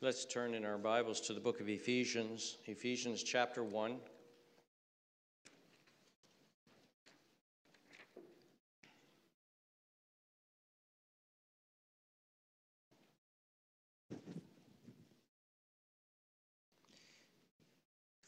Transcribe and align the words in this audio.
Let's 0.00 0.24
turn 0.24 0.54
in 0.54 0.64
our 0.64 0.78
Bibles 0.78 1.20
to 1.22 1.32
the 1.32 1.40
book 1.40 1.60
of 1.60 1.68
Ephesians, 1.68 2.58
Ephesians 2.66 3.20
chapter 3.24 3.64
1. 3.64 3.96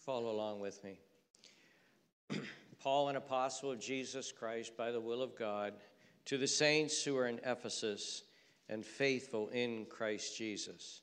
Follow 0.00 0.28
along 0.28 0.58
with 0.58 0.82
me. 0.82 0.98
Paul, 2.80 3.10
an 3.10 3.14
apostle 3.14 3.70
of 3.70 3.78
Jesus 3.78 4.32
Christ 4.32 4.76
by 4.76 4.90
the 4.90 5.00
will 5.00 5.22
of 5.22 5.38
God, 5.38 5.74
to 6.24 6.36
the 6.36 6.48
saints 6.48 7.04
who 7.04 7.16
are 7.16 7.28
in 7.28 7.38
Ephesus 7.44 8.24
and 8.68 8.84
faithful 8.84 9.50
in 9.50 9.86
Christ 9.88 10.36
Jesus. 10.36 11.02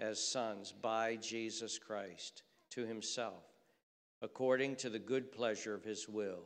as 0.00 0.22
sons 0.22 0.72
by 0.72 1.16
Jesus 1.16 1.78
Christ 1.78 2.42
to 2.70 2.86
himself, 2.86 3.44
according 4.22 4.76
to 4.76 4.90
the 4.90 4.98
good 4.98 5.32
pleasure 5.32 5.74
of 5.74 5.84
his 5.84 6.08
will, 6.08 6.42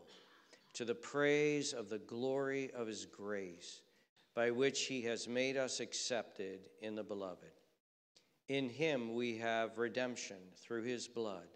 to 0.74 0.84
the 0.84 0.94
praise 0.94 1.72
of 1.72 1.88
the 1.88 1.98
glory 1.98 2.70
of 2.72 2.86
his 2.86 3.04
grace, 3.04 3.82
by 4.34 4.50
which 4.50 4.86
he 4.86 5.02
has 5.02 5.28
made 5.28 5.56
us 5.56 5.80
accepted 5.80 6.60
in 6.80 6.94
the 6.94 7.02
beloved. 7.02 7.52
In 8.48 8.68
him 8.70 9.14
we 9.14 9.36
have 9.38 9.78
redemption 9.78 10.38
through 10.56 10.82
his 10.84 11.06
blood, 11.06 11.48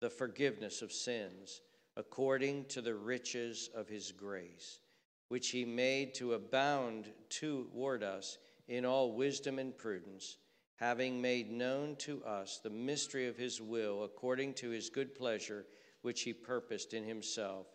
the 0.00 0.10
forgiveness 0.10 0.82
of 0.82 0.92
sins, 0.92 1.62
according 1.96 2.66
to 2.66 2.82
the 2.82 2.94
riches 2.94 3.70
of 3.74 3.88
his 3.88 4.12
grace, 4.12 4.80
which 5.28 5.48
he 5.50 5.64
made 5.64 6.14
to 6.14 6.34
abound 6.34 7.10
toward 7.30 8.02
us 8.02 8.38
in 8.68 8.84
all 8.84 9.12
wisdom 9.12 9.58
and 9.58 9.76
prudence 9.76 10.36
having 10.80 11.20
made 11.20 11.52
known 11.52 11.94
to 11.94 12.24
us 12.24 12.58
the 12.62 12.70
mystery 12.70 13.28
of 13.28 13.36
his 13.36 13.60
will 13.60 14.02
according 14.02 14.54
to 14.54 14.70
his 14.70 14.88
good 14.88 15.14
pleasure, 15.14 15.66
which 16.00 16.22
he 16.22 16.32
purposed 16.32 16.94
in 16.94 17.04
himself, 17.04 17.66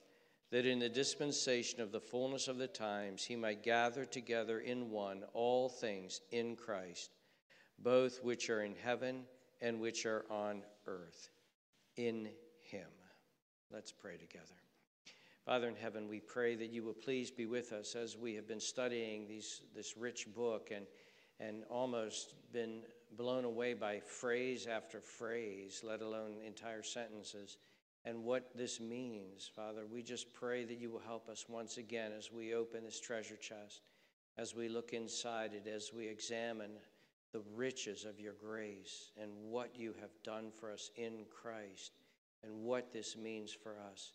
that 0.50 0.66
in 0.66 0.80
the 0.80 0.89
dispensation 0.89 1.80
of 1.80 1.92
the 1.92 2.00
fullness 2.00 2.48
of 2.48 2.58
the 2.58 2.67
times 2.67 3.23
he 3.23 3.36
might 3.36 3.61
gather 3.61 4.06
together 4.06 4.59
in 4.59 4.89
one 4.89 5.23
all 5.33 5.70
things 5.70 6.22
in 6.31 6.56
Christ, 6.56 7.11
both 7.78 8.23
which 8.23 8.50
are 8.50 8.64
in 8.64 8.73
heaven 8.73 9.26
and 9.61 9.80
which 9.80 10.08
are 10.08 10.26
on 10.31 10.64
earth, 10.88 11.30
in 11.98 12.30
him. 12.59 12.89
Let's 13.72 13.92
pray 13.92 14.17
together. 14.17 14.56
Father 15.45 15.67
in 15.67 15.76
heaven, 15.76 16.08
we 16.08 16.20
pray 16.20 16.56
that 16.56 16.72
you 16.72 16.83
will 16.83 16.94
please 16.94 17.30
be 17.30 17.45
with 17.45 17.72
us 17.72 17.95
as 17.95 18.17
we 18.17 18.33
have 18.33 18.48
been 18.48 18.59
studying 18.59 19.28
these, 19.28 19.61
this 19.76 19.95
rich 19.95 20.28
book 20.33 20.72
and, 20.73 20.88
and 21.39 21.64
almost 21.69 22.33
been 22.52 22.81
blown 23.17 23.45
away 23.45 23.73
by 23.73 24.00
phrase 24.00 24.67
after 24.67 25.00
phrase, 25.00 25.81
let 25.83 26.02
alone 26.02 26.36
entire 26.45 26.83
sentences, 26.83 27.58
and 28.05 28.23
what 28.23 28.55
this 28.55 28.80
means, 28.80 29.50
Father. 29.55 29.86
We 29.86 30.03
just 30.03 30.33
pray 30.33 30.64
that 30.66 30.80
you 30.80 30.92
will 30.92 31.00
help 31.00 31.27
us 31.27 31.45
once 31.49 31.77
again 31.77 32.11
as 32.17 32.32
we 32.32 32.54
open 32.54 32.83
this 32.83 32.99
treasure 32.99 33.37
chest, 33.37 33.82
as 34.37 34.55
we 34.55 34.70
look 34.70 34.93
inside 34.93 35.54
it, 35.54 35.67
as 35.67 35.92
we 35.93 36.08
examine 36.08 36.71
the 37.33 37.42
riches 37.55 38.05
of 38.05 38.20
your 38.20 38.33
grace 38.33 39.11
and 39.21 39.31
what 39.49 39.77
you 39.77 39.93
have 39.99 40.11
done 40.23 40.52
for 40.52 40.71
us 40.71 40.92
in 40.95 41.26
Christ 41.30 41.92
and 42.43 42.64
what 42.64 42.93
this 42.93 43.17
means 43.17 43.52
for 43.52 43.76
us. 43.92 44.14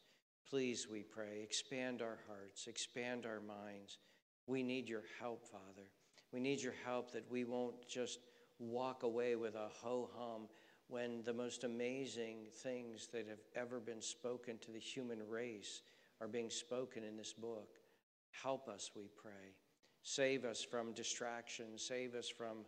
Please, 0.48 0.88
we 0.90 1.02
pray, 1.02 1.42
expand 1.42 2.00
our 2.00 2.18
hearts, 2.28 2.66
expand 2.66 3.26
our 3.26 3.40
minds. 3.40 3.98
We 4.46 4.62
need 4.62 4.88
your 4.88 5.04
help, 5.20 5.44
Father. 5.44 5.88
We 6.32 6.40
need 6.40 6.62
your 6.62 6.74
help 6.84 7.12
that 7.12 7.30
we 7.30 7.44
won't 7.44 7.86
just 7.88 8.20
walk 8.58 9.02
away 9.02 9.36
with 9.36 9.54
a 9.54 9.68
ho 9.68 10.10
hum 10.16 10.48
when 10.88 11.22
the 11.22 11.32
most 11.32 11.64
amazing 11.64 12.46
things 12.62 13.08
that 13.12 13.26
have 13.28 13.42
ever 13.54 13.78
been 13.78 14.02
spoken 14.02 14.58
to 14.58 14.72
the 14.72 14.78
human 14.78 15.26
race 15.28 15.82
are 16.20 16.28
being 16.28 16.50
spoken 16.50 17.04
in 17.04 17.16
this 17.16 17.32
book. 17.32 17.78
Help 18.30 18.68
us, 18.68 18.90
we 18.94 19.08
pray. 19.16 19.54
Save 20.02 20.44
us 20.44 20.62
from 20.62 20.92
distraction. 20.92 21.76
Save 21.76 22.14
us 22.14 22.28
from 22.28 22.58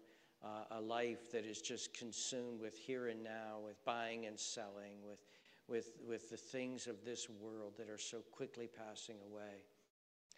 uh, 0.44 0.78
a 0.78 0.80
life 0.80 1.30
that 1.32 1.44
is 1.44 1.60
just 1.60 1.94
consumed 1.94 2.60
with 2.60 2.76
here 2.76 3.08
and 3.08 3.22
now, 3.22 3.58
with 3.64 3.82
buying 3.84 4.26
and 4.26 4.38
selling, 4.38 5.02
with, 5.04 5.24
with, 5.68 5.96
with 6.06 6.30
the 6.30 6.36
things 6.36 6.86
of 6.86 7.04
this 7.04 7.28
world 7.28 7.74
that 7.78 7.88
are 7.88 7.98
so 7.98 8.18
quickly 8.32 8.68
passing 8.68 9.16
away. 9.30 9.64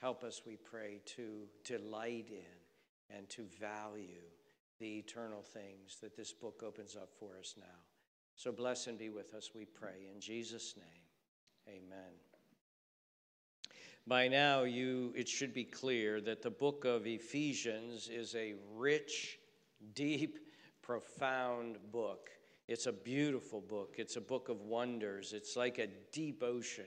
Help 0.00 0.24
us, 0.24 0.42
we 0.46 0.56
pray, 0.56 1.00
to 1.04 1.46
delight 1.64 2.28
in 2.30 2.63
and 3.10 3.28
to 3.30 3.42
value 3.60 4.22
the 4.78 4.98
eternal 4.98 5.42
things 5.42 5.98
that 6.02 6.16
this 6.16 6.32
book 6.32 6.62
opens 6.66 6.96
up 6.96 7.10
for 7.18 7.38
us 7.38 7.54
now. 7.58 7.64
So 8.36 8.50
bless 8.50 8.86
and 8.86 8.98
be 8.98 9.10
with 9.10 9.34
us, 9.34 9.50
we 9.54 9.64
pray. 9.64 10.08
In 10.12 10.20
Jesus' 10.20 10.74
name, 10.76 11.76
amen. 11.76 12.12
By 14.06 14.28
now, 14.28 14.64
you, 14.64 15.14
it 15.16 15.28
should 15.28 15.54
be 15.54 15.64
clear 15.64 16.20
that 16.20 16.42
the 16.42 16.50
book 16.50 16.84
of 16.84 17.06
Ephesians 17.06 18.08
is 18.08 18.34
a 18.34 18.54
rich, 18.74 19.38
deep, 19.94 20.38
profound 20.82 21.78
book. 21.90 22.28
It's 22.68 22.86
a 22.86 22.92
beautiful 22.92 23.62
book. 23.62 23.94
It's 23.96 24.16
a 24.16 24.20
book 24.20 24.50
of 24.50 24.60
wonders. 24.62 25.32
It's 25.32 25.56
like 25.56 25.78
a 25.78 25.88
deep 26.12 26.42
ocean 26.42 26.84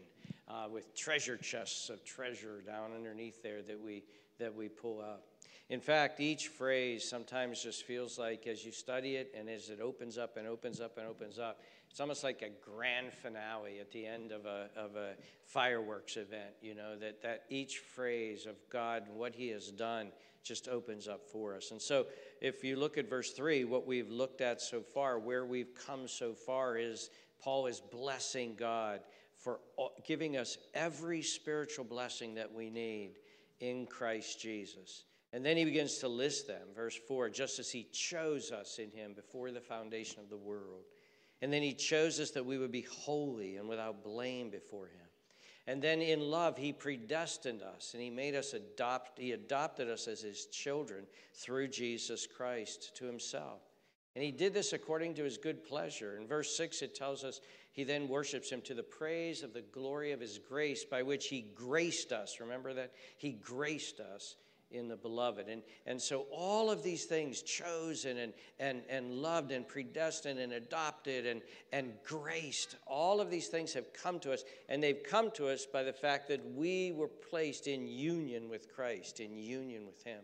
uh, 0.48 0.68
with 0.72 0.96
treasure 0.96 1.38
chests 1.38 1.90
of 1.90 2.04
treasure 2.04 2.62
down 2.62 2.94
underneath 2.94 3.42
there 3.42 3.64
that 3.64 3.80
we, 3.80 4.04
that 4.38 4.54
we 4.54 4.70
pull 4.70 5.02
up. 5.02 5.26
In 5.70 5.82
fact, 5.82 6.22
each 6.22 6.48
phrase 6.48 7.08
sometimes 7.08 7.62
just 7.62 7.84
feels 7.84 8.18
like 8.18 8.48
as 8.48 8.64
you 8.64 8.72
study 8.72 9.18
it 9.18 9.34
and 9.38 9.50
as 9.50 9.70
it 9.70 9.82
opens 9.82 10.18
up 10.18 10.38
and 10.38 10.48
opens 10.48 10.80
up 10.80 10.98
and 10.98 11.06
opens 11.06 11.40
up, 11.40 11.60
it's 11.90 12.00
almost 12.00 12.24
like 12.24 12.42
a 12.42 12.50
grand 12.64 13.12
finale 13.12 13.80
at 13.80 13.92
the 13.92 14.06
end 14.06 14.32
of 14.32 14.46
a, 14.46 14.70
of 14.78 14.96
a 14.96 15.16
fireworks 15.46 16.16
event, 16.16 16.52
you 16.62 16.74
know, 16.74 16.98
that, 16.98 17.22
that 17.22 17.44
each 17.50 17.80
phrase 17.80 18.46
of 18.46 18.56
God 18.70 19.08
and 19.08 19.18
what 19.18 19.36
He 19.36 19.50
has 19.50 19.70
done 19.70 20.12
just 20.42 20.70
opens 20.70 21.10
up 21.10 21.28
for 21.28 21.54
us. 21.56 21.72
And 21.72 21.82
so, 21.82 22.08
if 22.40 22.64
you 22.64 22.78
look 22.78 22.98
at 22.98 23.10
verse 23.10 23.32
3, 23.32 23.66
what 23.66 23.86
we've 23.86 24.10
looked 24.10 24.40
at 24.40 24.62
so 24.62 24.82
far, 24.82 25.20
where 25.20 25.46
we've 25.46 25.76
come 25.76 26.08
so 26.08 26.34
far, 26.34 26.78
is 26.78 27.10
Paul 27.42 27.68
is 27.68 27.82
blessing 27.92 28.56
God 28.58 29.02
for 29.36 29.60
giving 30.06 30.38
us 30.38 30.58
every 30.74 31.22
spiritual 31.22 31.84
blessing 31.84 32.36
that 32.36 32.54
we 32.54 32.70
need 32.70 33.18
in 33.60 33.86
Christ 33.86 34.40
Jesus. 34.40 35.04
And 35.38 35.46
then 35.46 35.56
he 35.56 35.66
begins 35.66 36.00
to 36.00 36.08
list 36.08 36.48
them. 36.48 36.64
Verse 36.76 36.98
4 37.08 37.30
just 37.30 37.60
as 37.60 37.70
he 37.70 37.84
chose 37.92 38.52
us 38.52 38.80
in 38.80 38.90
him 38.90 39.14
before 39.14 39.52
the 39.52 39.62
foundation 39.62 40.20
of 40.20 40.32
the 40.32 40.36
world. 40.36 40.86
And 41.44 41.54
then 41.54 41.62
he 41.62 41.74
chose 41.74 42.20
us 42.20 42.32
that 42.32 42.44
we 42.44 42.58
would 42.58 42.72
be 42.72 42.88
holy 42.90 43.58
and 43.58 43.70
without 43.70 44.04
blame 44.04 44.50
before 44.50 44.88
him. 44.88 45.06
And 45.68 45.80
then 45.80 46.02
in 46.02 46.22
love, 46.22 46.58
he 46.58 46.74
predestined 46.74 47.62
us 47.62 47.92
and 47.94 48.02
he 48.02 48.10
made 48.10 48.34
us 48.34 48.54
adopt, 48.54 49.20
he 49.20 49.34
adopted 49.34 49.88
us 49.88 50.08
as 50.08 50.22
his 50.22 50.48
children 50.48 51.06
through 51.36 51.68
Jesus 51.68 52.26
Christ 52.26 52.96
to 52.96 53.06
himself. 53.06 53.62
And 54.16 54.24
he 54.24 54.32
did 54.32 54.56
this 54.56 54.74
according 54.74 55.14
to 55.14 55.24
his 55.24 55.38
good 55.38 55.64
pleasure. 55.64 56.18
In 56.18 56.26
verse 56.26 56.58
6, 56.58 56.82
it 56.82 56.96
tells 56.96 57.24
us 57.24 57.42
he 57.74 57.84
then 57.84 58.08
worships 58.08 58.50
him 58.50 58.62
to 58.62 58.74
the 58.74 58.82
praise 58.82 59.44
of 59.44 59.54
the 59.54 59.62
glory 59.62 60.14
of 60.14 60.20
his 60.20 60.40
grace 60.40 60.84
by 60.84 61.04
which 61.04 61.28
he 61.28 61.42
graced 61.54 62.12
us. 62.12 62.40
Remember 62.40 62.74
that? 62.74 62.94
He 63.20 63.34
graced 63.34 64.00
us 64.00 64.36
in 64.72 64.88
the 64.88 64.96
beloved. 64.96 65.48
And, 65.48 65.62
and 65.86 66.02
so 66.02 66.26
all 66.32 66.70
of 66.70 66.84
these 66.84 67.06
things 67.06 67.42
chosen 67.42 68.18
and, 68.18 68.34
and, 68.60 68.82
and 68.90 69.14
loved 69.14 69.52
and 69.52 69.68
predestined 69.68 70.40
and 70.40 70.54
adopted 70.54 71.26
and, 71.26 71.42
and 71.72 71.94
graced, 72.04 72.76
all 72.86 73.22
of 73.22 73.30
these 73.30 73.48
things 73.48 73.74
have 73.74 73.94
come 73.94 74.20
to 74.20 74.34
us. 74.34 74.44
And 74.70 74.84
they've 74.84 75.04
come 75.04 75.32
to 75.32 75.48
us 75.48 75.66
by 75.66 75.84
the 75.84 75.94
fact 75.94 76.28
that 76.30 76.42
we 76.54 76.92
were 76.92 77.08
placed 77.08 77.68
in 77.68 77.88
union 77.88 78.50
with 78.50 78.74
Christ, 78.74 79.20
in 79.20 79.38
union 79.38 79.86
with 79.86 80.04
Him. 80.04 80.22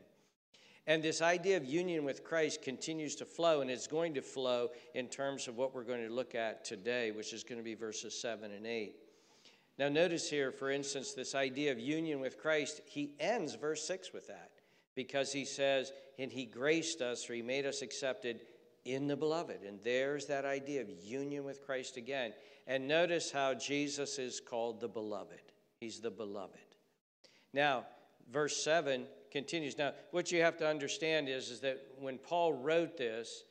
And 0.85 1.01
this 1.01 1.21
idea 1.21 1.55
of 1.55 1.63
union 1.63 2.03
with 2.03 2.25
Christ 2.25 2.61
continues 2.61 3.15
to 3.15 3.25
flow, 3.25 3.61
and 3.61 3.71
it's 3.71 3.87
going 3.87 4.13
to 4.15 4.21
flow 4.21 4.69
in 4.95 5.07
terms 5.07 5.47
of 5.47 5.55
what 5.55 5.73
we're 5.73 5.85
going 5.85 6.05
to 6.05 6.13
look 6.13 6.35
at 6.35 6.65
today, 6.65 7.11
which 7.11 7.31
is 7.31 7.43
going 7.43 7.57
to 7.57 7.63
be 7.63 7.73
verses 7.73 8.19
7 8.19 8.51
and 8.51 8.67
8. 8.67 8.93
Now, 9.77 9.89
notice 9.89 10.29
here, 10.29 10.51
for 10.51 10.69
instance, 10.69 11.13
this 11.13 11.33
idea 11.33 11.71
of 11.71 11.79
union 11.79 12.19
with 12.19 12.37
Christ, 12.37 12.81
he 12.85 13.13
ends 13.19 13.55
verse 13.55 13.85
6 13.87 14.13
with 14.13 14.27
that 14.27 14.51
because 14.95 15.31
he 15.31 15.45
says, 15.45 15.91
And 16.19 16.31
he 16.31 16.45
graced 16.45 17.01
us, 17.01 17.27
or 17.29 17.33
he 17.33 17.41
made 17.41 17.65
us 17.65 17.81
accepted 17.81 18.41
in 18.85 19.07
the 19.07 19.15
beloved. 19.15 19.63
And 19.65 19.79
there's 19.83 20.27
that 20.27 20.45
idea 20.45 20.81
of 20.81 20.89
union 20.89 21.43
with 21.43 21.65
Christ 21.65 21.97
again. 21.97 22.33
And 22.67 22.87
notice 22.87 23.31
how 23.31 23.55
Jesus 23.55 24.19
is 24.19 24.39
called 24.39 24.79
the 24.79 24.87
beloved. 24.87 25.41
He's 25.79 25.99
the 25.99 26.11
beloved. 26.11 26.59
Now, 27.51 27.85
verse 28.31 28.63
7 28.63 29.05
continues. 29.31 29.77
Now, 29.77 29.93
what 30.11 30.31
you 30.31 30.41
have 30.41 30.57
to 30.57 30.67
understand 30.67 31.27
is, 31.29 31.49
is 31.49 31.61
that 31.61 31.79
when 31.99 32.17
Paul 32.17 32.53
wrote 32.53 32.97
this, 32.97 33.43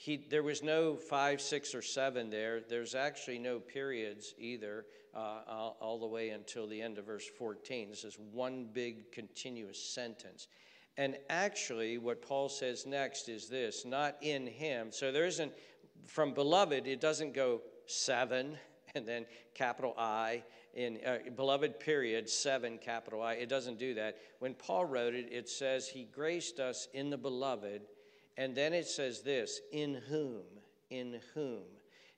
he, 0.00 0.16
there 0.30 0.42
was 0.42 0.62
no 0.62 0.96
five, 0.96 1.42
six, 1.42 1.74
or 1.74 1.82
seven 1.82 2.30
there. 2.30 2.62
There's 2.66 2.94
actually 2.94 3.38
no 3.38 3.58
periods 3.58 4.34
either, 4.38 4.86
uh, 5.14 5.42
all, 5.46 5.76
all 5.78 5.98
the 5.98 6.06
way 6.06 6.30
until 6.30 6.66
the 6.66 6.80
end 6.80 6.96
of 6.96 7.04
verse 7.04 7.26
14. 7.26 7.90
This 7.90 8.04
is 8.04 8.18
one 8.32 8.66
big 8.72 9.12
continuous 9.12 9.78
sentence. 9.78 10.48
And 10.96 11.18
actually, 11.28 11.98
what 11.98 12.22
Paul 12.22 12.48
says 12.48 12.86
next 12.86 13.28
is 13.28 13.50
this 13.50 13.84
not 13.84 14.16
in 14.22 14.46
him. 14.46 14.88
So 14.90 15.12
there 15.12 15.26
isn't, 15.26 15.52
from 16.06 16.32
beloved, 16.32 16.86
it 16.86 17.02
doesn't 17.02 17.34
go 17.34 17.60
seven 17.84 18.56
and 18.94 19.06
then 19.06 19.26
capital 19.52 19.94
I 19.98 20.44
in 20.72 20.98
uh, 21.06 21.18
beloved 21.36 21.78
period, 21.78 22.26
seven 22.30 22.78
capital 22.78 23.20
I. 23.20 23.34
It 23.34 23.50
doesn't 23.50 23.78
do 23.78 23.92
that. 23.92 24.16
When 24.38 24.54
Paul 24.54 24.86
wrote 24.86 25.14
it, 25.14 25.28
it 25.30 25.46
says 25.46 25.88
he 25.88 26.04
graced 26.04 26.58
us 26.58 26.88
in 26.94 27.10
the 27.10 27.18
beloved 27.18 27.82
and 28.40 28.54
then 28.54 28.72
it 28.72 28.86
says 28.86 29.20
this 29.20 29.60
in 29.70 30.00
whom, 30.08 30.40
in 30.88 31.20
whom. 31.34 31.60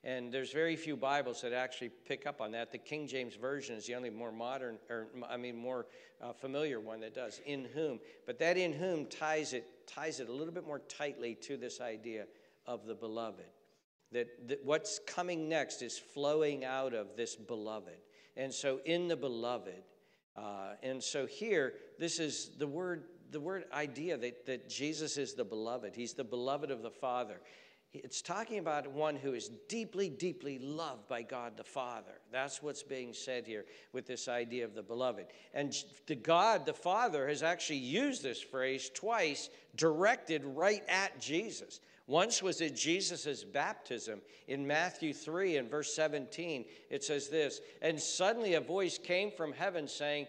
And 0.05 0.33
there's 0.33 0.53
very 0.53 0.77
few 0.77 0.95
Bibles 0.95 1.41
that 1.41 1.51
actually 1.51 1.89
pick 2.07 2.25
up 2.25 2.39
on 2.39 2.53
that. 2.53 2.71
The 2.71 2.77
King 2.77 3.07
James 3.07 3.35
Version 3.35 3.75
is 3.75 3.87
the 3.87 3.95
only 3.95 4.09
more 4.09 4.31
modern, 4.31 4.77
or 4.89 5.07
I 5.29 5.35
mean, 5.35 5.57
more 5.57 5.85
uh, 6.21 6.31
familiar 6.31 6.79
one 6.79 7.01
that 7.01 7.13
does. 7.13 7.41
In 7.45 7.65
whom, 7.73 7.99
but 8.25 8.39
that 8.39 8.55
in 8.55 8.71
whom 8.71 9.05
ties 9.07 9.51
it 9.51 9.65
ties 9.85 10.21
it 10.21 10.29
a 10.29 10.31
little 10.31 10.53
bit 10.53 10.65
more 10.65 10.79
tightly 10.79 11.35
to 11.41 11.57
this 11.57 11.81
idea 11.81 12.25
of 12.65 12.85
the 12.85 12.95
beloved. 12.95 13.43
That, 14.13 14.47
that 14.47 14.63
what's 14.63 14.99
coming 15.05 15.49
next 15.49 15.81
is 15.81 15.97
flowing 15.97 16.63
out 16.63 16.93
of 16.93 17.17
this 17.17 17.35
beloved, 17.35 17.99
and 18.37 18.53
so 18.53 18.79
in 18.85 19.09
the 19.09 19.17
beloved, 19.17 19.83
uh, 20.37 20.75
and 20.81 21.03
so 21.03 21.25
here 21.25 21.73
this 21.99 22.19
is 22.19 22.51
the 22.57 22.67
word 22.67 23.03
the 23.33 23.41
word 23.41 23.65
idea 23.73 24.15
that, 24.17 24.45
that 24.45 24.69
Jesus 24.69 25.17
is 25.17 25.33
the 25.33 25.43
beloved, 25.43 25.95
he's 25.95 26.13
the 26.13 26.23
beloved 26.23 26.71
of 26.71 26.81
the 26.81 26.91
Father. 26.91 27.41
It's 27.93 28.23
talking 28.23 28.57
about 28.57 28.91
one 28.91 29.15
who 29.15 29.33
is 29.33 29.51
deeply, 29.69 30.09
deeply 30.09 30.57
loved 30.57 31.07
by 31.07 31.21
God 31.21 31.57
the 31.57 31.63
Father. 31.63 32.21
That's 32.31 32.63
what's 32.63 32.81
being 32.81 33.13
said 33.13 33.45
here 33.45 33.65
with 33.91 34.07
this 34.07 34.27
idea 34.27 34.65
of 34.65 34.73
the 34.73 34.81
beloved. 34.81 35.27
And 35.53 35.75
the 36.07 36.15
God 36.15 36.65
the 36.65 36.73
Father 36.73 37.27
has 37.27 37.43
actually 37.43 37.77
used 37.77 38.23
this 38.23 38.41
phrase 38.41 38.89
twice, 38.95 39.49
directed 39.75 40.43
right 40.43 40.83
at 40.87 41.19
Jesus. 41.19 41.81
Once 42.07 42.41
was 42.41 42.61
at 42.61 42.75
Jesus' 42.75 43.43
baptism. 43.43 44.21
In 44.47 44.65
Matthew 44.65 45.13
3 45.13 45.57
and 45.57 45.69
verse 45.69 45.93
17, 45.93 46.65
it 46.89 47.03
says 47.03 47.29
this 47.29 47.61
And 47.81 47.99
suddenly 47.99 48.55
a 48.55 48.61
voice 48.61 48.97
came 48.97 49.29
from 49.29 49.53
heaven 49.53 49.87
saying, 49.87 50.25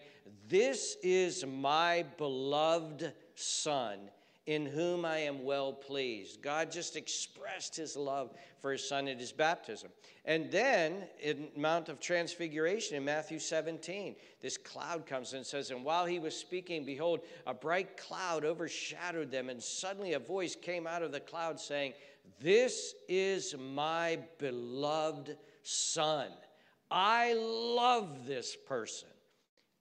This 0.47 0.97
is 1.03 1.45
my 1.45 2.05
beloved 2.17 3.13
Son 3.35 4.09
in 4.45 4.65
whom 4.65 5.05
I 5.05 5.17
am 5.19 5.43
well 5.43 5.73
pleased. 5.73 6.41
God 6.41 6.71
just 6.71 6.95
expressed 6.95 7.75
his 7.75 7.97
love 7.97 8.31
for 8.59 8.71
his 8.71 8.87
son 8.87 9.07
at 9.07 9.19
his 9.19 9.31
baptism. 9.31 9.89
And 10.23 10.51
then 10.51 11.05
in 11.19 11.47
Mount 11.55 11.89
of 11.89 11.99
Transfiguration 11.99 12.95
in 12.95 13.03
Matthew 13.03 13.39
17, 13.39 14.15
this 14.41 14.57
cloud 14.57 15.07
comes 15.07 15.33
and 15.33 15.45
says, 15.45 15.71
And 15.71 15.83
while 15.83 16.05
he 16.05 16.19
was 16.19 16.35
speaking, 16.35 16.85
behold, 16.85 17.21
a 17.47 17.55
bright 17.55 17.97
cloud 17.97 18.45
overshadowed 18.45 19.31
them, 19.31 19.49
and 19.49 19.61
suddenly 19.61 20.13
a 20.13 20.19
voice 20.19 20.55
came 20.55 20.85
out 20.85 21.01
of 21.01 21.11
the 21.11 21.19
cloud 21.19 21.59
saying, 21.59 21.93
This 22.39 22.93
is 23.07 23.55
my 23.57 24.19
beloved 24.37 25.37
son. 25.63 26.27
I 26.91 27.33
love 27.33 28.27
this 28.27 28.55
person. 28.55 29.09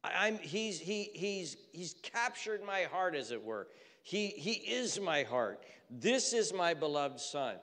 I'm, 0.04 0.38
he's, 0.38 0.78
he, 0.78 1.10
he's, 1.14 1.56
he's 1.72 1.94
captured 2.02 2.62
my 2.64 2.82
heart, 2.82 3.14
as 3.14 3.30
it 3.30 3.42
were. 3.42 3.68
He, 4.02 4.28
he 4.28 4.52
is 4.52 5.00
my 5.00 5.22
heart. 5.22 5.64
This 5.90 6.32
is 6.32 6.52
my 6.52 6.74
beloved 6.74 7.18
Son. 7.18 7.56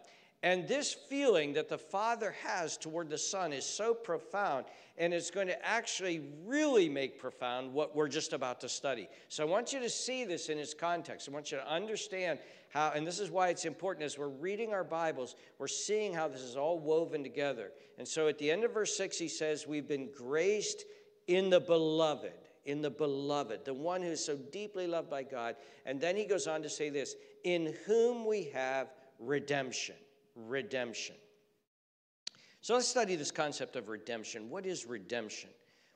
And 0.43 0.67
this 0.67 0.91
feeling 0.91 1.53
that 1.53 1.69
the 1.69 1.77
Father 1.77 2.35
has 2.43 2.75
toward 2.75 3.09
the 3.09 3.17
Son 3.17 3.53
is 3.53 3.63
so 3.63 3.93
profound, 3.93 4.65
and 4.97 5.13
it's 5.13 5.29
going 5.29 5.45
to 5.47 5.65
actually 5.65 6.23
really 6.47 6.89
make 6.89 7.19
profound 7.19 7.71
what 7.71 7.95
we're 7.95 8.07
just 8.07 8.33
about 8.33 8.59
to 8.61 8.69
study. 8.69 9.07
So 9.29 9.43
I 9.43 9.47
want 9.47 9.71
you 9.71 9.79
to 9.81 9.89
see 9.89 10.25
this 10.25 10.49
in 10.49 10.57
its 10.57 10.73
context. 10.73 11.29
I 11.29 11.31
want 11.31 11.51
you 11.51 11.59
to 11.59 11.71
understand 11.71 12.39
how, 12.69 12.91
and 12.95 13.05
this 13.05 13.19
is 13.19 13.29
why 13.29 13.49
it's 13.49 13.65
important 13.65 14.03
as 14.03 14.17
we're 14.17 14.29
reading 14.29 14.73
our 14.73 14.83
Bibles, 14.83 15.35
we're 15.59 15.67
seeing 15.67 16.11
how 16.11 16.27
this 16.27 16.41
is 16.41 16.55
all 16.55 16.79
woven 16.79 17.21
together. 17.21 17.71
And 17.99 18.07
so 18.07 18.27
at 18.27 18.39
the 18.39 18.49
end 18.49 18.63
of 18.63 18.73
verse 18.73 18.97
6, 18.97 19.19
he 19.19 19.27
says, 19.27 19.67
We've 19.67 19.88
been 19.88 20.09
graced 20.11 20.85
in 21.35 21.49
the 21.49 21.59
beloved 21.59 22.33
in 22.65 22.81
the 22.81 22.89
beloved, 22.89 23.65
the 23.65 23.73
one 23.73 24.01
who's 24.01 24.23
so 24.23 24.35
deeply 24.35 24.87
loved 24.87 25.09
by 25.09 25.23
God. 25.23 25.55
And 25.85 25.99
then 25.99 26.15
he 26.15 26.25
goes 26.25 26.47
on 26.47 26.61
to 26.63 26.69
say 26.69 26.89
this 26.89 27.15
in 27.43 27.75
whom 27.85 28.25
we 28.25 28.43
have 28.53 28.89
redemption. 29.19 29.95
Redemption. 30.35 31.15
So 32.61 32.75
let's 32.75 32.87
study 32.87 33.15
this 33.15 33.31
concept 33.31 33.75
of 33.75 33.89
redemption. 33.89 34.49
What 34.49 34.65
is 34.65 34.85
redemption? 34.85 35.49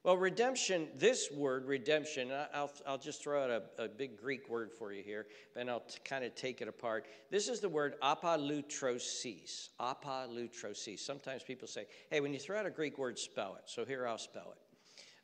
Well, 0.04 0.18
redemption, 0.18 0.88
this 0.98 1.32
word, 1.32 1.66
redemption, 1.66 2.32
I'll, 2.54 2.72
I'll 2.86 2.98
just 2.98 3.24
throw 3.24 3.44
out 3.44 3.50
a, 3.50 3.84
a 3.84 3.88
big 3.88 4.18
Greek 4.18 4.50
word 4.50 4.72
for 4.72 4.94
you 4.94 5.02
here, 5.02 5.26
and 5.56 5.68
I'll 5.68 5.84
kind 6.04 6.24
of 6.24 6.36
take 6.36 6.62
it 6.62 6.68
apart. 6.68 7.08
This 7.32 7.48
is 7.48 7.60
the 7.60 7.70
word 7.70 7.96
apolutrosis. 8.04 9.70
Apolutrosis. 9.80 11.00
Sometimes 11.00 11.42
people 11.42 11.68
say, 11.68 11.88
hey, 12.12 12.20
when 12.20 12.34
you 12.34 12.40
throw 12.40 12.60
out 12.60 12.68
a 12.68 12.72
Greek 12.72 13.00
word, 13.00 13.18
spell 13.18 13.56
it. 13.56 13.64
So 13.66 13.84
here 13.84 14.08
I'll 14.08 14.20
spell 14.20 14.54
it. 14.56 14.65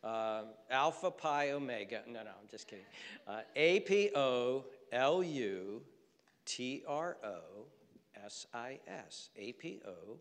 Uh, 0.03 0.43
alpha 0.69 1.11
pi 1.11 1.51
omega. 1.51 2.01
No, 2.07 2.23
no, 2.23 2.29
I'm 2.29 2.47
just 2.49 2.67
kidding. 2.67 2.85
Uh, 3.27 3.41
A 3.55 3.81
P 3.81 4.09
O 4.15 4.65
L 4.91 5.21
U 5.23 5.81
T 6.45 6.83
R 6.87 7.17
O 7.23 7.65
S 8.25 8.47
I 8.53 8.79
S. 8.87 9.29
A 9.37 9.51
P 9.53 9.81
O 9.85 10.17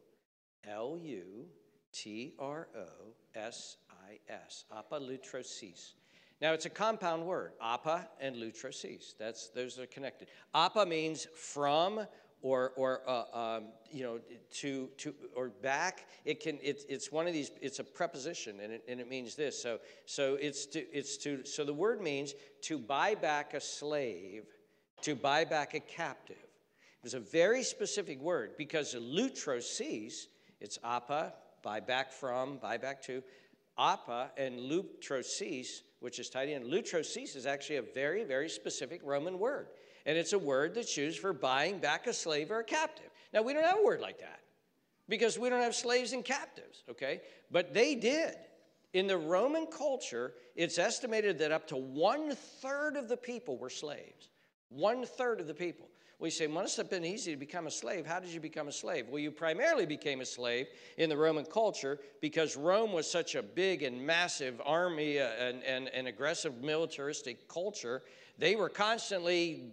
L 0.69 0.99
U 1.03 1.47
T 1.93 2.35
R 2.39 2.69
O 2.77 2.89
S 3.35 3.79
I 4.09 4.19
S. 4.31 4.65
Apolutrosis. 4.71 5.95
Now 6.41 6.55
it's 6.55 6.65
a 6.65 6.71
compound 6.71 7.27
word, 7.27 7.53
apa 7.61 8.09
and 8.19 8.37
lutrosis. 8.37 9.15
That's 9.19 9.49
those 9.49 9.79
are 9.79 9.87
connected. 9.87 10.29
Apa 10.55 10.87
means 10.87 11.27
from 11.35 12.07
or, 12.43 12.73
or 12.77 13.03
uh, 13.07 13.57
um, 13.57 13.65
you 13.91 14.03
know, 14.03 14.19
to, 14.51 14.89
to, 14.99 15.15
or 15.35 15.49
back. 15.49 16.07
It 16.25 16.41
can, 16.41 16.59
it, 16.63 16.85
it's 16.89 17.13
one 17.13 17.27
of 17.27 17.33
these, 17.33 17.51
it's 17.61 17.79
a 17.79 17.85
preposition 17.85 18.61
and 18.61 18.73
it, 18.73 18.85
and 18.89 19.01
it 19.01 19.09
means 19.09 19.35
this. 19.35 19.61
So, 19.61 19.79
so 20.07 20.37
it's 20.41 20.67
to, 20.67 20.81
it's 20.97 21.17
to, 21.19 21.45
so 21.45 21.65
the 21.65 21.75
word 21.75 22.01
means 22.01 22.35
to 22.63 22.79
buy 22.79 23.15
back 23.15 23.55
a 23.55 23.61
slave, 23.61 24.45
to 25.03 25.15
buy 25.15 25.45
back 25.45 25.75
a 25.75 25.81
captive. 25.81 26.37
It 26.37 27.05
was 27.05 27.15
a 27.15 27.21
very 27.21 27.63
specific 27.63 28.21
word 28.21 28.53
because 28.57 28.95
lutrosis, 28.95 30.27
it's 30.61 30.79
apa, 30.85 31.33
buy 31.63 31.81
back 31.81 32.13
from, 32.13 32.59
buy 32.59 32.77
back 32.77 33.03
to, 33.03 33.23
apa 33.79 34.31
and 34.37 34.59
lutrosis, 34.59 35.83
which 36.01 36.19
is 36.19 36.29
tied 36.29 36.49
in. 36.49 36.65
Lutrosis 36.65 37.37
is 37.37 37.47
actually 37.47 37.77
a 37.77 37.83
very, 37.83 38.25
very 38.25 38.49
specific 38.49 39.01
Roman 39.05 39.39
word. 39.39 39.69
And 40.07 40.17
it's 40.17 40.33
a 40.33 40.39
word 40.39 40.75
that's 40.75 40.97
used 40.97 41.19
for 41.19 41.33
buying 41.33 41.79
back 41.79 42.07
a 42.07 42.13
slave 42.13 42.51
or 42.51 42.61
a 42.61 42.65
captive. 42.65 43.11
Now, 43.33 43.43
we 43.43 43.53
don't 43.53 43.65
have 43.65 43.79
a 43.79 43.85
word 43.85 44.01
like 44.01 44.19
that 44.21 44.41
because 45.09 45.39
we 45.39 45.49
don't 45.49 45.63
have 45.63 45.75
slaves 45.75 46.13
and 46.13 46.25
captives, 46.25 46.85
okay? 46.91 47.21
But 47.51 47.75
they 47.75 47.95
did. 47.95 48.37
In 48.93 49.07
the 49.07 49.17
Roman 49.17 49.67
culture, 49.67 50.33
it's 50.57 50.79
estimated 50.79 51.39
that 51.39 51.53
up 51.53 51.69
to 51.69 51.77
one 51.77 52.35
third 52.35 52.97
of 52.97 53.09
the 53.09 53.17
people 53.17 53.57
were 53.57 53.71
slaves. 53.71 54.31
One 54.69 55.05
third 55.05 55.41
of 55.41 55.47
the 55.47 55.55
people. 55.55 55.89
We 56.19 56.29
say, 56.29 56.47
must 56.47 56.77
have 56.77 56.91
been 56.91 57.05
easy 57.05 57.31
to 57.31 57.39
become 57.39 57.67
a 57.67 57.71
slave. 57.71 58.05
How 58.05 58.21
did 58.21 58.31
you 58.31 58.41
become 58.41 58.69
a 58.69 58.73
slave? 58.73 59.07
Well, 59.09 59.21
you 59.21 59.31
primarily 59.31 59.87
became 59.87 60.21
a 60.21 60.27
slave 60.27 60.67
in 60.99 61.09
the 61.09 61.17
Roman 61.17 61.47
culture 61.47 61.99
because 62.21 62.59
Rome 62.59 62.93
was 62.93 63.11
such 63.11 63.37
a 63.37 63.43
big 63.43 63.83
and 63.83 64.05
massive 64.05 64.61
army 64.67 65.19
uh, 65.19 65.29
and, 65.41 65.65
and, 65.65 65.89
and 65.89 66.09
aggressive 66.09 66.63
militaristic 66.63 67.49
culture. 67.49 68.03
They 68.37 68.55
were 68.55 68.69
constantly 68.69 69.73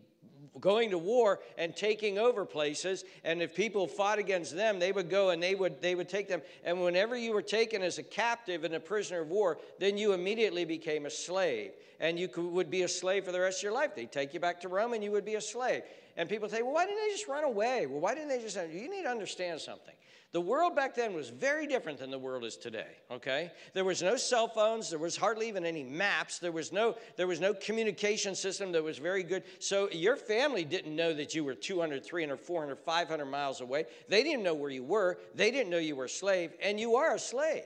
going 0.59 0.89
to 0.91 0.97
war 0.97 1.39
and 1.57 1.75
taking 1.75 2.17
over 2.17 2.45
places 2.45 3.03
and 3.23 3.41
if 3.41 3.55
people 3.55 3.87
fought 3.87 4.19
against 4.19 4.55
them 4.55 4.79
they 4.79 4.91
would 4.91 5.09
go 5.09 5.29
and 5.29 5.41
they 5.41 5.55
would 5.55 5.81
they 5.81 5.95
would 5.95 6.09
take 6.09 6.27
them 6.27 6.41
and 6.63 6.81
whenever 6.81 7.17
you 7.17 7.33
were 7.33 7.41
taken 7.41 7.81
as 7.81 7.97
a 7.97 8.03
captive 8.03 8.63
and 8.63 8.73
a 8.73 8.79
prisoner 8.79 9.21
of 9.21 9.29
war 9.29 9.57
then 9.79 9.97
you 9.97 10.13
immediately 10.13 10.65
became 10.65 11.05
a 11.05 11.09
slave 11.09 11.71
and 11.99 12.19
you 12.19 12.27
could, 12.27 12.45
would 12.45 12.69
be 12.69 12.83
a 12.83 12.87
slave 12.87 13.25
for 13.25 13.31
the 13.31 13.39
rest 13.39 13.59
of 13.59 13.63
your 13.63 13.71
life 13.73 13.95
they'd 13.95 14.11
take 14.11 14.33
you 14.33 14.39
back 14.39 14.61
to 14.61 14.67
rome 14.67 14.93
and 14.93 15.03
you 15.03 15.11
would 15.11 15.25
be 15.25 15.35
a 15.35 15.41
slave 15.41 15.83
And 16.17 16.27
people 16.27 16.49
say, 16.49 16.63
well, 16.63 16.73
why 16.73 16.85
didn't 16.85 16.99
they 17.05 17.11
just 17.11 17.27
run 17.27 17.43
away? 17.43 17.85
Well, 17.85 17.99
why 18.01 18.15
didn't 18.15 18.29
they 18.29 18.39
just? 18.39 18.57
You 18.57 18.89
need 18.89 19.03
to 19.03 19.09
understand 19.09 19.61
something. 19.61 19.93
The 20.33 20.41
world 20.41 20.75
back 20.75 20.93
then 20.93 21.13
was 21.13 21.29
very 21.29 21.67
different 21.67 21.99
than 21.99 22.11
the 22.11 22.19
world 22.19 22.43
is 22.43 22.57
today, 22.57 22.97
okay? 23.09 23.49
There 23.73 23.85
was 23.85 24.03
no 24.03 24.17
cell 24.17 24.49
phones, 24.49 24.89
there 24.89 24.99
was 24.99 25.15
hardly 25.15 25.47
even 25.47 25.65
any 25.65 25.83
maps, 25.83 26.37
there 26.37 26.51
was 26.51 26.73
no 26.73 26.97
there 27.15 27.27
was 27.27 27.39
no 27.39 27.53
communication 27.53 28.35
system 28.35 28.73
that 28.73 28.83
was 28.83 28.97
very 28.97 29.23
good. 29.23 29.43
So 29.59 29.89
your 29.89 30.17
family 30.17 30.65
didn't 30.65 30.93
know 30.93 31.13
that 31.13 31.33
you 31.33 31.45
were 31.45 31.55
200, 31.55 32.03
300, 32.03 32.39
400, 32.39 32.77
500 32.77 33.25
miles 33.25 33.61
away. 33.61 33.85
They 34.09 34.21
didn't 34.21 34.43
know 34.43 34.53
where 34.53 34.69
you 34.69 34.83
were. 34.83 35.17
They 35.33 35.49
didn't 35.49 35.69
know 35.69 35.77
you 35.77 35.95
were 35.95 36.05
a 36.05 36.09
slave, 36.09 36.51
and 36.61 36.77
you 36.77 36.97
are 36.97 37.15
a 37.15 37.19
slave. 37.19 37.63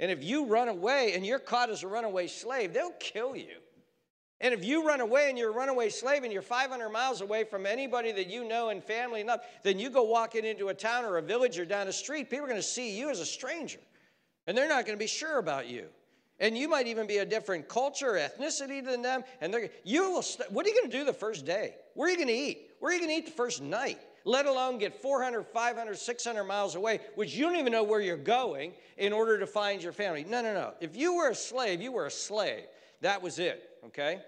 And 0.00 0.10
if 0.10 0.24
you 0.24 0.46
run 0.46 0.66
away 0.66 1.12
and 1.14 1.24
you're 1.24 1.38
caught 1.38 1.70
as 1.70 1.84
a 1.84 1.88
runaway 1.88 2.26
slave, 2.26 2.74
they'll 2.74 2.90
kill 2.98 3.36
you. 3.36 3.61
And 4.42 4.52
if 4.52 4.64
you 4.64 4.84
run 4.84 5.00
away 5.00 5.28
and 5.28 5.38
you're 5.38 5.50
a 5.50 5.54
runaway 5.54 5.88
slave 5.88 6.24
and 6.24 6.32
you're 6.32 6.42
500 6.42 6.90
miles 6.90 7.20
away 7.20 7.44
from 7.44 7.64
anybody 7.64 8.10
that 8.10 8.28
you 8.28 8.46
know 8.46 8.70
and 8.70 8.82
family 8.82 9.20
enough, 9.20 9.40
then 9.62 9.78
you 9.78 9.88
go 9.88 10.02
walking 10.02 10.44
into 10.44 10.68
a 10.68 10.74
town 10.74 11.04
or 11.04 11.16
a 11.18 11.22
village 11.22 11.60
or 11.60 11.64
down 11.64 11.86
a 11.86 11.92
street, 11.92 12.28
people 12.28 12.44
are 12.44 12.48
going 12.48 12.60
to 12.60 12.66
see 12.66 12.98
you 12.98 13.08
as 13.08 13.20
a 13.20 13.24
stranger. 13.24 13.78
And 14.48 14.58
they're 14.58 14.68
not 14.68 14.84
going 14.84 14.98
to 14.98 15.02
be 15.02 15.06
sure 15.06 15.38
about 15.38 15.68
you. 15.68 15.86
And 16.40 16.58
you 16.58 16.68
might 16.68 16.88
even 16.88 17.06
be 17.06 17.18
a 17.18 17.24
different 17.24 17.68
culture, 17.68 18.14
ethnicity 18.14 18.84
than 18.84 19.00
them. 19.00 19.22
And 19.40 19.54
they're, 19.54 19.70
you 19.84 20.10
will, 20.10 20.22
st- 20.22 20.50
what 20.50 20.66
are 20.66 20.70
you 20.70 20.74
going 20.74 20.90
to 20.90 20.98
do 20.98 21.04
the 21.04 21.12
first 21.12 21.46
day? 21.46 21.76
Where 21.94 22.08
are 22.08 22.10
you 22.10 22.16
going 22.16 22.26
to 22.26 22.34
eat? 22.34 22.72
Where 22.80 22.90
are 22.90 22.94
you 22.94 23.00
going 23.00 23.10
to 23.10 23.16
eat 23.16 23.26
the 23.26 23.36
first 23.36 23.62
night? 23.62 24.00
Let 24.24 24.46
alone 24.46 24.78
get 24.78 25.00
400, 25.00 25.46
500, 25.46 25.96
600 25.96 26.44
miles 26.44 26.74
away, 26.74 26.98
which 27.14 27.32
you 27.32 27.44
don't 27.44 27.56
even 27.56 27.72
know 27.72 27.84
where 27.84 28.00
you're 28.00 28.16
going 28.16 28.72
in 28.98 29.12
order 29.12 29.38
to 29.38 29.46
find 29.46 29.80
your 29.80 29.92
family. 29.92 30.24
No, 30.28 30.42
no, 30.42 30.52
no. 30.52 30.74
If 30.80 30.96
you 30.96 31.14
were 31.14 31.28
a 31.28 31.34
slave, 31.34 31.80
you 31.80 31.92
were 31.92 32.06
a 32.06 32.10
slave. 32.10 32.64
That 33.02 33.22
was 33.22 33.38
it, 33.38 33.78
okay? 33.86 34.20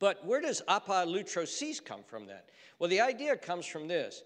But 0.00 0.26
where 0.26 0.40
does 0.40 0.62
apolutrosis 0.66 1.84
come 1.84 2.02
from 2.04 2.26
then? 2.26 2.40
Well, 2.78 2.90
the 2.90 3.02
idea 3.02 3.36
comes 3.36 3.66
from 3.66 3.86
this. 3.86 4.24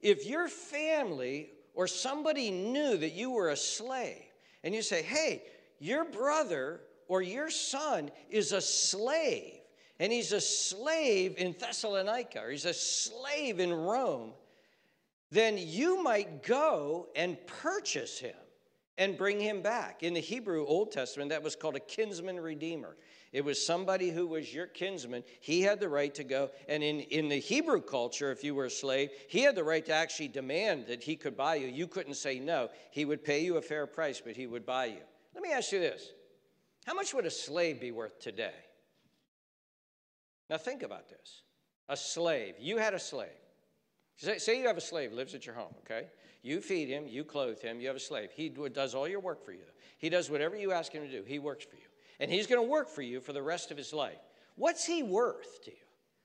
If 0.00 0.26
your 0.26 0.46
family 0.46 1.50
or 1.74 1.88
somebody 1.88 2.50
knew 2.50 2.96
that 2.98 3.12
you 3.12 3.30
were 3.30 3.48
a 3.48 3.56
slave, 3.56 4.22
and 4.62 4.74
you 4.74 4.82
say, 4.82 5.02
hey, 5.02 5.42
your 5.78 6.04
brother 6.04 6.82
or 7.08 7.22
your 7.22 7.50
son 7.50 8.10
is 8.30 8.52
a 8.52 8.60
slave, 8.60 9.54
and 9.98 10.12
he's 10.12 10.32
a 10.32 10.40
slave 10.40 11.36
in 11.38 11.54
Thessalonica, 11.58 12.40
or 12.40 12.50
he's 12.50 12.66
a 12.66 12.74
slave 12.74 13.58
in 13.58 13.72
Rome, 13.72 14.32
then 15.30 15.56
you 15.58 16.02
might 16.02 16.42
go 16.42 17.08
and 17.16 17.36
purchase 17.46 18.18
him 18.18 18.36
and 18.98 19.16
bring 19.16 19.40
him 19.40 19.62
back. 19.62 20.02
In 20.02 20.14
the 20.14 20.20
Hebrew 20.20 20.64
Old 20.66 20.92
Testament, 20.92 21.30
that 21.30 21.42
was 21.42 21.56
called 21.56 21.76
a 21.76 21.80
kinsman 21.80 22.40
redeemer. 22.40 22.96
It 23.32 23.44
was 23.44 23.64
somebody 23.64 24.10
who 24.10 24.26
was 24.26 24.54
your 24.54 24.66
kinsman. 24.66 25.24
He 25.40 25.62
had 25.62 25.80
the 25.80 25.88
right 25.88 26.14
to 26.14 26.24
go. 26.24 26.50
And 26.68 26.82
in, 26.82 27.00
in 27.00 27.28
the 27.28 27.38
Hebrew 27.38 27.80
culture, 27.80 28.30
if 28.30 28.44
you 28.44 28.54
were 28.54 28.66
a 28.66 28.70
slave, 28.70 29.10
he 29.28 29.40
had 29.40 29.56
the 29.56 29.64
right 29.64 29.84
to 29.86 29.92
actually 29.92 30.28
demand 30.28 30.86
that 30.86 31.02
he 31.02 31.16
could 31.16 31.36
buy 31.36 31.56
you. 31.56 31.66
You 31.66 31.86
couldn't 31.86 32.14
say 32.14 32.38
no. 32.38 32.68
He 32.90 33.04
would 33.04 33.24
pay 33.24 33.44
you 33.44 33.56
a 33.56 33.62
fair 33.62 33.86
price, 33.86 34.22
but 34.24 34.36
he 34.36 34.46
would 34.46 34.64
buy 34.64 34.86
you. 34.86 35.02
Let 35.34 35.42
me 35.42 35.52
ask 35.52 35.72
you 35.72 35.80
this 35.80 36.12
How 36.86 36.94
much 36.94 37.12
would 37.14 37.26
a 37.26 37.30
slave 37.30 37.80
be 37.80 37.90
worth 37.90 38.20
today? 38.20 38.54
Now 40.48 40.58
think 40.58 40.82
about 40.82 41.08
this. 41.08 41.42
A 41.88 41.96
slave. 41.96 42.54
You 42.60 42.78
had 42.78 42.94
a 42.94 42.98
slave. 42.98 43.28
Say, 44.16 44.38
say 44.38 44.58
you 44.58 44.66
have 44.66 44.78
a 44.78 44.80
slave 44.82 45.12
lives 45.12 45.34
at 45.34 45.44
your 45.44 45.54
home, 45.54 45.74
okay? 45.80 46.06
You 46.42 46.60
feed 46.60 46.88
him, 46.88 47.06
you 47.06 47.24
clothe 47.24 47.60
him, 47.60 47.80
you 47.80 47.88
have 47.88 47.96
a 47.96 48.00
slave. 48.00 48.30
He 48.32 48.48
does 48.48 48.94
all 48.94 49.06
your 49.06 49.20
work 49.20 49.44
for 49.44 49.52
you. 49.52 49.66
He 49.98 50.08
does 50.08 50.30
whatever 50.30 50.56
you 50.56 50.72
ask 50.72 50.92
him 50.92 51.02
to 51.02 51.10
do. 51.10 51.22
He 51.26 51.38
works 51.38 51.64
for 51.64 51.76
you 51.76 51.85
and 52.20 52.30
he's 52.30 52.46
going 52.46 52.62
to 52.62 52.70
work 52.70 52.88
for 52.88 53.02
you 53.02 53.20
for 53.20 53.32
the 53.32 53.42
rest 53.42 53.70
of 53.70 53.76
his 53.76 53.92
life. 53.92 54.18
What's 54.56 54.84
he 54.84 55.02
worth 55.02 55.62
to 55.64 55.70
you? 55.70 55.76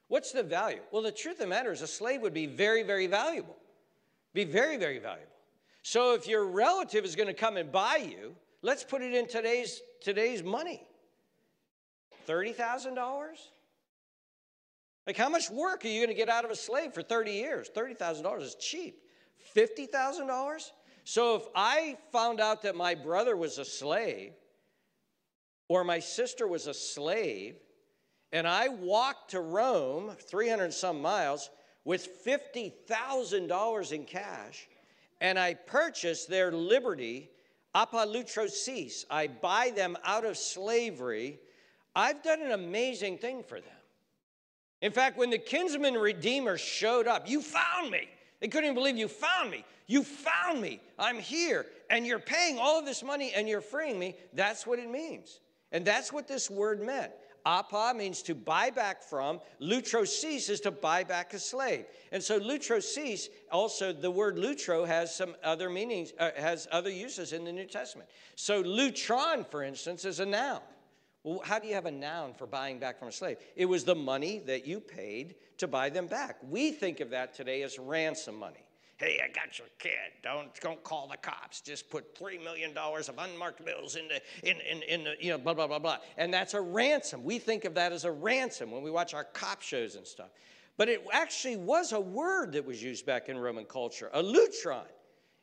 What's 0.07 0.31
the 0.31 0.43
value? 0.43 0.81
Well, 0.91 1.01
the 1.01 1.11
truth 1.11 1.35
of 1.35 1.39
the 1.39 1.47
matter 1.47 1.71
is, 1.71 1.81
a 1.81 1.87
slave 1.87 2.21
would 2.21 2.33
be 2.33 2.45
very, 2.45 2.83
very 2.83 3.07
valuable. 3.07 3.55
Be 4.33 4.43
very, 4.43 4.77
very 4.77 4.99
valuable. 4.99 5.31
So 5.83 6.13
if 6.13 6.27
your 6.27 6.45
relative 6.45 7.05
is 7.05 7.15
going 7.15 7.27
to 7.27 7.33
come 7.33 7.57
and 7.57 7.71
buy 7.71 7.97
you, 7.97 8.35
let's 8.61 8.83
put 8.83 9.01
it 9.01 9.13
in 9.13 9.27
today's, 9.27 9.81
today's 10.01 10.43
money 10.43 10.85
$30,000? 12.27 12.95
Like, 15.07 15.17
how 15.17 15.29
much 15.29 15.49
work 15.49 15.83
are 15.83 15.87
you 15.87 16.05
going 16.05 16.15
to 16.15 16.19
get 16.19 16.29
out 16.29 16.45
of 16.45 16.51
a 16.51 16.55
slave 16.55 16.93
for 16.93 17.01
30 17.01 17.31
years? 17.31 17.69
$30,000 17.75 18.41
is 18.41 18.55
cheap. 18.55 19.01
$50,000? 19.55 20.71
So 21.03 21.35
if 21.35 21.43
I 21.55 21.97
found 22.11 22.39
out 22.39 22.61
that 22.61 22.75
my 22.75 22.95
brother 22.95 23.35
was 23.35 23.57
a 23.57 23.65
slave 23.65 24.33
or 25.71 25.85
my 25.85 25.99
sister 25.99 26.45
was 26.45 26.67
a 26.67 26.73
slave, 26.73 27.55
and 28.33 28.45
I 28.45 28.67
walked 28.67 29.31
to 29.31 29.39
Rome, 29.39 30.17
300 30.19 30.73
some 30.73 31.01
miles, 31.01 31.49
with 31.85 32.25
$50,000 32.25 33.91
in 33.93 34.03
cash, 34.03 34.67
and 35.21 35.39
I 35.39 35.53
purchased 35.53 36.29
their 36.29 36.51
liberty, 36.51 37.29
apolutrosis. 37.73 39.05
I 39.09 39.27
buy 39.27 39.71
them 39.73 39.95
out 40.03 40.25
of 40.25 40.37
slavery. 40.37 41.39
I've 41.95 42.21
done 42.21 42.41
an 42.41 42.51
amazing 42.51 43.19
thing 43.19 43.41
for 43.41 43.61
them. 43.61 43.69
In 44.81 44.91
fact, 44.91 45.17
when 45.17 45.29
the 45.29 45.37
kinsman 45.37 45.93
redeemer 45.93 46.57
showed 46.57 47.07
up, 47.07 47.29
you 47.29 47.41
found 47.41 47.91
me. 47.91 48.09
They 48.41 48.49
couldn't 48.49 48.65
even 48.65 48.75
believe 48.75 48.97
you 48.97 49.07
found 49.07 49.49
me. 49.49 49.63
You 49.87 50.03
found 50.03 50.59
me. 50.59 50.81
I'm 50.99 51.19
here. 51.19 51.65
And 51.89 52.05
you're 52.05 52.19
paying 52.19 52.59
all 52.59 52.77
of 52.77 52.85
this 52.85 53.03
money 53.03 53.31
and 53.33 53.47
you're 53.47 53.61
freeing 53.61 53.97
me. 53.97 54.17
That's 54.33 54.67
what 54.67 54.77
it 54.77 54.89
means. 54.89 55.39
And 55.71 55.85
that's 55.85 56.11
what 56.11 56.27
this 56.27 56.49
word 56.49 56.81
meant. 56.81 57.11
Apa 57.45 57.93
means 57.95 58.21
to 58.23 58.35
buy 58.35 58.69
back 58.69 59.01
from. 59.01 59.39
Lutrosis 59.59 60.49
is 60.49 60.59
to 60.61 60.71
buy 60.71 61.03
back 61.03 61.33
a 61.33 61.39
slave. 61.39 61.85
And 62.11 62.21
so 62.21 62.39
lutrosis, 62.39 63.29
also 63.51 63.93
the 63.93 64.11
word 64.11 64.37
lutro 64.37 64.85
has 64.85 65.15
some 65.15 65.35
other 65.43 65.69
meanings, 65.69 66.13
uh, 66.19 66.31
has 66.37 66.67
other 66.71 66.91
uses 66.91 67.33
in 67.33 67.43
the 67.43 67.51
New 67.51 67.65
Testament. 67.65 68.09
So 68.35 68.63
lutron, 68.63 69.49
for 69.49 69.63
instance, 69.63 70.05
is 70.05 70.19
a 70.19 70.25
noun. 70.25 70.61
Well, 71.23 71.41
how 71.43 71.59
do 71.59 71.67
you 71.67 71.75
have 71.75 71.85
a 71.85 71.91
noun 71.91 72.33
for 72.33 72.47
buying 72.47 72.79
back 72.79 72.99
from 72.99 73.07
a 73.07 73.11
slave? 73.11 73.37
It 73.55 73.65
was 73.65 73.83
the 73.83 73.95
money 73.95 74.39
that 74.47 74.65
you 74.65 74.79
paid 74.79 75.35
to 75.57 75.67
buy 75.67 75.89
them 75.89 76.07
back. 76.07 76.37
We 76.47 76.71
think 76.71 76.99
of 76.99 77.11
that 77.11 77.33
today 77.33 77.61
as 77.63 77.77
ransom 77.77 78.37
money 78.37 78.65
hey, 79.01 79.19
I 79.23 79.27
got 79.33 79.57
your 79.57 79.67
kid. 79.79 79.91
Don't, 80.21 80.53
don't 80.61 80.81
call 80.83 81.07
the 81.07 81.17
cops. 81.17 81.59
Just 81.59 81.89
put 81.89 82.15
$3 82.15 82.43
million 82.43 82.77
of 82.77 83.15
unmarked 83.17 83.65
bills 83.65 83.95
in 83.95 84.07
the, 84.07 84.21
in, 84.47 84.57
in, 84.61 84.83
in 84.83 85.03
the, 85.03 85.15
you 85.19 85.31
know, 85.31 85.39
blah, 85.39 85.55
blah, 85.55 85.67
blah, 85.67 85.79
blah. 85.79 85.97
And 86.17 86.31
that's 86.31 86.53
a 86.53 86.61
ransom. 86.61 87.23
We 87.23 87.39
think 87.39 87.65
of 87.65 87.73
that 87.73 87.91
as 87.91 88.05
a 88.05 88.11
ransom 88.11 88.69
when 88.69 88.83
we 88.83 88.91
watch 88.91 89.15
our 89.15 89.23
cop 89.23 89.61
shows 89.61 89.95
and 89.95 90.05
stuff. 90.05 90.29
But 90.77 90.87
it 90.87 91.03
actually 91.11 91.57
was 91.57 91.93
a 91.93 91.99
word 91.99 92.53
that 92.53 92.65
was 92.65 92.81
used 92.81 93.05
back 93.05 93.27
in 93.27 93.37
Roman 93.37 93.65
culture, 93.65 94.09
a 94.13 94.21
lutron. 94.21 94.85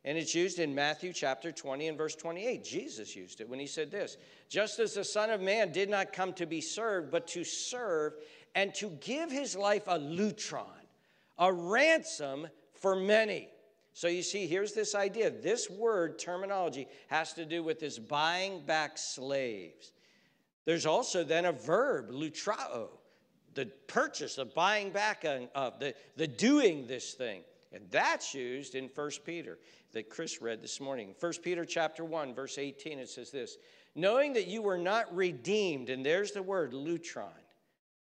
And 0.04 0.16
it's 0.16 0.34
used 0.34 0.60
in 0.60 0.74
Matthew 0.74 1.12
chapter 1.12 1.50
20 1.50 1.88
and 1.88 1.98
verse 1.98 2.14
28. 2.14 2.64
Jesus 2.64 3.16
used 3.16 3.40
it 3.40 3.48
when 3.48 3.58
he 3.58 3.66
said 3.66 3.90
this 3.90 4.16
Just 4.48 4.78
as 4.78 4.94
the 4.94 5.04
Son 5.04 5.30
of 5.30 5.40
Man 5.40 5.72
did 5.72 5.90
not 5.90 6.12
come 6.12 6.32
to 6.34 6.46
be 6.46 6.60
served, 6.60 7.10
but 7.10 7.26
to 7.28 7.42
serve 7.42 8.14
and 8.54 8.72
to 8.76 8.90
give 9.00 9.30
his 9.30 9.56
life 9.56 9.88
a 9.88 9.98
lutron, 9.98 10.64
a 11.38 11.52
ransom 11.52 12.46
for 12.80 12.96
many. 12.96 13.48
So 13.92 14.08
you 14.08 14.22
see, 14.22 14.46
here's 14.46 14.72
this 14.72 14.94
idea. 14.94 15.30
This 15.30 15.68
word 15.68 16.18
terminology 16.18 16.86
has 17.08 17.32
to 17.34 17.44
do 17.44 17.62
with 17.62 17.80
this 17.80 17.98
buying 17.98 18.64
back 18.64 18.96
slaves. 18.96 19.92
There's 20.64 20.86
also 20.86 21.24
then 21.24 21.46
a 21.46 21.52
verb, 21.52 22.10
lutrao, 22.10 22.88
the 23.54 23.66
purchase, 23.86 24.36
the 24.36 24.44
buying 24.44 24.90
back 24.90 25.24
of, 25.24 25.48
uh, 25.54 25.70
the, 25.80 25.94
the 26.16 26.26
doing 26.26 26.86
this 26.86 27.14
thing. 27.14 27.42
And 27.72 27.84
that's 27.90 28.34
used 28.34 28.74
in 28.74 28.88
1 28.94 29.10
Peter 29.24 29.58
that 29.92 30.10
Chris 30.10 30.40
read 30.40 30.62
this 30.62 30.80
morning. 30.80 31.14
1 31.18 31.32
Peter 31.42 31.64
chapter 31.64 32.04
1, 32.04 32.34
verse 32.34 32.58
18, 32.58 32.98
it 32.98 33.08
says 33.08 33.30
this 33.30 33.56
knowing 33.94 34.32
that 34.34 34.46
you 34.46 34.62
were 34.62 34.78
not 34.78 35.12
redeemed, 35.14 35.90
and 35.90 36.06
there's 36.06 36.30
the 36.32 36.42
word 36.42 36.72
lutron, 36.72 37.32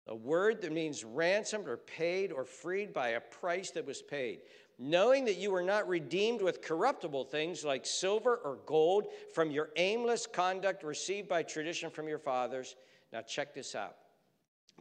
a 0.08 0.16
word 0.16 0.62
that 0.62 0.72
means 0.72 1.04
ransomed 1.04 1.68
or 1.68 1.78
paid 1.78 2.32
or 2.32 2.46
freed 2.46 2.94
by 2.94 3.10
a 3.10 3.22
price 3.22 3.72
that 3.72 3.86
was 3.86 4.02
paid. 4.02 4.40
Knowing 4.80 5.26
that 5.26 5.38
you 5.38 5.52
were 5.52 5.64
not 5.64 5.88
redeemed 5.88 6.42
with 6.42 6.62
corruptible 6.62 7.26
things 7.26 7.66
like 7.66 7.86
silver 7.86 8.36
or 8.44 8.60
gold 8.66 9.08
from 9.34 9.50
your 9.50 9.70
aimless 9.76 10.28
conduct 10.28 10.84
received 10.84 11.28
by 11.28 11.42
tradition 11.42 11.90
from 11.90 12.08
your 12.08 12.20
fathers. 12.20 12.76
Now, 13.12 13.22
check 13.22 13.54
this 13.54 13.74
out. 13.74 13.96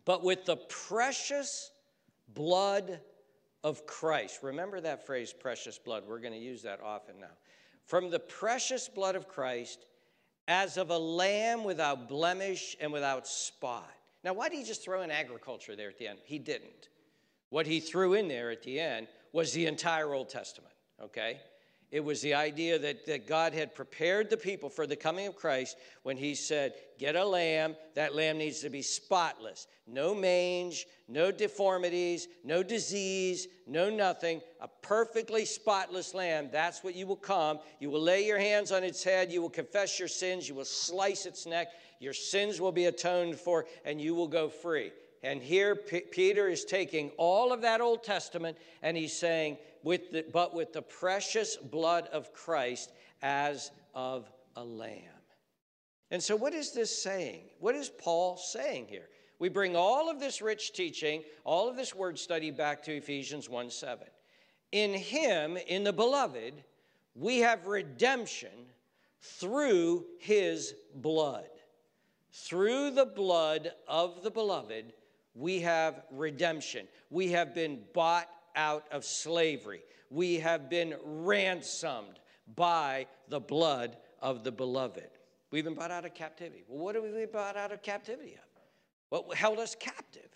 But 0.04 0.22
with 0.22 0.44
the 0.44 0.56
precious 0.56 1.70
blood 2.34 3.00
of 3.64 3.84
Christ. 3.84 4.40
Remember 4.42 4.80
that 4.80 5.06
phrase, 5.06 5.32
precious 5.32 5.76
blood. 5.76 6.04
We're 6.06 6.20
going 6.20 6.34
to 6.34 6.38
use 6.38 6.62
that 6.62 6.80
often 6.80 7.18
now. 7.18 7.34
From 7.84 8.10
the 8.10 8.20
precious 8.20 8.88
blood 8.88 9.16
of 9.16 9.26
Christ, 9.26 9.86
as 10.46 10.76
of 10.76 10.90
a 10.90 10.98
lamb 10.98 11.64
without 11.64 12.08
blemish 12.08 12.76
and 12.80 12.92
without 12.92 13.26
spot. 13.26 13.95
Now, 14.26 14.32
why 14.32 14.48
did 14.48 14.58
he 14.58 14.64
just 14.64 14.82
throw 14.82 15.02
in 15.02 15.12
agriculture 15.12 15.76
there 15.76 15.88
at 15.88 15.98
the 15.98 16.08
end? 16.08 16.18
He 16.24 16.40
didn't. 16.40 16.88
What 17.50 17.64
he 17.64 17.78
threw 17.78 18.14
in 18.14 18.26
there 18.26 18.50
at 18.50 18.64
the 18.64 18.80
end 18.80 19.06
was 19.32 19.52
the 19.52 19.66
entire 19.66 20.12
Old 20.12 20.30
Testament, 20.30 20.74
okay? 21.00 21.38
It 21.92 22.00
was 22.00 22.20
the 22.20 22.34
idea 22.34 22.76
that, 22.80 23.06
that 23.06 23.28
God 23.28 23.54
had 23.54 23.72
prepared 23.72 24.28
the 24.28 24.36
people 24.36 24.68
for 24.68 24.84
the 24.88 24.96
coming 24.96 25.28
of 25.28 25.36
Christ 25.36 25.76
when 26.02 26.16
He 26.16 26.34
said, 26.34 26.74
Get 26.98 27.14
a 27.14 27.24
lamb. 27.24 27.76
That 27.94 28.16
lamb 28.16 28.38
needs 28.38 28.60
to 28.60 28.70
be 28.70 28.82
spotless. 28.82 29.68
No 29.86 30.12
mange, 30.12 30.86
no 31.06 31.30
deformities, 31.30 32.26
no 32.42 32.64
disease, 32.64 33.46
no 33.68 33.88
nothing. 33.88 34.40
A 34.60 34.68
perfectly 34.82 35.44
spotless 35.44 36.12
lamb. 36.12 36.48
That's 36.50 36.82
what 36.82 36.96
you 36.96 37.06
will 37.06 37.14
come. 37.14 37.60
You 37.78 37.90
will 37.90 38.02
lay 38.02 38.26
your 38.26 38.38
hands 38.38 38.72
on 38.72 38.82
its 38.82 39.04
head. 39.04 39.30
You 39.30 39.40
will 39.40 39.50
confess 39.50 40.00
your 40.00 40.08
sins. 40.08 40.48
You 40.48 40.56
will 40.56 40.64
slice 40.64 41.24
its 41.24 41.46
neck. 41.46 41.68
Your 42.00 42.12
sins 42.12 42.60
will 42.60 42.72
be 42.72 42.86
atoned 42.86 43.36
for, 43.36 43.66
and 43.84 44.00
you 44.00 44.14
will 44.14 44.28
go 44.28 44.48
free. 44.48 44.92
And 45.22 45.42
here 45.42 45.74
P- 45.74 46.00
Peter 46.00 46.48
is 46.48 46.64
taking 46.64 47.10
all 47.16 47.52
of 47.52 47.62
that 47.62 47.80
Old 47.80 48.04
Testament 48.04 48.56
and 48.82 48.96
he's 48.96 49.16
saying, 49.16 49.58
with 49.82 50.12
the, 50.12 50.24
but 50.32 50.54
with 50.54 50.72
the 50.72 50.82
precious 50.82 51.56
blood 51.56 52.08
of 52.12 52.32
Christ 52.32 52.92
as 53.22 53.70
of 53.94 54.30
a 54.56 54.64
lamb. 54.64 55.02
And 56.10 56.22
so, 56.22 56.36
what 56.36 56.54
is 56.54 56.72
this 56.72 57.02
saying? 57.02 57.42
What 57.58 57.74
is 57.74 57.88
Paul 57.88 58.36
saying 58.36 58.86
here? 58.88 59.08
We 59.38 59.48
bring 59.48 59.76
all 59.76 60.08
of 60.08 60.20
this 60.20 60.40
rich 60.40 60.72
teaching, 60.72 61.22
all 61.44 61.68
of 61.68 61.76
this 61.76 61.94
word 61.94 62.18
study 62.18 62.50
back 62.50 62.82
to 62.84 62.96
Ephesians 62.96 63.48
1 63.48 63.70
7. 63.70 64.06
In 64.72 64.94
him, 64.94 65.56
in 65.56 65.84
the 65.84 65.92
beloved, 65.92 66.54
we 67.14 67.38
have 67.38 67.66
redemption 67.66 68.66
through 69.20 70.04
his 70.18 70.74
blood. 70.94 71.48
Through 72.44 72.90
the 72.90 73.06
blood 73.06 73.72
of 73.88 74.22
the 74.22 74.30
beloved, 74.30 74.92
we 75.34 75.60
have 75.60 76.02
redemption. 76.10 76.86
We 77.10 77.30
have 77.32 77.54
been 77.54 77.80
bought 77.94 78.28
out 78.54 78.84
of 78.92 79.04
slavery. 79.04 79.80
We 80.10 80.36
have 80.36 80.68
been 80.68 80.94
ransomed 81.02 82.20
by 82.54 83.06
the 83.28 83.40
blood 83.40 83.96
of 84.20 84.44
the 84.44 84.52
beloved. 84.52 85.08
We've 85.50 85.64
been 85.64 85.74
bought 85.74 85.90
out 85.90 86.04
of 86.04 86.14
captivity. 86.14 86.62
Well, 86.68 86.84
what 86.84 86.94
have 86.94 87.04
we 87.04 87.10
been 87.10 87.28
bought 87.32 87.56
out 87.56 87.72
of 87.72 87.82
captivity 87.82 88.34
of? 88.34 88.62
What 89.08 89.36
held 89.36 89.58
us 89.58 89.74
captive? 89.74 90.28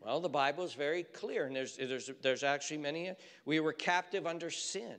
Well, 0.00 0.20
the 0.20 0.28
Bible 0.30 0.64
is 0.64 0.72
very 0.72 1.02
clear, 1.02 1.44
and 1.44 1.54
there's, 1.54 1.76
there's, 1.76 2.10
there's 2.22 2.42
actually 2.42 2.78
many. 2.78 3.12
We 3.44 3.60
were 3.60 3.74
captive 3.74 4.26
under 4.26 4.50
sin. 4.50 4.96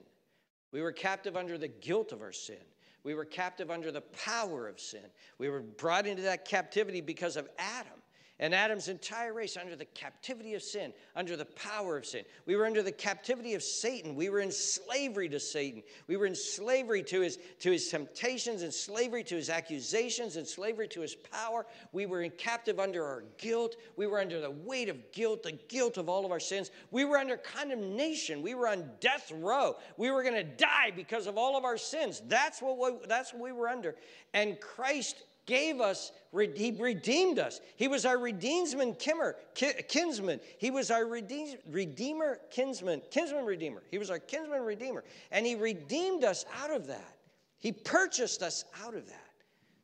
We 0.72 0.82
were 0.82 0.92
captive 0.92 1.36
under 1.36 1.58
the 1.58 1.68
guilt 1.68 2.12
of 2.12 2.22
our 2.22 2.32
sin. 2.32 2.64
We 3.04 3.16
were 3.16 3.26
captive 3.26 3.72
under 3.72 3.92
the 3.92 4.02
power 4.02 4.68
of 4.68 4.80
sin. 4.80 5.06
We 5.38 5.50
were 5.50 5.62
brought 5.62 6.06
into 6.06 6.24
that 6.24 6.46
captivity 6.46 7.02
because 7.02 7.36
of 7.38 7.50
Adam 7.58 8.01
and 8.42 8.56
Adam's 8.56 8.88
entire 8.88 9.34
race 9.34 9.56
under 9.56 9.76
the 9.76 9.86
captivity 9.86 10.56
of 10.56 10.64
sin, 10.64 10.92
under 11.16 11.38
the 11.38 11.46
power 11.46 11.96
of 11.96 12.08
sin. 12.08 12.26
We 12.48 12.56
were 12.56 12.66
under 12.66 12.82
the 12.82 12.92
captivity 12.92 13.54
of 13.54 13.62
Satan. 13.62 14.16
We 14.16 14.30
were 14.30 14.40
in 14.40 14.52
slavery 14.52 15.30
to 15.30 15.40
Satan. 15.40 15.84
We 16.08 16.18
were 16.18 16.26
in 16.26 16.34
slavery 16.34 17.04
to 17.04 17.22
his, 17.22 17.38
to 17.60 17.72
his 17.72 17.88
temptations, 17.88 18.64
and 18.64 18.74
slavery 18.74 19.24
to 19.26 19.36
his 19.36 19.52
accusations, 19.52 20.38
and 20.38 20.48
slavery 20.48 20.88
to 20.88 21.02
his 21.02 21.14
power. 21.14 21.68
We 21.92 22.08
were 22.08 22.24
in 22.24 22.32
captive 22.32 22.80
under 22.80 23.06
our 23.06 23.24
guilt. 23.38 23.76
We 23.96 24.08
were 24.08 24.20
under 24.20 24.42
the 24.42 24.52
weight 24.52 24.90
of 24.90 25.12
guilt, 25.12 25.44
the 25.44 25.60
guilt 25.70 25.98
of 25.98 26.10
all 26.10 26.26
of 26.26 26.32
our 26.32 26.40
sins. 26.40 26.72
We 26.90 27.06
were 27.06 27.20
under 27.20 27.38
condemnation. 27.38 28.42
We 28.42 28.56
were 28.56 28.68
on 28.68 28.90
death 29.00 29.32
row. 29.32 29.76
We 29.98 30.10
were 30.10 30.24
going 30.24 30.34
to 30.34 30.44
die 30.44 30.92
because 30.96 31.28
of 31.28 31.38
all 31.38 31.56
of 31.56 31.64
our 31.64 31.78
sins. 31.78 32.24
That's 32.28 32.60
what 32.60 32.80
we, 32.80 33.08
that's 33.08 33.34
what 33.34 33.44
we 33.44 33.52
were 33.52 33.70
under. 33.70 33.96
And 34.34 34.60
Christ 34.60 35.26
gave 35.46 35.82
us, 35.82 36.12
he 36.56 36.76
redeemed 36.80 37.40
us. 37.40 37.62
He 37.76 37.88
was 37.88 38.06
our 38.06 38.18
redeemsman, 38.18 38.98
kimmer, 39.00 39.36
kinsman. 39.56 40.40
He 40.58 40.72
was 40.72 40.92
our 40.92 41.06
redeemer, 41.06 42.40
kinsman, 42.52 43.02
kinsman 43.12 43.46
redeemer. 43.46 43.84
He 43.90 43.98
was 43.98 44.10
our 44.10 44.20
kinsman 44.20 44.62
redeemer. 44.62 45.04
And 45.32 45.46
he 45.46 45.56
redeemed 45.56 46.24
us 46.24 46.46
out 46.62 46.72
of 46.72 46.88
that. 46.88 47.18
He 47.60 47.72
purchased 47.72 48.42
us 48.42 48.66
out 48.84 48.96
of 48.96 49.08
that. 49.08 49.32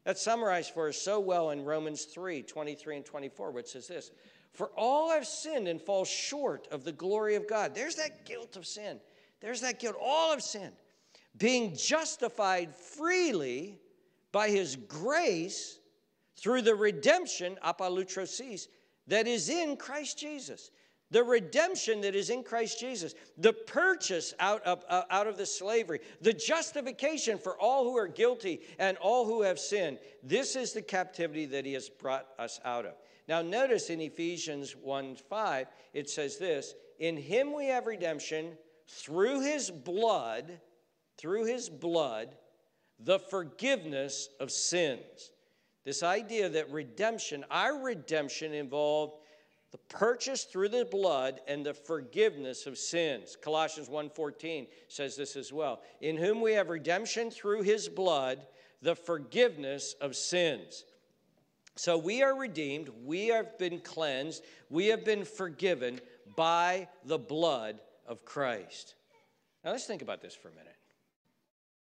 That's 0.04 0.22
summarized 0.22 0.74
for 0.74 0.88
us 0.88 0.98
so 0.98 1.20
well 1.20 1.50
in 1.50 1.66
Romans 1.66 2.06
3 2.06 2.44
23 2.44 2.98
and 2.98 3.06
24, 3.06 3.52
which 3.52 3.68
says 3.68 3.88
this 3.88 4.12
For 4.54 4.72
all 4.78 5.12
have 5.12 5.28
sinned 5.28 5.68
and 5.68 5.82
fall 5.82 6.06
short 6.06 6.68
of 6.72 6.86
the 6.86 6.94
glory 6.94 7.36
of 7.36 7.48
God. 7.48 7.76
There's 7.76 7.96
that 7.96 8.26
guilt 8.26 8.56
of 8.56 8.66
sin. 8.66 9.00
There's 9.42 9.62
that 9.62 9.80
guilt. 9.80 9.98
All 10.02 10.32
have 10.32 10.42
sinned. 10.42 10.74
Being 11.38 11.76
justified 11.76 12.74
freely 12.74 13.80
by 14.31 14.50
his 14.50 14.75
grace 14.75 15.79
through 16.38 16.62
the 16.62 16.75
redemption, 16.75 17.57
apolutrosis, 17.63 18.67
that 19.07 19.27
is 19.27 19.50
in 19.50 19.77
Christ 19.77 20.19
Jesus. 20.19 20.72
The 21.10 21.24
redemption 21.24 22.01
that 22.01 22.15
is 22.15 22.29
in 22.29 22.43
Christ 22.43 22.81
Jesus, 22.81 23.15
the 23.38 23.53
purchase 23.53 24.34
out 24.39 24.62
of, 24.63 24.84
uh, 24.89 25.03
out 25.10 25.27
of 25.27 25.38
the 25.38 25.46
slavery, 25.46 26.01
the 26.19 26.34
justification 26.34 27.38
for 27.38 27.57
all 27.57 27.86
who 27.86 27.98
are 27.98 28.10
guilty 28.10 28.60
and 28.77 28.97
all 28.97 29.25
who 29.25 29.41
have 29.41 29.58
sinned. 29.58 29.99
This 30.21 30.58
is 30.58 30.73
the 30.73 30.82
captivity 30.82 31.45
that 31.45 31.65
he 31.65 31.73
has 31.73 31.88
brought 31.88 32.28
us 32.38 32.60
out 32.65 32.86
of. 32.86 32.95
Now, 33.30 33.41
notice 33.41 33.89
in 33.89 34.02
Ephesians 34.02 34.75
1 34.75 35.15
5, 35.15 35.67
it 35.93 36.10
says 36.10 36.38
this 36.38 36.75
In 36.99 37.15
him 37.15 37.54
we 37.54 37.67
have 37.67 37.88
redemption 37.88 38.58
through 38.88 39.41
his 39.41 39.71
blood, 39.71 40.60
through 41.17 41.45
his 41.45 41.69
blood 41.69 42.36
the 42.99 43.19
forgiveness 43.19 44.29
of 44.39 44.51
sins. 44.51 45.31
This 45.86 46.03
idea 46.03 46.49
that 46.49 46.71
redemption, 46.71 47.45
our 47.49 47.81
redemption 47.81 48.53
involved 48.53 49.19
the 49.71 49.77
purchase 49.89 50.43
through 50.43 50.69
the 50.69 50.86
blood 50.86 51.41
and 51.47 51.65
the 51.65 51.73
forgiveness 51.73 52.65
of 52.65 52.77
sins. 52.77 53.36
Colossians 53.36 53.89
1:14 53.89 54.67
says 54.88 55.15
this 55.15 55.36
as 55.36 55.51
well. 55.51 55.81
In 56.01 56.17
whom 56.17 56.41
we 56.41 56.53
have 56.53 56.69
redemption 56.69 57.29
through 57.29 57.63
his 57.63 57.89
blood, 57.89 58.47
the 58.81 58.95
forgiveness 58.95 59.93
of 59.99 60.15
sins. 60.15 60.86
So 61.75 61.97
we 61.97 62.23
are 62.23 62.36
redeemed, 62.36 62.89
we 63.05 63.27
have 63.27 63.57
been 63.57 63.79
cleansed, 63.81 64.43
we 64.69 64.88
have 64.88 65.05
been 65.05 65.25
forgiven 65.25 66.01
by 66.36 66.88
the 67.03 67.19
blood 67.19 67.81
of 68.05 68.25
Christ. 68.25 68.95
Now 69.63 69.71
let's 69.71 69.86
think 69.86 70.01
about 70.01 70.21
this 70.21 70.33
for 70.33 70.49
a 70.49 70.53
minute. 70.53 70.77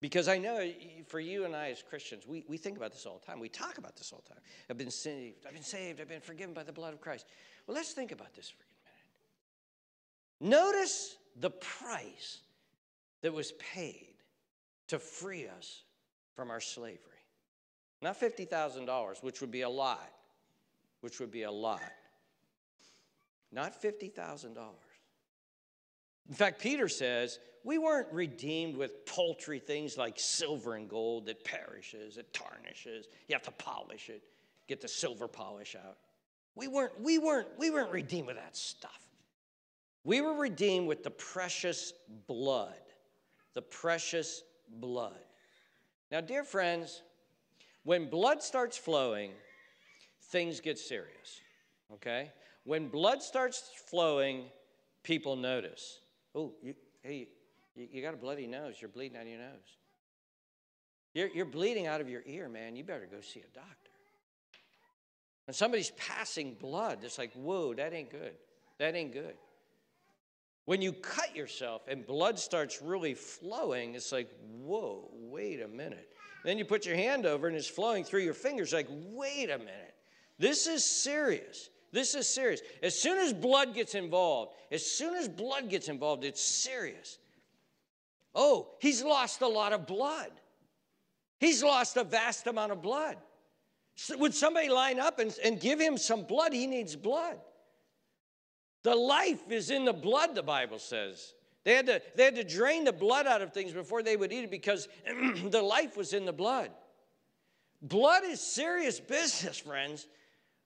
Because 0.02 0.26
I 0.26 0.36
know 0.36 0.68
for 1.06 1.20
you 1.20 1.44
and 1.44 1.54
I 1.54 1.70
as 1.70 1.80
Christians, 1.80 2.26
we, 2.26 2.44
we 2.48 2.56
think 2.56 2.76
about 2.76 2.90
this 2.90 3.06
all 3.06 3.20
the 3.20 3.24
time. 3.24 3.38
We 3.38 3.48
talk 3.48 3.78
about 3.78 3.94
this 3.94 4.12
all 4.12 4.20
the 4.24 4.34
time. 4.34 4.42
I've 4.68 4.76
been 4.76 4.90
saved, 4.90 5.46
I've 5.46 5.54
been 5.54 5.62
saved, 5.62 6.00
I've 6.00 6.08
been 6.08 6.20
forgiven 6.20 6.52
by 6.52 6.64
the 6.64 6.72
blood 6.72 6.92
of 6.92 7.00
Christ. 7.00 7.24
Well, 7.68 7.76
let's 7.76 7.92
think 7.92 8.10
about 8.10 8.34
this 8.34 8.50
for 8.50 8.64
a 10.40 10.50
minute. 10.50 10.58
Notice 10.58 11.14
the 11.38 11.50
price 11.50 12.40
that 13.20 13.32
was 13.32 13.52
paid 13.52 14.14
to 14.88 14.98
free 14.98 15.46
us 15.46 15.84
from 16.34 16.50
our 16.50 16.60
slavery. 16.60 16.98
Not 18.02 18.20
$50,000, 18.20 19.22
which 19.22 19.40
would 19.40 19.52
be 19.52 19.62
a 19.62 19.70
lot, 19.70 20.10
which 21.00 21.20
would 21.20 21.30
be 21.30 21.44
a 21.44 21.52
lot. 21.52 21.80
Not 23.52 23.80
$50,000. 23.80 24.56
In 26.28 26.34
fact, 26.34 26.60
Peter 26.60 26.88
says, 26.88 27.38
we 27.64 27.78
weren't 27.78 28.12
redeemed 28.12 28.76
with 28.76 29.06
paltry 29.06 29.58
things 29.58 29.96
like 29.96 30.18
silver 30.18 30.74
and 30.74 30.88
gold 30.88 31.26
that 31.26 31.44
perishes, 31.44 32.16
it 32.16 32.32
tarnishes. 32.32 33.06
You 33.28 33.34
have 33.34 33.42
to 33.42 33.50
polish 33.52 34.08
it, 34.08 34.22
get 34.68 34.80
the 34.80 34.88
silver 34.88 35.28
polish 35.28 35.76
out. 35.76 35.98
We 36.54 36.68
weren't, 36.68 37.00
we 37.00 37.18
weren't, 37.18 37.48
we 37.58 37.70
weren't 37.70 37.92
redeemed 37.92 38.26
with 38.26 38.36
that 38.36 38.56
stuff. 38.56 39.00
We 40.04 40.20
were 40.20 40.34
redeemed 40.34 40.88
with 40.88 41.04
the 41.04 41.10
precious 41.10 41.92
blood. 42.26 42.74
The 43.54 43.62
precious 43.62 44.42
blood. 44.80 45.20
Now, 46.10 46.20
dear 46.20 46.44
friends, 46.44 47.02
when 47.84 48.10
blood 48.10 48.42
starts 48.42 48.76
flowing, 48.76 49.32
things 50.24 50.60
get 50.60 50.78
serious. 50.78 51.40
Okay? 51.94 52.30
When 52.64 52.88
blood 52.88 53.22
starts 53.22 53.70
flowing, 53.86 54.44
people 55.02 55.36
notice. 55.36 56.00
Oh, 56.34 56.52
you, 56.62 56.74
hey, 57.02 57.28
you, 57.74 57.88
you, 57.90 58.02
got 58.02 58.14
a 58.14 58.16
bloody 58.16 58.46
nose. 58.46 58.76
You're 58.80 58.88
bleeding 58.88 59.16
out 59.16 59.24
of 59.24 59.28
your 59.28 59.38
nose. 59.38 59.76
You're, 61.14 61.28
you're 61.28 61.44
bleeding 61.44 61.86
out 61.86 62.00
of 62.00 62.08
your 62.08 62.22
ear, 62.26 62.48
man. 62.48 62.74
You 62.74 62.84
better 62.84 63.08
go 63.10 63.20
see 63.20 63.40
a 63.40 63.54
doctor. 63.54 63.90
When 65.46 65.54
somebody's 65.54 65.90
passing 65.90 66.54
blood, 66.54 67.00
it's 67.02 67.18
like, 67.18 67.32
whoa, 67.34 67.74
that 67.74 67.92
ain't 67.92 68.10
good. 68.10 68.34
That 68.78 68.94
ain't 68.94 69.12
good. 69.12 69.34
When 70.64 70.80
you 70.80 70.92
cut 70.92 71.34
yourself 71.34 71.82
and 71.88 72.06
blood 72.06 72.38
starts 72.38 72.80
really 72.80 73.14
flowing, 73.14 73.94
it's 73.94 74.12
like, 74.12 74.30
whoa, 74.62 75.10
wait 75.12 75.60
a 75.60 75.68
minute. 75.68 76.08
Then 76.44 76.58
you 76.58 76.64
put 76.64 76.86
your 76.86 76.96
hand 76.96 77.26
over 77.26 77.48
and 77.48 77.56
it's 77.56 77.68
flowing 77.68 78.04
through 78.04 78.20
your 78.20 78.34
fingers, 78.34 78.72
like, 78.72 78.88
wait 78.90 79.50
a 79.50 79.58
minute. 79.58 79.94
This 80.38 80.66
is 80.66 80.84
serious. 80.84 81.68
This 81.92 82.14
is 82.14 82.26
serious. 82.26 82.62
As 82.82 82.98
soon 82.98 83.18
as 83.18 83.32
blood 83.32 83.74
gets 83.74 83.94
involved, 83.94 84.54
as 84.70 84.84
soon 84.84 85.14
as 85.14 85.28
blood 85.28 85.68
gets 85.68 85.88
involved, 85.88 86.24
it's 86.24 86.42
serious. 86.42 87.18
Oh, 88.34 88.68
he's 88.80 89.02
lost 89.02 89.42
a 89.42 89.48
lot 89.48 89.74
of 89.74 89.86
blood. 89.86 90.30
He's 91.38 91.62
lost 91.62 91.96
a 91.98 92.04
vast 92.04 92.46
amount 92.46 92.72
of 92.72 92.80
blood. 92.80 93.16
So 93.94 94.16
would 94.16 94.34
somebody 94.34 94.70
line 94.70 94.98
up 94.98 95.18
and, 95.18 95.36
and 95.44 95.60
give 95.60 95.78
him 95.78 95.98
some 95.98 96.22
blood? 96.22 96.54
He 96.54 96.66
needs 96.66 96.96
blood. 96.96 97.38
The 98.84 98.94
life 98.94 99.50
is 99.50 99.70
in 99.70 99.84
the 99.84 99.92
blood, 99.92 100.34
the 100.34 100.42
Bible 100.42 100.78
says. 100.78 101.34
They 101.64 101.74
had, 101.74 101.86
to, 101.86 102.02
they 102.16 102.24
had 102.24 102.36
to 102.36 102.44
drain 102.44 102.84
the 102.84 102.92
blood 102.92 103.26
out 103.26 103.42
of 103.42 103.52
things 103.52 103.72
before 103.72 104.02
they 104.02 104.16
would 104.16 104.32
eat 104.32 104.44
it 104.44 104.50
because 104.50 104.88
the 105.50 105.62
life 105.62 105.96
was 105.96 106.14
in 106.14 106.24
the 106.24 106.32
blood. 106.32 106.70
Blood 107.82 108.22
is 108.24 108.40
serious 108.40 108.98
business, 108.98 109.58
friends. 109.58 110.06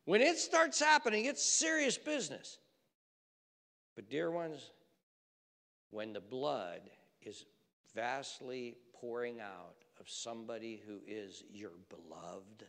When 0.07 0.23
it 0.23 0.39
starts 0.39 0.81
happening, 0.81 1.27
it's 1.27 1.45
serious 1.45 1.99
business. 1.99 2.59
But, 3.97 4.09
dear 4.09 4.31
ones, 4.31 4.71
when 5.91 6.13
the 6.13 6.21
blood 6.21 6.81
is 7.21 7.45
vastly 7.95 8.77
pouring 8.95 9.41
out 9.41 9.85
of 9.99 10.09
somebody 10.09 10.81
who 10.87 11.01
is 11.07 11.43
your 11.51 11.73
beloved, 11.89 12.65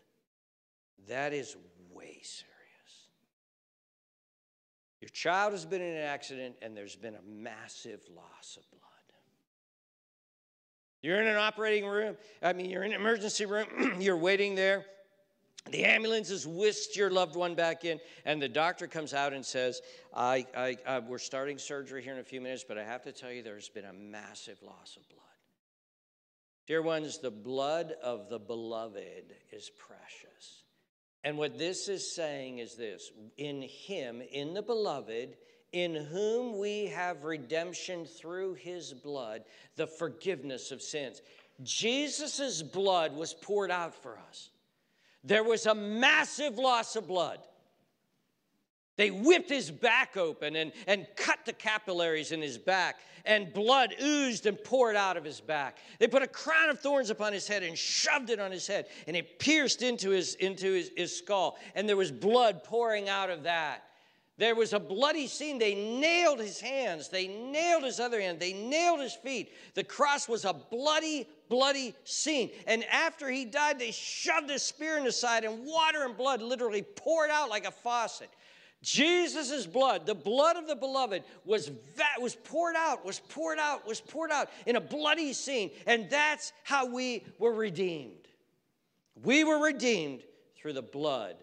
that 1.07 1.31
is 1.31 1.55
way 1.93 2.19
serious. 2.23 2.47
Your 4.99 5.09
child 5.09 5.51
has 5.51 5.65
been 5.65 5.81
in 5.81 5.93
an 5.93 6.01
accident 6.01 6.55
and 6.63 6.75
there's 6.75 6.95
been 6.95 7.15
a 7.15 7.21
massive 7.21 8.01
loss 8.15 8.57
of 8.57 8.69
blood. 8.71 8.81
You're 11.03 11.21
in 11.21 11.27
an 11.27 11.37
operating 11.37 11.87
room, 11.87 12.17
I 12.41 12.53
mean, 12.53 12.71
you're 12.71 12.83
in 12.83 12.91
an 12.91 12.99
emergency 12.99 13.45
room, 13.45 13.67
you're 13.99 14.17
waiting 14.17 14.55
there. 14.55 14.85
The 15.71 15.83
ambulance 15.83 16.29
has 16.29 16.47
whisked 16.47 16.95
your 16.95 17.09
loved 17.09 17.35
one 17.35 17.55
back 17.55 17.83
in, 17.83 17.99
and 18.25 18.41
the 18.41 18.47
doctor 18.47 18.87
comes 18.87 19.13
out 19.13 19.33
and 19.33 19.45
says, 19.45 19.81
I, 20.15 20.45
I, 20.55 20.77
I, 20.87 20.99
We're 20.99 21.17
starting 21.17 21.57
surgery 21.57 22.01
here 22.01 22.13
in 22.13 22.19
a 22.19 22.23
few 22.23 22.39
minutes, 22.39 22.63
but 22.65 22.77
I 22.77 22.83
have 22.83 23.03
to 23.03 23.11
tell 23.11 23.31
you 23.31 23.43
there's 23.43 23.69
been 23.69 23.85
a 23.85 23.93
massive 23.93 24.61
loss 24.63 24.95
of 24.95 25.07
blood. 25.09 25.23
Dear 26.67 26.81
ones, 26.81 27.19
the 27.19 27.31
blood 27.31 27.93
of 28.03 28.29
the 28.29 28.39
beloved 28.39 29.33
is 29.51 29.71
precious. 29.77 30.63
And 31.23 31.37
what 31.37 31.57
this 31.57 31.89
is 31.89 32.13
saying 32.15 32.59
is 32.59 32.75
this 32.75 33.11
in 33.37 33.61
Him, 33.61 34.21
in 34.31 34.53
the 34.53 34.61
beloved, 34.61 35.35
in 35.73 35.95
whom 35.95 36.57
we 36.57 36.87
have 36.87 37.23
redemption 37.23 38.05
through 38.05 38.53
His 38.53 38.93
blood, 38.93 39.43
the 39.75 39.87
forgiveness 39.87 40.71
of 40.71 40.81
sins. 40.81 41.21
Jesus' 41.63 42.61
blood 42.61 43.13
was 43.15 43.33
poured 43.33 43.71
out 43.71 43.95
for 43.95 44.17
us. 44.29 44.49
There 45.27 45.43
was 45.43 45.65
a 45.65 45.75
massive 45.75 46.57
loss 46.57 46.95
of 46.95 47.05
blood. 47.05 47.39
They 48.95 49.11
whipped 49.11 49.49
his 49.49 49.69
back 49.69 50.15
open 50.15 50.55
and, 50.55 50.71
and 50.87 51.05
cut 51.15 51.39
the 51.45 51.53
capillaries 51.53 52.31
in 52.31 52.41
his 52.41 52.57
back, 52.57 52.99
and 53.25 53.53
blood 53.53 53.93
oozed 54.01 54.45
and 54.45 54.61
poured 54.63 54.95
out 54.95 55.17
of 55.17 55.23
his 55.23 55.41
back. 55.41 55.77
They 55.99 56.07
put 56.07 56.23
a 56.23 56.27
crown 56.27 56.69
of 56.69 56.79
thorns 56.79 57.09
upon 57.09 57.33
his 57.33 57.47
head 57.47 57.61
and 57.61 57.77
shoved 57.77 58.29
it 58.29 58.39
on 58.39 58.51
his 58.51 58.65
head, 58.65 58.87
and 59.05 59.15
it 59.15 59.37
pierced 59.37 59.81
into 59.81 60.09
his, 60.11 60.35
into 60.35 60.71
his, 60.71 60.91
his 60.95 61.15
skull, 61.15 61.57
and 61.75 61.87
there 61.87 61.97
was 61.97 62.11
blood 62.11 62.63
pouring 62.63 63.09
out 63.09 63.29
of 63.29 63.43
that. 63.43 63.83
There 64.37 64.53
was 64.53 64.73
a 64.73 64.79
bloody 64.79 65.25
scene. 65.25 65.57
They 65.57 65.73
nailed 65.73 66.39
his 66.39 66.59
hands, 66.59 67.09
they 67.09 67.27
nailed 67.27 67.83
his 67.83 67.99
other 67.99 68.21
hand, 68.21 68.39
they 68.39 68.53
nailed 68.53 68.99
his 68.99 69.13
feet. 69.13 69.51
The 69.73 69.83
cross 69.83 70.29
was 70.29 70.45
a 70.45 70.53
bloody, 70.53 71.27
bloody 71.49 71.95
scene. 72.03 72.51
And 72.67 72.83
after 72.85 73.29
he 73.29 73.45
died, 73.45 73.79
they 73.79 73.91
shoved 73.91 74.49
his 74.49 74.61
spear 74.61 74.97
in 74.97 75.05
his 75.05 75.15
side, 75.19 75.43
and 75.43 75.65
water 75.65 76.05
and 76.05 76.15
blood 76.15 76.41
literally 76.41 76.83
poured 76.83 77.31
out 77.31 77.49
like 77.49 77.65
a 77.65 77.71
faucet. 77.71 78.29
Jesus' 78.83 79.65
blood, 79.65 80.05
the 80.05 80.13
blood 80.13 80.55
of 80.55 80.67
the 80.67 80.75
beloved, 80.75 81.23
was, 81.43 81.69
va- 81.95 82.21
was 82.21 82.35
poured 82.35 82.75
out, 82.75 83.03
was 83.03 83.19
poured 83.19 83.57
out, 83.57 83.87
was 83.87 83.99
poured 83.99 84.29
out 84.29 84.49
in 84.67 84.75
a 84.75 84.81
bloody 84.81 85.33
scene. 85.33 85.71
And 85.87 86.07
that's 86.11 86.53
how 86.63 86.85
we 86.85 87.25
were 87.39 87.53
redeemed. 87.53 88.27
We 89.23 89.43
were 89.43 89.57
redeemed 89.57 90.21
through 90.55 90.73
the 90.73 90.83
blood, 90.83 91.37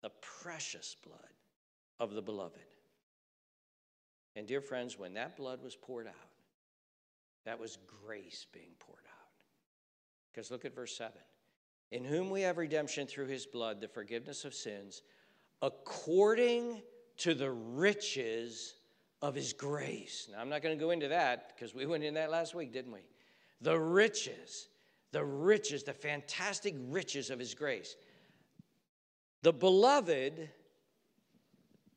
the 0.00 0.10
precious 0.22 0.96
blood 1.06 1.31
of 2.02 2.14
the 2.14 2.20
beloved. 2.20 2.58
And 4.34 4.44
dear 4.44 4.60
friends, 4.60 4.98
when 4.98 5.14
that 5.14 5.36
blood 5.36 5.62
was 5.62 5.76
poured 5.76 6.08
out, 6.08 6.14
that 7.44 7.60
was 7.60 7.78
grace 8.04 8.44
being 8.52 8.72
poured 8.80 9.04
out. 9.06 9.30
Because 10.32 10.50
look 10.50 10.64
at 10.64 10.74
verse 10.74 10.96
7 10.96 11.12
In 11.92 12.04
whom 12.04 12.28
we 12.28 12.40
have 12.40 12.58
redemption 12.58 13.06
through 13.06 13.26
his 13.26 13.46
blood, 13.46 13.80
the 13.80 13.86
forgiveness 13.86 14.44
of 14.44 14.52
sins, 14.52 15.02
according 15.62 16.82
to 17.18 17.34
the 17.34 17.52
riches 17.52 18.74
of 19.20 19.36
his 19.36 19.52
grace. 19.52 20.28
Now, 20.32 20.40
I'm 20.40 20.48
not 20.48 20.60
going 20.60 20.76
to 20.76 20.84
go 20.84 20.90
into 20.90 21.06
that 21.08 21.52
because 21.54 21.72
we 21.72 21.86
went 21.86 22.02
in 22.02 22.14
that 22.14 22.32
last 22.32 22.52
week, 22.52 22.72
didn't 22.72 22.92
we? 22.92 23.06
The 23.60 23.78
riches, 23.78 24.66
the 25.12 25.24
riches, 25.24 25.84
the 25.84 25.92
fantastic 25.92 26.74
riches 26.88 27.30
of 27.30 27.38
his 27.38 27.54
grace. 27.54 27.94
The 29.42 29.52
beloved 29.52 30.50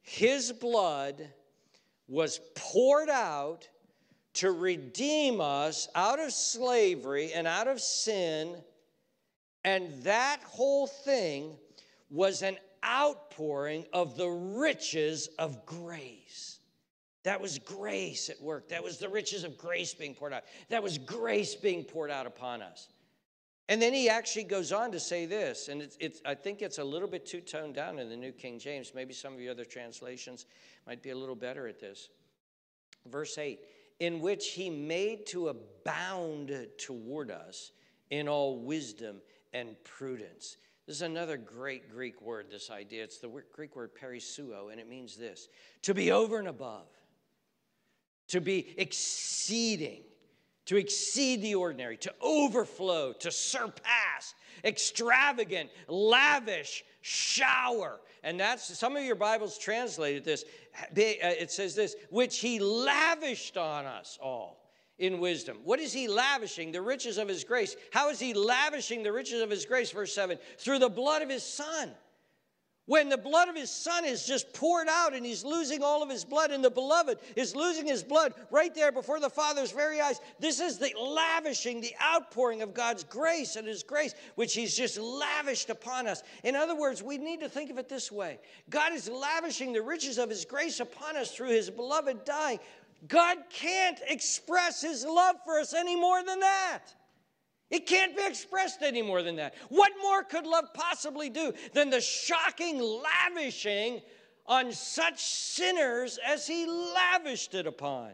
his 0.05 0.51
blood 0.51 1.27
was 2.07 2.39
poured 2.53 3.09
out 3.09 3.67
to 4.35 4.51
redeem 4.51 5.41
us 5.41 5.87
out 5.95 6.19
of 6.19 6.31
slavery 6.31 7.33
and 7.33 7.47
out 7.47 7.67
of 7.67 7.81
sin. 7.81 8.55
And 9.63 9.91
that 10.03 10.41
whole 10.43 10.85
thing 10.85 11.57
was 12.11 12.43
an 12.43 12.57
outpouring 12.85 13.85
of 13.93 14.15
the 14.15 14.29
riches 14.29 15.27
of 15.39 15.65
grace. 15.65 16.59
That 17.23 17.41
was 17.41 17.57
grace 17.57 18.29
at 18.29 18.39
work. 18.39 18.69
That 18.69 18.83
was 18.83 18.99
the 18.99 19.09
riches 19.09 19.43
of 19.43 19.57
grace 19.57 19.95
being 19.95 20.13
poured 20.13 20.33
out. 20.33 20.43
That 20.69 20.83
was 20.83 20.99
grace 20.99 21.55
being 21.55 21.83
poured 21.83 22.11
out 22.11 22.27
upon 22.27 22.61
us. 22.61 22.89
And 23.67 23.81
then 23.81 23.93
he 23.93 24.09
actually 24.09 24.43
goes 24.43 24.71
on 24.71 24.91
to 24.91 24.99
say 24.99 25.25
this, 25.25 25.69
and 25.69 25.81
it's, 25.81 25.97
it's, 25.99 26.21
I 26.23 26.35
think 26.35 26.61
it's 26.61 26.77
a 26.77 26.83
little 26.83 27.07
bit 27.07 27.25
too 27.25 27.41
toned 27.41 27.73
down 27.73 27.97
in 27.97 28.09
the 28.09 28.15
New 28.15 28.31
King 28.31 28.59
James. 28.59 28.91
Maybe 28.93 29.13
some 29.13 29.33
of 29.33 29.39
your 29.39 29.51
other 29.51 29.65
translations 29.65 30.45
might 30.85 31.01
be 31.01 31.09
a 31.09 31.17
little 31.17 31.35
better 31.35 31.67
at 31.67 31.79
this. 31.79 32.09
Verse 33.07 33.37
8, 33.37 33.59
in 33.99 34.19
which 34.19 34.49
he 34.49 34.69
made 34.69 35.25
to 35.27 35.47
abound 35.47 36.55
toward 36.77 37.31
us 37.31 37.71
in 38.11 38.27
all 38.27 38.59
wisdom 38.59 39.17
and 39.53 39.75
prudence. 39.83 40.57
This 40.85 40.97
is 40.97 41.01
another 41.01 41.37
great 41.37 41.89
Greek 41.89 42.21
word, 42.21 42.47
this 42.51 42.69
idea. 42.69 43.03
It's 43.03 43.17
the 43.17 43.31
Greek 43.51 43.75
word 43.75 43.91
perisuo, 43.95 44.71
and 44.71 44.79
it 44.79 44.87
means 44.87 45.15
this 45.15 45.47
to 45.81 45.95
be 45.95 46.11
over 46.11 46.37
and 46.37 46.47
above, 46.47 46.87
to 48.27 48.41
be 48.41 48.75
exceeding 48.77 50.03
to 50.65 50.77
exceed 50.77 51.41
the 51.41 51.55
ordinary, 51.55 51.97
to 51.97 52.13
overflow, 52.21 53.13
to 53.13 53.31
surpass, 53.31 54.33
extravagant, 54.63 55.69
lavish, 55.87 56.83
shower. 57.01 57.99
And 58.23 58.39
that's 58.39 58.77
some 58.77 58.95
of 58.95 59.03
your 59.03 59.15
Bibles 59.15 59.57
translated 59.57 60.23
this. 60.23 60.43
Uh, 60.81 60.85
it 60.95 61.51
says 61.51 61.75
this, 61.75 61.95
which 62.09 62.39
he 62.39 62.59
lavished 62.59 63.57
on 63.57 63.85
us 63.85 64.17
all 64.21 64.65
in 64.97 65.19
wisdom. 65.19 65.57
What 65.63 65.79
is 65.79 65.93
he 65.93 66.07
lavishing? 66.07 66.71
The 66.71 66.81
riches 66.81 67.17
of 67.17 67.27
his 67.27 67.43
grace. 67.43 67.75
How 67.91 68.09
is 68.09 68.19
he 68.19 68.33
lavishing 68.33 69.03
the 69.03 69.11
riches 69.11 69.41
of 69.41 69.49
his 69.49 69.65
grace? 69.65 69.91
Verse 69.91 70.13
7 70.13 70.37
through 70.57 70.79
the 70.79 70.89
blood 70.89 71.21
of 71.21 71.29
his 71.29 71.43
son 71.43 71.91
when 72.85 73.09
the 73.09 73.17
blood 73.17 73.49
of 73.49 73.55
his 73.55 73.71
son 73.71 74.05
is 74.05 74.25
just 74.25 74.53
poured 74.53 74.87
out 74.87 75.13
and 75.13 75.25
he's 75.25 75.43
losing 75.43 75.81
all 75.81 76.03
of 76.03 76.09
his 76.09 76.23
blood, 76.23 76.51
and 76.51 76.63
the 76.63 76.69
beloved 76.69 77.17
is 77.35 77.55
losing 77.55 77.85
his 77.85 78.03
blood 78.03 78.33
right 78.51 78.73
there 78.75 78.91
before 78.91 79.19
the 79.19 79.29
Father's 79.29 79.71
very 79.71 79.99
eyes. 79.99 80.21
This 80.39 80.59
is 80.59 80.77
the 80.77 80.93
lavishing, 80.99 81.81
the 81.81 81.95
outpouring 82.01 82.61
of 82.61 82.73
God's 82.73 83.03
grace 83.03 83.55
and 83.55 83.67
his 83.67 83.81
grace, 83.81 84.13
which 84.35 84.53
he's 84.53 84.75
just 84.75 84.99
lavished 84.99 85.69
upon 85.69 86.07
us. 86.07 86.21
In 86.43 86.55
other 86.55 86.75
words, 86.75 87.01
we 87.01 87.17
need 87.17 87.39
to 87.39 87.49
think 87.49 87.71
of 87.71 87.77
it 87.77 87.89
this 87.89 88.11
way 88.11 88.39
God 88.69 88.93
is 88.93 89.09
lavishing 89.09 89.73
the 89.73 89.81
riches 89.81 90.17
of 90.17 90.29
his 90.29 90.45
grace 90.45 90.79
upon 90.79 91.17
us 91.17 91.31
through 91.31 91.49
his 91.49 91.69
beloved 91.69 92.23
dying. 92.23 92.59
God 93.07 93.37
can't 93.49 93.99
express 94.07 94.81
his 94.81 95.05
love 95.05 95.35
for 95.43 95.59
us 95.59 95.73
any 95.73 95.95
more 95.95 96.23
than 96.23 96.39
that. 96.39 96.81
It 97.69 97.87
can't 97.87 98.15
be 98.15 98.25
expressed 98.25 98.81
any 98.81 99.01
more 99.01 99.23
than 99.23 99.37
that. 99.37 99.55
What 99.69 99.91
more 100.01 100.23
could 100.23 100.45
love 100.45 100.73
possibly 100.73 101.29
do 101.29 101.53
than 101.73 101.89
the 101.89 102.01
shocking 102.01 102.79
lavishing 102.79 104.01
on 104.45 104.71
such 104.71 105.23
sinners 105.23 106.19
as 106.25 106.45
he 106.45 106.67
lavished 106.67 107.55
it 107.55 107.65
upon? 107.65 108.11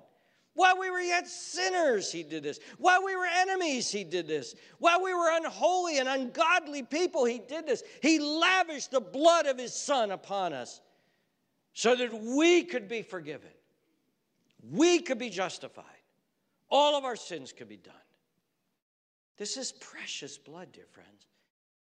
While 0.53 0.79
we 0.79 0.89
were 0.89 0.99
yet 0.99 1.27
sinners, 1.27 2.11
he 2.11 2.23
did 2.23 2.43
this. 2.43 2.59
While 2.77 3.03
we 3.03 3.15
were 3.15 3.25
enemies, 3.25 3.89
he 3.89 4.03
did 4.03 4.27
this. 4.27 4.55
While 4.79 5.01
we 5.01 5.13
were 5.13 5.29
unholy 5.31 5.99
and 5.99 6.09
ungodly 6.09 6.83
people, 6.83 7.23
he 7.25 7.39
did 7.39 7.65
this. 7.65 7.83
He 8.01 8.19
lavished 8.19 8.91
the 8.91 8.99
blood 8.99 9.45
of 9.45 9.57
his 9.57 9.73
son 9.73 10.11
upon 10.11 10.53
us 10.53 10.81
so 11.73 11.95
that 11.95 12.13
we 12.13 12.63
could 12.63 12.89
be 12.89 13.01
forgiven, 13.01 13.49
we 14.61 14.99
could 14.99 15.17
be 15.17 15.29
justified, 15.29 15.85
all 16.69 16.97
of 16.97 17.05
our 17.05 17.15
sins 17.15 17.53
could 17.53 17.69
be 17.69 17.77
done. 17.77 17.93
This 19.41 19.57
is 19.57 19.71
precious 19.71 20.37
blood, 20.37 20.71
dear 20.71 20.85
friends. 20.91 21.25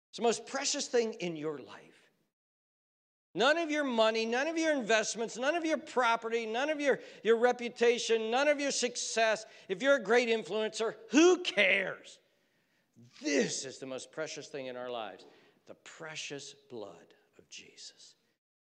It's 0.10 0.16
the 0.20 0.24
most 0.24 0.48
precious 0.48 0.88
thing 0.88 1.16
in 1.16 1.36
your 1.36 1.58
life. 1.58 2.14
None 3.36 3.58
of 3.58 3.70
your 3.70 3.84
money, 3.84 4.26
none 4.26 4.48
of 4.48 4.58
your 4.58 4.72
investments, 4.72 5.38
none 5.38 5.56
of 5.56 5.66
your 5.66 5.76
property, 5.78 6.46
none 6.46 6.70
of 6.70 6.80
your, 6.80 7.02
your 7.24 7.36
reputation, 7.36 8.32
none 8.32 8.48
of 8.48 8.62
your 8.62 8.72
success. 8.72 9.46
If 9.68 9.82
you're 9.82 9.98
a 9.98 10.02
great 10.02 10.30
influencer, 10.30 10.94
who 11.10 11.40
cares? 11.40 12.20
This 13.22 13.66
is 13.66 13.80
the 13.80 13.86
most 13.86 14.14
precious 14.14 14.48
thing 14.48 14.68
in 14.68 14.78
our 14.78 14.90
lives 14.90 15.26
the 15.68 15.76
precious 15.84 16.56
blood 16.70 17.14
of 17.38 17.50
Jesus, 17.50 18.16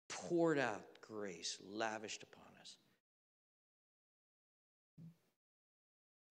poured 0.09 0.59
out 0.59 0.87
grace, 1.07 1.59
lavished 1.63 2.23
upon 2.23 2.49
us. 2.59 2.77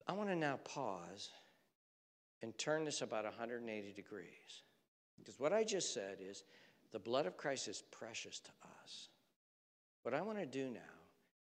I 0.08 0.14
want 0.14 0.30
to 0.30 0.36
now 0.36 0.58
pause 0.64 1.30
and 2.42 2.58
turn 2.58 2.84
this 2.84 3.02
about 3.02 3.24
180 3.26 3.94
degrees. 3.94 4.64
Because 5.18 5.40
what 5.40 5.54
I 5.54 5.64
just 5.64 5.94
said 5.94 6.18
is 6.20 6.44
the 6.92 7.00
blood 7.00 7.26
of 7.26 7.38
Christ 7.38 7.68
is 7.68 7.84
precious 7.92 8.40
to 8.40 8.52
us. 8.84 9.10
What 10.04 10.14
I 10.14 10.22
want 10.22 10.40
to 10.40 10.46
do 10.46 10.66
now 10.70 10.80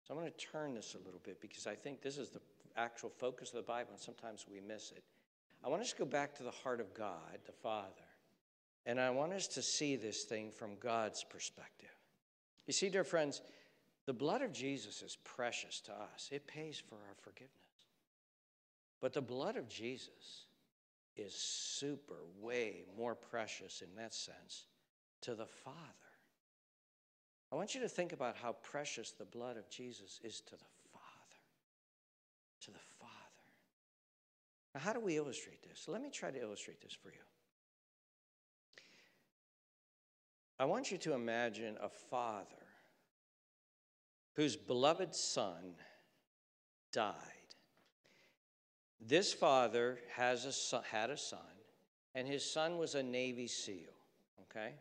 is 0.03 0.09
I 0.09 0.13
want 0.13 0.25
to 0.25 0.45
turn 0.45 0.73
this 0.73 0.95
a 0.95 1.05
little 1.05 1.21
bit 1.23 1.39
because 1.39 1.67
I 1.67 1.75
think 1.75 2.01
this 2.01 2.17
is 2.17 2.29
the 2.29 2.41
actual 2.75 3.09
focus 3.09 3.49
of 3.49 3.55
the 3.55 3.61
Bible, 3.61 3.91
and 3.91 3.99
sometimes 3.99 4.45
we 4.51 4.59
miss 4.59 4.91
it. 4.91 5.03
I 5.63 5.69
want 5.69 5.81
us 5.81 5.91
to 5.91 5.97
go 5.97 6.05
back 6.05 6.35
to 6.35 6.43
the 6.43 6.51
heart 6.51 6.79
of 6.79 6.93
God, 6.93 7.39
the 7.45 7.51
Father, 7.51 7.87
and 8.85 8.99
I 8.99 9.09
want 9.09 9.33
us 9.33 9.47
to 9.49 9.61
see 9.61 9.95
this 9.95 10.23
thing 10.23 10.51
from 10.51 10.77
God's 10.79 11.23
perspective. 11.23 11.89
You 12.67 12.73
see, 12.73 12.89
dear 12.89 13.03
friends, 13.03 13.41
the 14.05 14.13
blood 14.13 14.41
of 14.41 14.53
Jesus 14.53 15.01
is 15.01 15.17
precious 15.23 15.81
to 15.81 15.91
us, 15.91 16.29
it 16.31 16.47
pays 16.47 16.81
for 16.87 16.95
our 16.95 17.15
forgiveness. 17.21 17.51
But 19.01 19.13
the 19.13 19.21
blood 19.21 19.57
of 19.57 19.67
Jesus 19.67 20.45
is 21.17 21.33
super, 21.33 22.17
way 22.39 22.85
more 22.97 23.15
precious 23.15 23.81
in 23.81 23.95
that 23.95 24.13
sense 24.13 24.65
to 25.21 25.35
the 25.35 25.45
Father. 25.45 25.77
I 27.51 27.55
want 27.55 27.75
you 27.75 27.81
to 27.81 27.89
think 27.89 28.13
about 28.13 28.35
how 28.35 28.53
precious 28.63 29.11
the 29.11 29.25
blood 29.25 29.57
of 29.57 29.69
Jesus 29.69 30.19
is 30.23 30.41
to 30.41 30.51
the 30.51 30.65
Father. 30.91 31.05
To 32.61 32.71
the 32.71 32.79
Father. 32.99 33.13
Now, 34.75 34.81
how 34.81 34.93
do 34.93 34.99
we 34.99 35.17
illustrate 35.17 35.63
this? 35.63 35.87
Let 35.87 36.01
me 36.01 36.09
try 36.09 36.29
to 36.29 36.39
illustrate 36.39 36.81
this 36.81 36.93
for 36.93 37.09
you. 37.09 37.23
I 40.59 40.65
want 40.65 40.91
you 40.91 40.97
to 40.99 41.13
imagine 41.13 41.77
a 41.81 41.89
father 41.89 42.45
whose 44.35 44.55
beloved 44.55 45.13
son 45.13 45.75
died. 46.91 47.36
This 48.99 49.33
father 49.33 49.99
has 50.15 50.45
a 50.45 50.51
son, 50.51 50.83
had 50.89 51.09
a 51.09 51.17
son, 51.17 51.39
and 52.15 52.27
his 52.27 52.43
son 52.43 52.77
was 52.77 52.95
a 52.95 53.03
Navy 53.03 53.47
SEAL, 53.47 53.93
okay? 54.43 54.73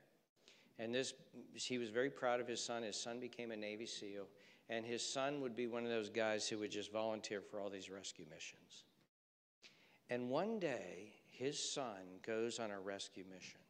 And 0.78 0.94
this, 0.94 1.14
he 1.54 1.78
was 1.78 1.90
very 1.90 2.10
proud 2.10 2.40
of 2.40 2.48
his 2.48 2.62
son. 2.62 2.82
His 2.82 2.96
son 2.96 3.20
became 3.20 3.50
a 3.50 3.56
Navy 3.56 3.86
SEAL, 3.86 4.26
and 4.68 4.84
his 4.84 5.06
son 5.06 5.40
would 5.40 5.54
be 5.54 5.66
one 5.66 5.84
of 5.84 5.90
those 5.90 6.10
guys 6.10 6.48
who 6.48 6.58
would 6.58 6.70
just 6.70 6.92
volunteer 6.92 7.40
for 7.40 7.60
all 7.60 7.70
these 7.70 7.90
rescue 7.90 8.26
missions. 8.30 8.84
And 10.10 10.28
one 10.28 10.58
day, 10.58 11.12
his 11.30 11.58
son 11.58 12.20
goes 12.24 12.58
on 12.58 12.70
a 12.70 12.80
rescue 12.80 13.24
mission. 13.32 13.60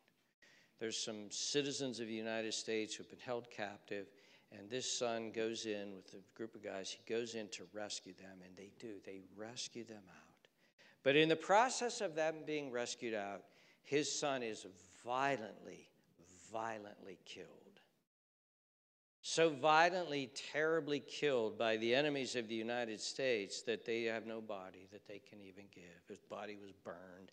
There's 0.79 0.99
some 0.99 1.31
citizens 1.31 2.01
of 2.01 2.07
the 2.07 2.15
United 2.15 2.53
States 2.55 2.95
who've 2.95 3.09
been 3.09 3.19
held 3.19 3.51
captive, 3.51 4.07
and 4.53 4.69
this 4.69 4.91
son 4.91 5.33
goes 5.33 5.67
in 5.67 5.95
with 5.97 6.15
a 6.15 6.37
group 6.37 6.55
of 6.55 6.63
guys. 6.63 6.91
He 6.91 7.13
goes 7.13 7.35
in 7.35 7.49
to 7.49 7.65
rescue 7.73 8.13
them, 8.15 8.39
and 8.45 8.57
they 8.57 8.71
do. 8.79 8.95
They 9.05 9.21
rescue 9.37 9.85
them 9.85 10.03
out. 10.09 10.26
But 11.07 11.15
in 11.15 11.29
the 11.29 11.37
process 11.37 12.01
of 12.01 12.17
them 12.17 12.35
being 12.45 12.73
rescued 12.73 13.15
out, 13.15 13.43
his 13.85 14.13
son 14.13 14.43
is 14.43 14.67
violently, 15.05 15.89
violently 16.53 17.21
killed. 17.25 17.47
So 19.23 19.51
violently, 19.51 20.33
terribly 20.53 20.99
killed 20.99 21.57
by 21.57 21.77
the 21.77 21.95
enemies 21.95 22.35
of 22.35 22.49
the 22.49 22.57
United 22.57 23.01
States 23.01 23.63
that 23.63 23.87
they 23.87 24.03
have 24.03 24.27
no 24.27 24.41
body 24.41 24.89
that 24.91 25.07
they 25.07 25.21
can 25.21 25.41
even 25.41 25.67
give. 25.73 25.85
His 26.09 26.19
body 26.19 26.57
was 26.61 26.73
burned. 26.73 27.31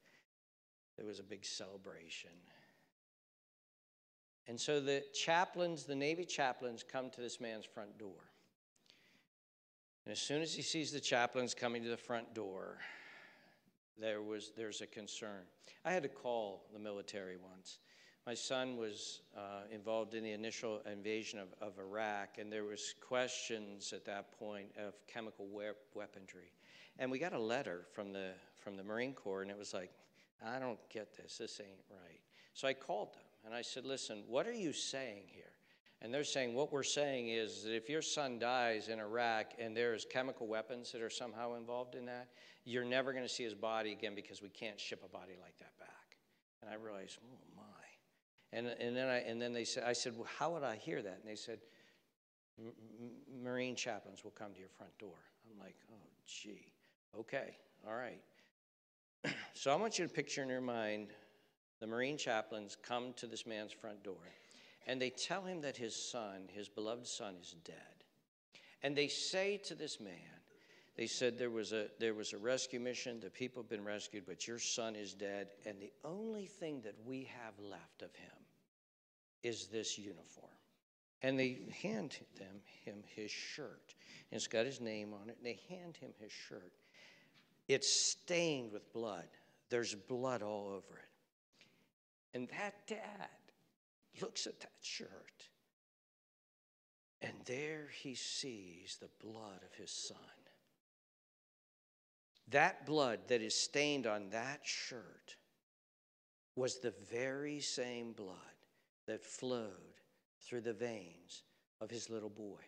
There 0.95 1.07
was 1.07 1.17
a 1.17 1.23
big 1.23 1.43
celebration. 1.43 2.29
And 4.47 4.61
so 4.61 4.81
the 4.81 5.03
chaplains, 5.15 5.85
the 5.85 5.95
Navy 5.95 6.25
chaplains, 6.25 6.83
come 6.83 7.09
to 7.09 7.21
this 7.21 7.41
man's 7.41 7.65
front 7.65 7.97
door. 7.97 8.21
And 10.05 10.11
as 10.11 10.19
soon 10.19 10.43
as 10.43 10.53
he 10.53 10.61
sees 10.61 10.91
the 10.91 10.99
chaplains 10.99 11.55
coming 11.55 11.81
to 11.81 11.89
the 11.89 11.97
front 11.97 12.35
door, 12.35 12.77
there 13.99 14.21
was 14.21 14.51
there's 14.57 14.81
a 14.81 14.87
concern. 14.87 15.41
I 15.85 15.91
had 15.91 16.03
to 16.03 16.09
call 16.09 16.65
the 16.73 16.79
military 16.79 17.37
once. 17.37 17.79
My 18.25 18.33
son 18.33 18.77
was 18.77 19.19
uh, 19.35 19.63
involved 19.69 20.13
in 20.13 20.23
the 20.23 20.31
initial 20.31 20.81
invasion 20.89 21.39
of, 21.39 21.47
of 21.61 21.77
Iraq, 21.77 22.37
and 22.37 22.51
there 22.51 22.63
was 22.63 22.95
questions 23.05 23.91
at 23.91 24.05
that 24.05 24.31
point 24.39 24.67
of 24.77 24.93
chemical 25.07 25.45
weaponry. 25.93 26.53
And 26.99 27.11
we 27.11 27.19
got 27.19 27.33
a 27.33 27.39
letter 27.39 27.81
from 27.91 28.13
the 28.13 28.31
from 28.55 28.77
the 28.77 28.83
Marine 28.83 29.13
Corps, 29.13 29.41
and 29.41 29.51
it 29.51 29.57
was 29.57 29.73
like, 29.73 29.91
I 30.45 30.59
don't 30.59 30.79
get 30.89 31.15
this. 31.15 31.37
This 31.37 31.59
ain't 31.59 31.83
right. 31.89 32.19
So 32.53 32.67
I 32.67 32.73
called 32.73 33.13
them. 33.13 33.23
And 33.45 33.53
I 33.53 33.61
said, 33.61 33.85
Listen, 33.85 34.23
what 34.27 34.47
are 34.47 34.53
you 34.53 34.73
saying 34.73 35.23
here? 35.27 35.52
And 36.03 36.13
they're 36.13 36.25
saying, 36.25 36.53
What 36.53 36.71
we're 36.71 36.83
saying 36.83 37.29
is 37.29 37.63
that 37.63 37.73
if 37.73 37.89
your 37.89 38.01
son 38.01 38.37
dies 38.37 38.89
in 38.89 38.99
Iraq 38.99 39.53
and 39.57 39.75
there's 39.75 40.05
chemical 40.05 40.47
weapons 40.47 40.91
that 40.91 41.01
are 41.01 41.09
somehow 41.09 41.55
involved 41.55 41.95
in 41.95 42.05
that, 42.05 42.27
you're 42.65 42.83
never 42.83 43.13
going 43.13 43.23
to 43.23 43.33
see 43.33 43.43
his 43.43 43.55
body 43.55 43.93
again 43.93 44.13
because 44.13 44.41
we 44.41 44.49
can't 44.49 44.79
ship 44.79 45.01
a 45.05 45.07
body 45.07 45.33
like 45.41 45.57
that 45.59 45.71
back. 45.79 46.17
And 46.61 46.69
I 46.69 46.75
realized, 46.75 47.19
Oh 47.23 47.39
my. 47.55 47.61
And, 48.51 48.67
and, 48.67 48.95
then, 48.95 49.07
I, 49.07 49.17
and 49.19 49.41
then 49.41 49.53
they 49.53 49.63
said, 49.63 49.85
I 49.87 49.93
said, 49.93 50.13
Well, 50.15 50.27
how 50.37 50.51
would 50.51 50.63
I 50.63 50.75
hear 50.75 51.01
that? 51.01 51.19
And 51.21 51.31
they 51.31 51.37
said, 51.37 51.59
Marine 53.41 53.75
chaplains 53.75 54.25
will 54.25 54.31
come 54.31 54.53
to 54.53 54.59
your 54.59 54.69
front 54.69 54.95
door. 54.99 55.15
I'm 55.49 55.57
like, 55.57 55.75
Oh, 55.89 56.09
gee. 56.27 56.73
Okay, 57.17 57.55
all 57.87 57.95
right. 57.95 58.19
so 59.53 59.71
I 59.71 59.75
want 59.75 59.97
you 59.97 60.05
to 60.05 60.13
picture 60.13 60.43
in 60.43 60.49
your 60.49 60.59
mind 60.59 61.07
the 61.79 61.87
Marine 61.87 62.17
chaplains 62.17 62.75
come 62.81 63.13
to 63.15 63.25
this 63.25 63.45
man's 63.45 63.71
front 63.71 64.03
door 64.03 64.17
and 64.87 65.01
they 65.01 65.09
tell 65.09 65.43
him 65.43 65.61
that 65.61 65.77
his 65.77 65.95
son, 65.95 66.49
his 66.51 66.67
beloved 66.67 67.07
son, 67.07 67.35
is 67.41 67.55
dead. 67.63 67.75
And 68.81 68.95
they 68.95 69.07
say 69.07 69.57
to 69.65 69.75
this 69.75 69.99
man, 69.99 70.13
they 70.95 71.07
said 71.07 71.37
there 71.37 71.49
was 71.49 71.71
a 71.71 71.87
there 71.99 72.13
was 72.13 72.33
a 72.33 72.37
rescue 72.37 72.79
mission, 72.79 73.19
the 73.19 73.29
people 73.29 73.63
have 73.63 73.69
been 73.69 73.83
rescued, 73.83 74.25
but 74.27 74.47
your 74.47 74.59
son 74.59 74.95
is 74.95 75.13
dead, 75.13 75.47
and 75.65 75.79
the 75.79 75.91
only 76.03 76.45
thing 76.45 76.81
that 76.81 76.95
we 77.05 77.29
have 77.43 77.53
left 77.59 78.03
of 78.03 78.13
him 78.15 78.29
is 79.41 79.67
this 79.67 79.97
uniform. 79.97 80.49
And 81.21 81.39
they 81.39 81.59
hand 81.81 82.17
them 82.37 82.61
him 82.83 83.03
his 83.15 83.31
shirt. 83.31 83.95
And 84.29 84.37
it's 84.37 84.47
got 84.47 84.65
his 84.65 84.81
name 84.81 85.13
on 85.13 85.29
it, 85.29 85.37
and 85.37 85.45
they 85.45 85.59
hand 85.69 85.95
him 85.97 86.11
his 86.19 86.31
shirt. 86.31 86.73
It's 87.67 87.89
stained 87.89 88.71
with 88.71 88.91
blood. 88.93 89.27
There's 89.69 89.95
blood 89.95 90.41
all 90.43 90.67
over 90.67 90.99
it. 90.99 92.35
And 92.35 92.49
that 92.49 92.87
dad 92.87 93.29
looks 94.21 94.47
at 94.47 94.59
that 94.59 94.71
shirt, 94.81 95.49
and 97.21 97.33
there 97.45 97.87
he 98.01 98.15
sees 98.15 98.97
the 98.99 99.09
blood 99.25 99.63
of 99.63 99.73
his 99.75 99.91
son. 99.91 100.17
That 102.49 102.85
blood 102.85 103.19
that 103.29 103.41
is 103.41 103.55
stained 103.55 104.05
on 104.05 104.29
that 104.31 104.59
shirt 104.63 105.37
was 106.55 106.79
the 106.79 106.93
very 107.11 107.59
same 107.59 108.11
blood 108.11 108.37
that 109.07 109.23
flowed 109.23 109.71
through 110.41 110.61
the 110.61 110.73
veins 110.73 111.43
of 111.81 111.89
his 111.89 112.09
little 112.09 112.29
boy. 112.29 112.59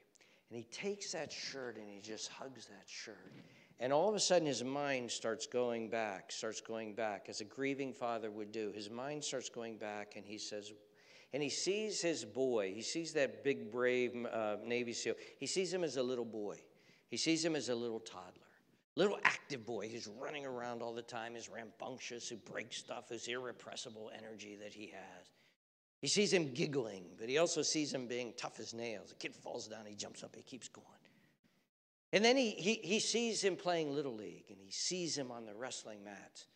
And 0.49 0.57
he 0.57 0.63
takes 0.65 1.11
that 1.11 1.31
shirt 1.31 1.77
and 1.77 1.89
he 1.89 1.99
just 1.99 2.29
hugs 2.29 2.67
that 2.67 2.87
shirt. 2.87 3.33
And 3.79 3.91
all 3.91 4.07
of 4.07 4.15
a 4.15 4.19
sudden, 4.19 4.47
his 4.47 4.63
mind 4.63 5.11
starts 5.11 5.45
going 5.45 5.89
back, 5.89 6.31
starts 6.31 6.61
going 6.61 6.93
back, 6.93 7.25
as 7.27 7.41
a 7.41 7.45
grieving 7.45 7.91
father 7.93 8.31
would 8.31 8.51
do. 8.51 8.71
His 8.71 8.89
mind 8.89 9.23
starts 9.23 9.49
going 9.49 9.77
back, 9.77 10.13
and 10.15 10.25
he 10.25 10.37
says, 10.37 10.71
and 11.33 11.43
he 11.43 11.49
sees 11.49 12.01
his 12.01 12.23
boy. 12.23 12.73
He 12.73 12.81
sees 12.81 13.13
that 13.13 13.43
big, 13.43 13.71
brave 13.71 14.13
uh, 14.31 14.57
Navy 14.65 14.93
SEAL. 14.93 15.15
He 15.37 15.47
sees 15.47 15.73
him 15.73 15.83
as 15.83 15.97
a 15.97 16.03
little 16.03 16.25
boy. 16.25 16.57
He 17.07 17.17
sees 17.17 17.43
him 17.43 17.55
as 17.55 17.69
a 17.69 17.75
little 17.75 17.99
toddler, 17.99 18.31
little 18.95 19.19
active 19.23 19.65
boy 19.65 19.89
who's 19.89 20.07
running 20.19 20.45
around 20.45 20.81
all 20.81 20.93
the 20.93 21.01
time, 21.01 21.33
who's 21.33 21.49
rambunctious, 21.49 22.27
who 22.29 22.37
breaks 22.37 22.77
stuff, 22.77 23.05
who's 23.09 23.27
irrepressible 23.27 24.11
energy 24.17 24.55
that 24.55 24.73
he 24.73 24.87
has. 24.87 25.27
He 26.01 26.07
sees 26.07 26.31
him 26.31 26.53
giggling, 26.53 27.05
but 27.17 27.29
he 27.29 27.37
also 27.37 27.61
sees 27.61 27.93
him 27.93 28.07
being 28.07 28.33
tough 28.37 28.59
as 28.59 28.73
nails. 28.73 29.09
The 29.09 29.15
kid 29.15 29.35
falls 29.35 29.67
down, 29.67 29.85
he 29.85 29.95
jumps 29.95 30.23
up, 30.23 30.35
he 30.35 30.41
keeps 30.41 30.67
going. 30.67 30.85
And 32.13 32.23
then 32.23 32.37
he, 32.37 32.51
he, 32.51 32.75
he 32.75 32.99
sees 32.99 33.43
him 33.43 33.55
playing 33.55 33.93
Little 33.93 34.15
League, 34.15 34.45
and 34.49 34.57
he 34.57 34.71
sees 34.71 35.17
him 35.17 35.31
on 35.31 35.45
the 35.45 35.53
wrestling 35.53 36.03
mats. 36.03 36.47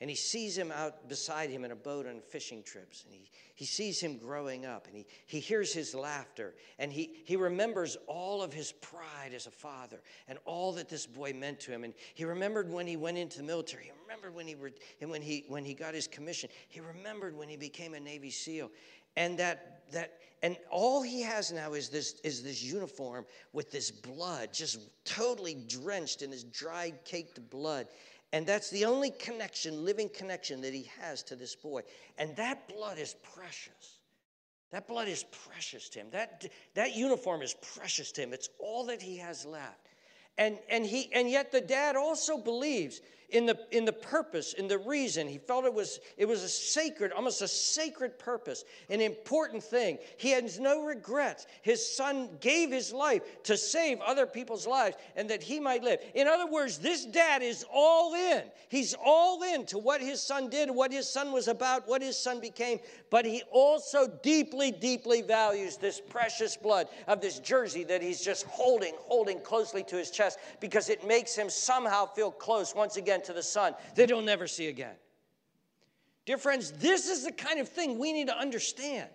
And 0.00 0.08
he 0.08 0.16
sees 0.16 0.56
him 0.56 0.72
out 0.72 1.08
beside 1.08 1.50
him 1.50 1.62
in 1.64 1.72
a 1.72 1.76
boat 1.76 2.06
on 2.06 2.20
fishing 2.20 2.62
trips. 2.62 3.04
And 3.04 3.14
he, 3.14 3.30
he 3.54 3.66
sees 3.66 4.00
him 4.00 4.16
growing 4.16 4.64
up. 4.64 4.86
And 4.86 4.96
he, 4.96 5.06
he 5.26 5.40
hears 5.40 5.74
his 5.74 5.94
laughter. 5.94 6.54
And 6.78 6.90
he, 6.90 7.20
he 7.26 7.36
remembers 7.36 7.98
all 8.06 8.42
of 8.42 8.50
his 8.50 8.72
pride 8.72 9.32
as 9.34 9.46
a 9.46 9.50
father 9.50 10.00
and 10.26 10.38
all 10.46 10.72
that 10.72 10.88
this 10.88 11.06
boy 11.06 11.34
meant 11.34 11.60
to 11.60 11.70
him. 11.70 11.84
And 11.84 11.92
he 12.14 12.24
remembered 12.24 12.72
when 12.72 12.86
he 12.86 12.96
went 12.96 13.18
into 13.18 13.36
the 13.36 13.44
military. 13.44 13.84
He 13.84 13.92
remembered 14.02 14.34
when 14.34 14.46
he, 14.46 14.56
and 15.02 15.10
when 15.10 15.20
he, 15.20 15.44
when 15.48 15.66
he 15.66 15.74
got 15.74 15.92
his 15.92 16.06
commission. 16.06 16.48
He 16.70 16.80
remembered 16.80 17.36
when 17.36 17.50
he 17.50 17.58
became 17.58 17.92
a 17.92 18.00
Navy 18.00 18.30
SEAL. 18.30 18.70
And 19.16 19.38
that, 19.38 19.82
that 19.92 20.14
and 20.42 20.56
all 20.70 21.02
he 21.02 21.20
has 21.22 21.52
now 21.52 21.74
is 21.74 21.90
this, 21.90 22.18
is 22.24 22.42
this 22.42 22.62
uniform 22.62 23.26
with 23.52 23.70
this 23.70 23.90
blood, 23.90 24.50
just 24.52 24.80
totally 25.04 25.54
drenched 25.54 26.22
in 26.22 26.30
his 26.30 26.44
dried, 26.44 27.04
caked 27.04 27.50
blood. 27.50 27.86
And 28.32 28.46
that's 28.46 28.70
the 28.70 28.84
only 28.84 29.10
connection, 29.10 29.84
living 29.84 30.08
connection 30.08 30.60
that 30.60 30.72
he 30.72 30.88
has 31.00 31.22
to 31.24 31.36
this 31.36 31.56
boy. 31.56 31.82
And 32.16 32.36
that 32.36 32.68
blood 32.68 32.98
is 32.98 33.16
precious. 33.34 33.98
That 34.70 34.86
blood 34.86 35.08
is 35.08 35.24
precious 35.48 35.88
to 35.90 36.00
him. 36.00 36.06
That, 36.12 36.46
that 36.74 36.94
uniform 36.94 37.42
is 37.42 37.54
precious 37.74 38.12
to 38.12 38.22
him. 38.22 38.32
It's 38.32 38.48
all 38.60 38.86
that 38.86 39.02
he 39.02 39.16
has 39.16 39.44
left. 39.44 39.88
And, 40.38 40.58
and, 40.68 40.86
he, 40.86 41.10
and 41.12 41.28
yet 41.28 41.50
the 41.50 41.60
dad 41.60 41.96
also 41.96 42.38
believes 42.38 43.00
in 43.32 43.46
the, 43.46 43.58
in 43.70 43.84
the 43.84 43.92
purpose, 43.92 44.52
in 44.52 44.68
the 44.68 44.78
reason. 44.78 45.26
He 45.26 45.38
felt 45.38 45.64
it 45.64 45.74
was, 45.74 46.00
it 46.16 46.26
was 46.26 46.42
a 46.42 46.48
sacred, 46.48 47.12
almost 47.12 47.42
a 47.42 47.48
sacred 47.48 48.18
purpose, 48.18 48.64
an 48.88 49.00
important 49.00 49.62
thing. 49.62 49.98
He 50.16 50.30
has 50.30 50.58
no 50.58 50.84
regrets. 50.84 51.46
His 51.62 51.86
son 51.86 52.30
gave 52.40 52.70
his 52.70 52.92
life 52.92 53.22
to 53.44 53.56
save 53.56 54.00
other 54.00 54.26
people's 54.26 54.66
lives 54.66 54.96
and 55.16 55.28
that 55.30 55.42
he 55.42 55.60
might 55.60 55.82
live. 55.82 56.00
In 56.14 56.28
other 56.28 56.50
words, 56.50 56.78
this 56.78 57.04
dad 57.04 57.42
is 57.42 57.64
all 57.72 58.14
in. 58.14 58.42
He's 58.68 58.94
all 58.94 59.42
in 59.42 59.66
to 59.66 59.78
what 59.78 60.00
his 60.00 60.20
son 60.20 60.48
did, 60.48 60.70
what 60.70 60.92
his 60.92 61.08
son 61.08 61.32
was 61.32 61.48
about, 61.48 61.88
what 61.88 62.02
his 62.02 62.16
son 62.16 62.40
became, 62.40 62.80
but 63.10 63.24
he 63.24 63.42
also 63.50 64.06
deeply, 64.22 64.70
deeply 64.70 65.22
values 65.22 65.76
this 65.76 66.00
precious 66.00 66.56
blood 66.56 66.88
of 67.06 67.20
this 67.20 67.38
jersey 67.38 67.84
that 67.84 68.02
he's 68.02 68.20
just 68.20 68.44
holding, 68.46 68.94
holding 68.98 69.40
closely 69.40 69.82
to 69.84 69.96
his 69.96 70.10
chest 70.10 70.38
because 70.60 70.88
it 70.88 71.06
makes 71.06 71.34
him 71.34 71.50
somehow 71.50 72.06
feel 72.06 72.30
close 72.30 72.74
once 72.74 72.96
again 72.96 73.19
to 73.24 73.32
the 73.32 73.42
Son 73.42 73.74
that 73.96 74.08
he'll 74.08 74.22
never 74.22 74.46
see 74.46 74.68
again. 74.68 74.94
Dear 76.26 76.38
friends, 76.38 76.72
this 76.72 77.08
is 77.08 77.24
the 77.24 77.32
kind 77.32 77.58
of 77.58 77.68
thing 77.68 77.98
we 77.98 78.12
need 78.12 78.28
to 78.28 78.36
understand. 78.36 79.08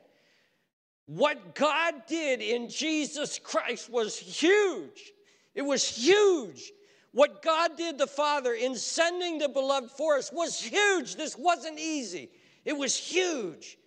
What 1.05 1.53
God 1.55 1.93
did 2.07 2.41
in 2.41 2.67
Jesus 2.67 3.39
Christ 3.39 3.89
was 3.89 4.17
huge. 4.17 5.13
It 5.53 5.61
was 5.61 5.87
huge. 5.87 6.71
What 7.11 7.41
God 7.41 7.77
did, 7.77 7.97
the 7.97 8.07
Father, 8.07 8.53
in 8.53 8.75
sending 8.75 9.37
the 9.37 9.47
beloved 9.47 9.91
for 9.91 10.17
us 10.17 10.33
was 10.33 10.59
huge. 10.59 11.15
This 11.15 11.37
wasn't 11.37 11.79
easy, 11.79 12.29
it 12.65 12.73
was 12.73 12.95
huge. 12.95 13.77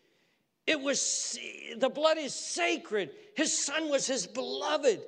It 0.66 0.78
was, 0.78 1.38
the 1.78 1.88
blood 1.88 2.18
is 2.18 2.34
sacred. 2.34 3.10
His 3.34 3.56
son 3.56 3.88
was 3.88 4.06
his 4.06 4.26
beloved. 4.26 5.00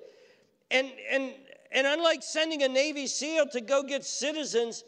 And, 0.70 0.90
and, 1.10 1.34
and 1.70 1.86
unlike 1.86 2.22
sending 2.22 2.62
a 2.62 2.68
Navy 2.68 3.06
SEAL 3.06 3.48
to 3.48 3.60
go 3.60 3.82
get 3.82 4.06
citizens, 4.06 4.84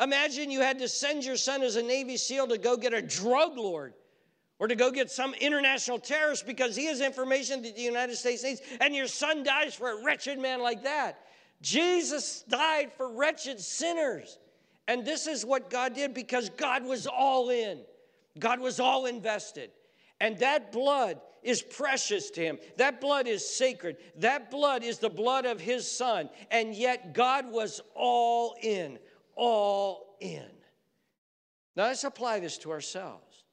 Imagine 0.00 0.50
you 0.50 0.60
had 0.60 0.78
to 0.78 0.88
send 0.88 1.24
your 1.24 1.36
son 1.36 1.62
as 1.62 1.76
a 1.76 1.82
Navy 1.82 2.16
SEAL 2.16 2.48
to 2.48 2.58
go 2.58 2.76
get 2.76 2.94
a 2.94 3.02
drug 3.02 3.56
lord 3.56 3.94
or 4.58 4.68
to 4.68 4.74
go 4.74 4.90
get 4.90 5.10
some 5.10 5.34
international 5.34 5.98
terrorist 5.98 6.46
because 6.46 6.74
he 6.74 6.86
has 6.86 7.00
information 7.00 7.62
that 7.62 7.76
the 7.76 7.82
United 7.82 8.16
States 8.16 8.42
needs, 8.42 8.60
and 8.80 8.94
your 8.94 9.06
son 9.06 9.42
dies 9.42 9.74
for 9.74 9.90
a 9.90 10.04
wretched 10.04 10.38
man 10.38 10.60
like 10.60 10.82
that. 10.82 11.20
Jesus 11.60 12.42
died 12.48 12.92
for 12.96 13.12
wretched 13.12 13.60
sinners. 13.60 14.38
And 14.86 15.04
this 15.04 15.26
is 15.26 15.44
what 15.44 15.70
God 15.70 15.94
did 15.94 16.14
because 16.14 16.48
God 16.50 16.84
was 16.84 17.06
all 17.06 17.50
in, 17.50 17.80
God 18.38 18.60
was 18.60 18.80
all 18.80 19.06
invested. 19.06 19.70
And 20.20 20.38
that 20.38 20.72
blood 20.72 21.20
is 21.42 21.62
precious 21.62 22.30
to 22.30 22.40
him. 22.40 22.58
That 22.76 23.00
blood 23.00 23.28
is 23.28 23.48
sacred. 23.48 23.98
That 24.16 24.50
blood 24.50 24.82
is 24.82 24.98
the 24.98 25.08
blood 25.08 25.46
of 25.46 25.60
his 25.60 25.88
son. 25.88 26.28
And 26.50 26.74
yet 26.74 27.14
God 27.14 27.50
was 27.50 27.80
all 27.94 28.56
in 28.60 28.98
all 29.38 30.16
in. 30.20 30.44
Now 31.76 31.84
let's 31.84 32.04
apply 32.04 32.40
this 32.40 32.58
to 32.58 32.72
ourselves. 32.72 33.44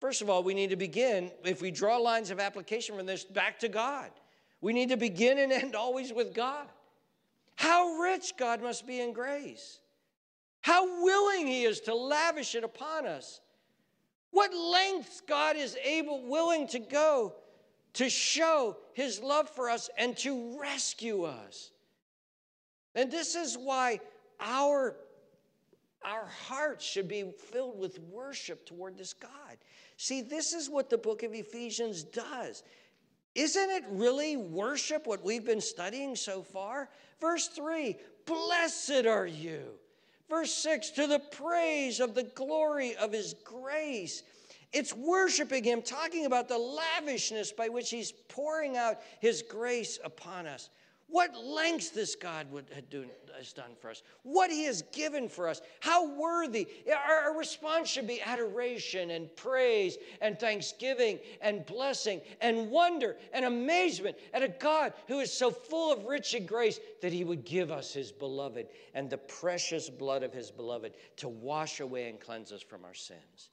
First 0.00 0.22
of 0.22 0.30
all, 0.30 0.42
we 0.42 0.54
need 0.54 0.70
to 0.70 0.76
begin, 0.76 1.30
if 1.44 1.60
we 1.60 1.70
draw 1.70 1.98
lines 1.98 2.30
of 2.30 2.40
application 2.40 2.96
from 2.96 3.04
this, 3.04 3.22
back 3.22 3.58
to 3.60 3.68
God. 3.68 4.10
We 4.62 4.72
need 4.72 4.88
to 4.88 4.96
begin 4.96 5.38
and 5.38 5.52
end 5.52 5.74
always 5.76 6.12
with 6.12 6.34
God. 6.34 6.66
How 7.56 7.98
rich 7.98 8.32
God 8.38 8.62
must 8.62 8.86
be 8.86 9.00
in 9.00 9.12
grace. 9.12 9.78
How 10.62 11.02
willing 11.02 11.46
He 11.46 11.64
is 11.64 11.80
to 11.80 11.94
lavish 11.94 12.54
it 12.54 12.64
upon 12.64 13.06
us. 13.06 13.42
What 14.30 14.54
lengths 14.54 15.20
God 15.20 15.56
is 15.56 15.76
able, 15.84 16.26
willing 16.26 16.66
to 16.68 16.78
go 16.78 17.34
to 17.94 18.08
show 18.08 18.78
His 18.94 19.20
love 19.20 19.50
for 19.50 19.68
us 19.68 19.90
and 19.98 20.16
to 20.18 20.58
rescue 20.58 21.24
us. 21.24 21.72
And 22.94 23.10
this 23.10 23.34
is 23.34 23.58
why 23.58 24.00
our 24.40 24.96
our 26.04 26.26
hearts 26.26 26.84
should 26.84 27.08
be 27.08 27.24
filled 27.50 27.78
with 27.78 27.98
worship 27.98 28.64
toward 28.66 28.96
this 28.96 29.12
God. 29.12 29.56
See, 29.96 30.22
this 30.22 30.52
is 30.52 30.70
what 30.70 30.88
the 30.88 30.98
book 30.98 31.22
of 31.22 31.34
Ephesians 31.34 32.02
does. 32.02 32.62
Isn't 33.34 33.70
it 33.70 33.84
really 33.90 34.36
worship 34.36 35.06
what 35.06 35.22
we've 35.22 35.44
been 35.44 35.60
studying 35.60 36.16
so 36.16 36.42
far? 36.42 36.88
Verse 37.20 37.48
3 37.48 37.96
Blessed 38.26 39.06
are 39.06 39.26
you. 39.26 39.62
Verse 40.28 40.52
6 40.52 40.90
To 40.90 41.06
the 41.06 41.18
praise 41.18 42.00
of 42.00 42.14
the 42.14 42.24
glory 42.24 42.96
of 42.96 43.12
his 43.12 43.34
grace. 43.44 44.22
It's 44.72 44.94
worshiping 44.94 45.64
him, 45.64 45.82
talking 45.82 46.26
about 46.26 46.48
the 46.48 46.58
lavishness 46.58 47.50
by 47.50 47.68
which 47.68 47.90
he's 47.90 48.12
pouring 48.12 48.76
out 48.76 48.98
his 49.20 49.42
grace 49.42 49.98
upon 50.04 50.46
us 50.46 50.70
what 51.10 51.36
lengths 51.36 51.90
this 51.90 52.14
God 52.14 52.50
would, 52.52 52.66
do, 52.90 53.04
has 53.36 53.52
done 53.52 53.72
for 53.80 53.90
us, 53.90 54.02
what 54.22 54.50
He 54.50 54.64
has 54.64 54.82
given 54.92 55.28
for 55.28 55.48
us, 55.48 55.60
how 55.80 56.14
worthy. 56.14 56.68
Our, 56.88 57.30
our 57.30 57.38
response 57.38 57.88
should 57.88 58.06
be 58.06 58.22
adoration 58.22 59.10
and 59.10 59.34
praise 59.36 59.98
and 60.20 60.38
thanksgiving 60.38 61.18
and 61.40 61.66
blessing 61.66 62.20
and 62.40 62.70
wonder 62.70 63.16
and 63.32 63.44
amazement 63.44 64.16
at 64.32 64.42
a 64.42 64.48
God 64.48 64.92
who 65.08 65.20
is 65.20 65.32
so 65.32 65.50
full 65.50 65.92
of 65.92 66.04
rich 66.04 66.34
and 66.34 66.46
grace 66.46 66.78
that 67.02 67.12
He 67.12 67.24
would 67.24 67.44
give 67.44 67.70
us 67.70 67.92
His 67.92 68.12
beloved 68.12 68.68
and 68.94 69.10
the 69.10 69.18
precious 69.18 69.90
blood 69.90 70.22
of 70.22 70.32
His 70.32 70.50
beloved 70.50 70.94
to 71.16 71.28
wash 71.28 71.80
away 71.80 72.08
and 72.08 72.20
cleanse 72.20 72.52
us 72.52 72.62
from 72.62 72.84
our 72.84 72.94
sins. 72.94 73.50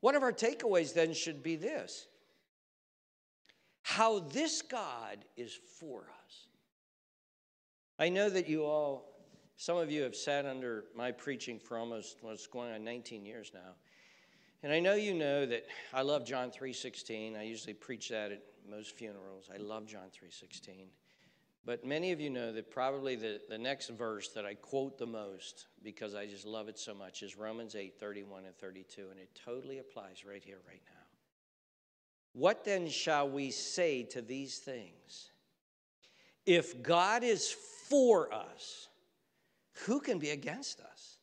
One 0.00 0.14
of 0.14 0.22
our 0.22 0.32
takeaways 0.32 0.94
then 0.94 1.12
should 1.12 1.42
be 1.42 1.56
this 1.56 2.06
how 3.90 4.20
this 4.20 4.62
God 4.62 5.18
is 5.36 5.58
for 5.80 6.02
us. 6.24 6.46
I 7.98 8.08
know 8.08 8.30
that 8.30 8.48
you 8.48 8.64
all, 8.64 9.16
some 9.56 9.76
of 9.76 9.90
you 9.90 10.02
have 10.02 10.14
sat 10.14 10.46
under 10.46 10.84
my 10.94 11.10
preaching 11.10 11.58
for 11.58 11.76
almost 11.76 12.18
what's 12.20 12.46
going 12.46 12.72
on 12.72 12.84
19 12.84 13.26
years 13.26 13.50
now. 13.52 13.74
And 14.62 14.72
I 14.72 14.78
know 14.78 14.94
you 14.94 15.12
know 15.12 15.44
that 15.44 15.66
I 15.92 16.02
love 16.02 16.24
John 16.24 16.52
3:16. 16.52 17.36
I 17.36 17.42
usually 17.42 17.74
preach 17.74 18.10
that 18.10 18.30
at 18.30 18.42
most 18.68 18.94
funerals. 18.94 19.50
I 19.52 19.56
love 19.56 19.86
John 19.86 20.08
3:16. 20.12 20.86
But 21.64 21.84
many 21.84 22.12
of 22.12 22.20
you 22.20 22.30
know 22.30 22.52
that 22.52 22.70
probably 22.70 23.16
the, 23.16 23.40
the 23.48 23.58
next 23.58 23.88
verse 23.88 24.28
that 24.28 24.46
I 24.46 24.54
quote 24.54 24.98
the 24.98 25.06
most 25.06 25.66
because 25.82 26.14
I 26.14 26.26
just 26.26 26.46
love 26.46 26.68
it 26.68 26.78
so 26.78 26.94
much 26.94 27.22
is 27.22 27.36
Romans 27.36 27.74
8, 27.74 27.98
31 27.98 28.44
and 28.44 28.56
32. 28.56 29.08
And 29.10 29.18
it 29.18 29.30
totally 29.34 29.78
applies 29.78 30.24
right 30.24 30.44
here, 30.44 30.58
right 30.68 30.82
now. 30.86 30.99
What 32.32 32.64
then 32.64 32.88
shall 32.88 33.28
we 33.28 33.50
say 33.50 34.04
to 34.04 34.22
these 34.22 34.58
things? 34.58 35.30
If 36.46 36.82
God 36.82 37.22
is 37.22 37.50
for 37.88 38.32
us, 38.32 38.88
who 39.84 40.00
can 40.00 40.18
be 40.18 40.30
against 40.30 40.80
us? 40.80 41.18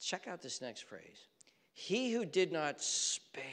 Check 0.00 0.28
out 0.28 0.42
this 0.42 0.60
next 0.60 0.82
phrase. 0.84 1.28
He 1.72 2.12
who 2.12 2.24
did 2.24 2.52
not 2.52 2.80
spare, 2.80 3.44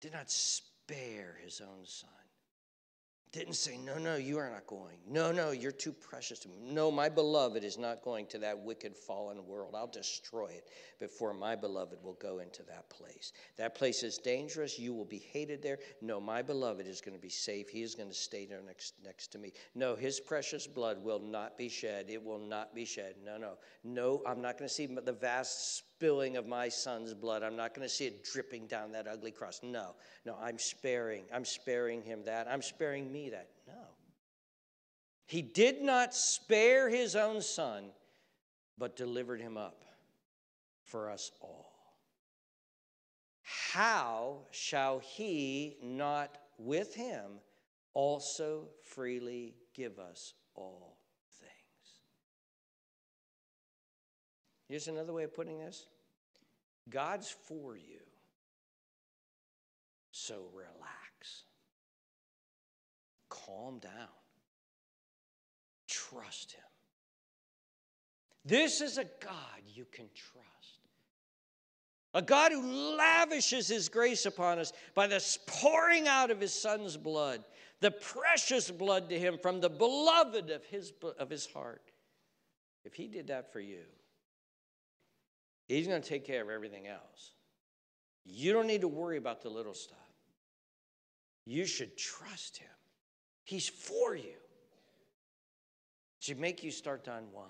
did 0.00 0.12
not 0.12 0.30
spare 0.30 1.36
his 1.44 1.60
own 1.60 1.84
son 1.84 2.10
didn't 3.32 3.54
say, 3.54 3.76
No, 3.76 3.98
no, 3.98 4.16
you 4.16 4.38
are 4.38 4.50
not 4.50 4.66
going. 4.66 4.98
No, 5.06 5.32
no, 5.32 5.50
you're 5.50 5.72
too 5.72 5.92
precious 5.92 6.38
to 6.40 6.48
me. 6.48 6.56
No, 6.60 6.90
my 6.90 7.08
beloved 7.08 7.62
is 7.64 7.78
not 7.78 8.02
going 8.02 8.26
to 8.26 8.38
that 8.38 8.58
wicked, 8.58 8.96
fallen 8.96 9.46
world. 9.46 9.74
I'll 9.76 9.86
destroy 9.86 10.48
it 10.48 10.68
before 10.98 11.34
my 11.34 11.54
beloved 11.56 12.02
will 12.02 12.14
go 12.20 12.38
into 12.38 12.62
that 12.64 12.88
place. 12.90 13.32
That 13.56 13.74
place 13.74 14.02
is 14.02 14.18
dangerous. 14.18 14.78
You 14.78 14.94
will 14.94 15.04
be 15.04 15.22
hated 15.32 15.62
there. 15.62 15.78
No, 16.00 16.20
my 16.20 16.42
beloved 16.42 16.86
is 16.86 17.00
going 17.00 17.16
to 17.16 17.20
be 17.20 17.28
safe. 17.28 17.68
He 17.68 17.82
is 17.82 17.94
going 17.94 18.08
to 18.08 18.14
stay 18.14 18.46
there 18.46 18.62
next, 18.66 18.94
next 19.04 19.28
to 19.32 19.38
me. 19.38 19.52
No, 19.74 19.94
his 19.94 20.20
precious 20.20 20.66
blood 20.66 21.02
will 21.02 21.20
not 21.20 21.56
be 21.58 21.68
shed. 21.68 22.06
It 22.08 22.24
will 22.24 22.38
not 22.38 22.74
be 22.74 22.84
shed. 22.84 23.14
No, 23.24 23.36
no. 23.36 23.54
No, 23.84 24.22
I'm 24.26 24.40
not 24.40 24.58
going 24.58 24.68
to 24.68 24.74
see 24.74 24.86
the 24.86 25.12
vast 25.12 25.76
spilling 25.98 26.36
of 26.36 26.46
my 26.46 26.68
son's 26.68 27.12
blood. 27.12 27.42
I'm 27.42 27.56
not 27.56 27.74
going 27.74 27.86
to 27.86 27.92
see 27.92 28.06
it 28.06 28.22
dripping 28.22 28.68
down 28.68 28.92
that 28.92 29.08
ugly 29.08 29.32
cross. 29.32 29.60
No, 29.64 29.96
no, 30.24 30.36
I'm 30.40 30.58
sparing. 30.58 31.24
I'm 31.34 31.44
sparing 31.44 32.02
him 32.02 32.22
that. 32.24 32.46
I'm 32.48 32.62
sparing 32.62 33.10
me 33.10 33.17
that. 33.26 33.48
No. 33.66 33.74
He 35.26 35.42
did 35.42 35.82
not 35.82 36.14
spare 36.14 36.88
his 36.88 37.14
own 37.14 37.42
son, 37.42 37.90
but 38.78 38.96
delivered 38.96 39.40
him 39.40 39.56
up 39.56 39.84
for 40.84 41.10
us 41.10 41.30
all. 41.40 41.78
How 43.72 44.46
shall 44.50 45.00
he 45.00 45.76
not 45.82 46.38
with 46.58 46.94
him 46.94 47.40
also 47.94 48.68
freely 48.82 49.54
give 49.74 49.98
us 49.98 50.34
all 50.54 50.96
things? 51.40 51.50
Here's 54.68 54.88
another 54.88 55.12
way 55.12 55.24
of 55.24 55.34
putting 55.34 55.58
this 55.58 55.86
God's 56.88 57.30
for 57.30 57.76
you, 57.76 58.00
so 60.10 60.46
relax, 60.54 61.44
calm 63.48 63.78
down, 63.78 63.92
trust 65.88 66.52
Him. 66.52 66.60
This 68.44 68.80
is 68.80 68.98
a 68.98 69.04
God 69.04 69.62
you 69.74 69.86
can 69.90 70.06
trust. 70.14 70.46
A 72.14 72.22
God 72.22 72.52
who 72.52 72.96
lavishes 72.96 73.68
His 73.68 73.88
grace 73.88 74.26
upon 74.26 74.58
us 74.58 74.72
by 74.94 75.06
the 75.06 75.22
pouring 75.46 76.08
out 76.08 76.30
of 76.30 76.40
His 76.40 76.52
Son's 76.52 76.96
blood 76.96 77.44
the 77.80 77.90
precious 77.90 78.70
blood 78.70 79.08
to 79.08 79.18
him 79.18 79.38
from 79.38 79.60
the 79.60 79.70
beloved 79.70 80.50
of 80.50 80.64
his, 80.64 80.92
of 81.18 81.30
his 81.30 81.46
heart. 81.46 81.92
If 82.84 82.94
he 82.94 83.06
did 83.06 83.28
that 83.28 83.52
for 83.52 83.60
you, 83.60 83.82
he's 85.68 85.86
going 85.86 86.02
to 86.02 86.08
take 86.08 86.24
care 86.24 86.42
of 86.42 86.50
everything 86.50 86.86
else. 86.86 87.34
You 88.24 88.52
don't 88.52 88.66
need 88.66 88.80
to 88.80 88.88
worry 88.88 89.16
about 89.16 89.42
the 89.42 89.48
little 89.48 89.74
stuff. 89.74 89.98
You 91.46 91.66
should 91.66 91.96
trust 91.96 92.58
him. 92.58 92.68
He's 93.48 93.68
for 93.68 94.14
you. 94.14 94.24
It 94.28 94.36
should 96.20 96.38
make 96.38 96.62
you 96.62 96.70
start 96.70 97.04
to 97.04 97.12
unwind. 97.12 97.48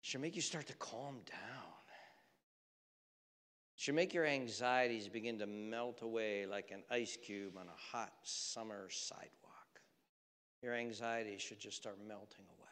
It 0.00 0.06
should 0.06 0.20
make 0.20 0.36
you 0.36 0.42
start 0.42 0.66
to 0.68 0.74
calm 0.74 1.16
down 1.28 1.68
should 3.78 3.94
make 3.94 4.12
your 4.12 4.26
anxieties 4.26 5.08
begin 5.08 5.38
to 5.38 5.46
melt 5.46 6.02
away 6.02 6.46
like 6.46 6.72
an 6.72 6.82
ice 6.90 7.16
cube 7.24 7.56
on 7.56 7.68
a 7.68 7.96
hot 7.96 8.12
summer 8.24 8.88
sidewalk. 8.90 9.80
Your 10.62 10.74
anxieties 10.74 11.40
should 11.40 11.60
just 11.60 11.76
start 11.76 11.96
melting 12.04 12.44
away. 12.58 12.68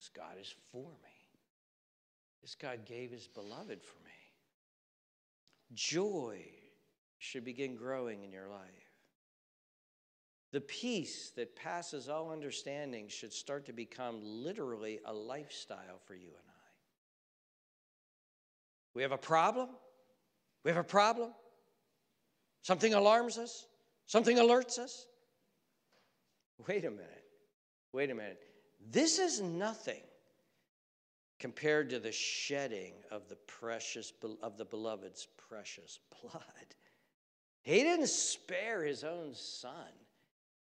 This 0.00 0.08
God 0.08 0.36
is 0.40 0.54
for 0.72 0.88
me. 0.88 1.26
This 2.40 2.54
God 2.54 2.86
gave 2.86 3.10
his 3.10 3.28
beloved 3.28 3.82
for 3.82 4.02
me. 4.04 4.10
Joy 5.74 6.40
should 7.18 7.44
begin 7.44 7.76
growing 7.76 8.24
in 8.24 8.32
your 8.32 8.48
life. 8.48 8.85
The 10.56 10.62
peace 10.62 11.32
that 11.36 11.54
passes 11.54 12.08
all 12.08 12.32
understanding 12.32 13.08
should 13.08 13.34
start 13.34 13.66
to 13.66 13.74
become 13.74 14.20
literally 14.22 15.00
a 15.04 15.12
lifestyle 15.12 16.00
for 16.06 16.14
you 16.14 16.28
and 16.28 16.48
I. 16.48 16.68
We 18.94 19.02
have 19.02 19.12
a 19.12 19.18
problem? 19.18 19.68
We 20.64 20.70
have 20.70 20.80
a 20.80 20.82
problem? 20.82 21.32
Something 22.62 22.94
alarms 22.94 23.36
us? 23.36 23.66
Something 24.06 24.38
alerts 24.38 24.78
us? 24.78 25.06
Wait 26.66 26.86
a 26.86 26.90
minute. 26.90 27.26
Wait 27.92 28.10
a 28.10 28.14
minute. 28.14 28.42
This 28.90 29.18
is 29.18 29.42
nothing 29.42 30.04
compared 31.38 31.90
to 31.90 31.98
the 31.98 32.12
shedding 32.12 32.94
of 33.10 33.28
the 33.28 33.36
precious 33.46 34.10
of 34.42 34.56
the 34.56 34.64
beloved's 34.64 35.28
precious 35.50 35.98
blood. 36.22 36.42
He 37.62 37.82
didn't 37.82 38.08
spare 38.08 38.82
his 38.82 39.04
own 39.04 39.34
son. 39.34 39.92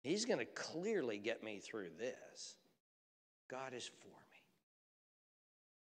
He's 0.06 0.24
going 0.24 0.38
to 0.38 0.44
clearly 0.44 1.18
get 1.18 1.42
me 1.42 1.58
through 1.58 1.88
this. 1.98 2.54
God 3.50 3.74
is 3.74 3.86
for 3.86 4.06
me. 4.06 4.40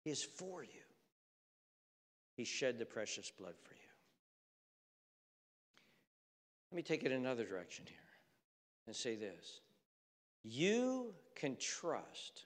He 0.03 0.11
is 0.11 0.21
for 0.21 0.63
you. 0.63 0.69
He 2.35 2.43
shed 2.43 2.77
the 2.77 2.85
precious 2.85 3.31
blood 3.31 3.53
for 3.63 3.73
you. 3.73 3.79
Let 6.71 6.75
me 6.75 6.83
take 6.83 7.05
it 7.05 7.13
another 7.13 7.45
direction 7.45 7.85
here 7.87 7.95
and 8.85 8.93
say 8.93 9.15
this 9.15 9.61
you 10.43 11.13
can 11.33 11.55
trust 11.55 12.43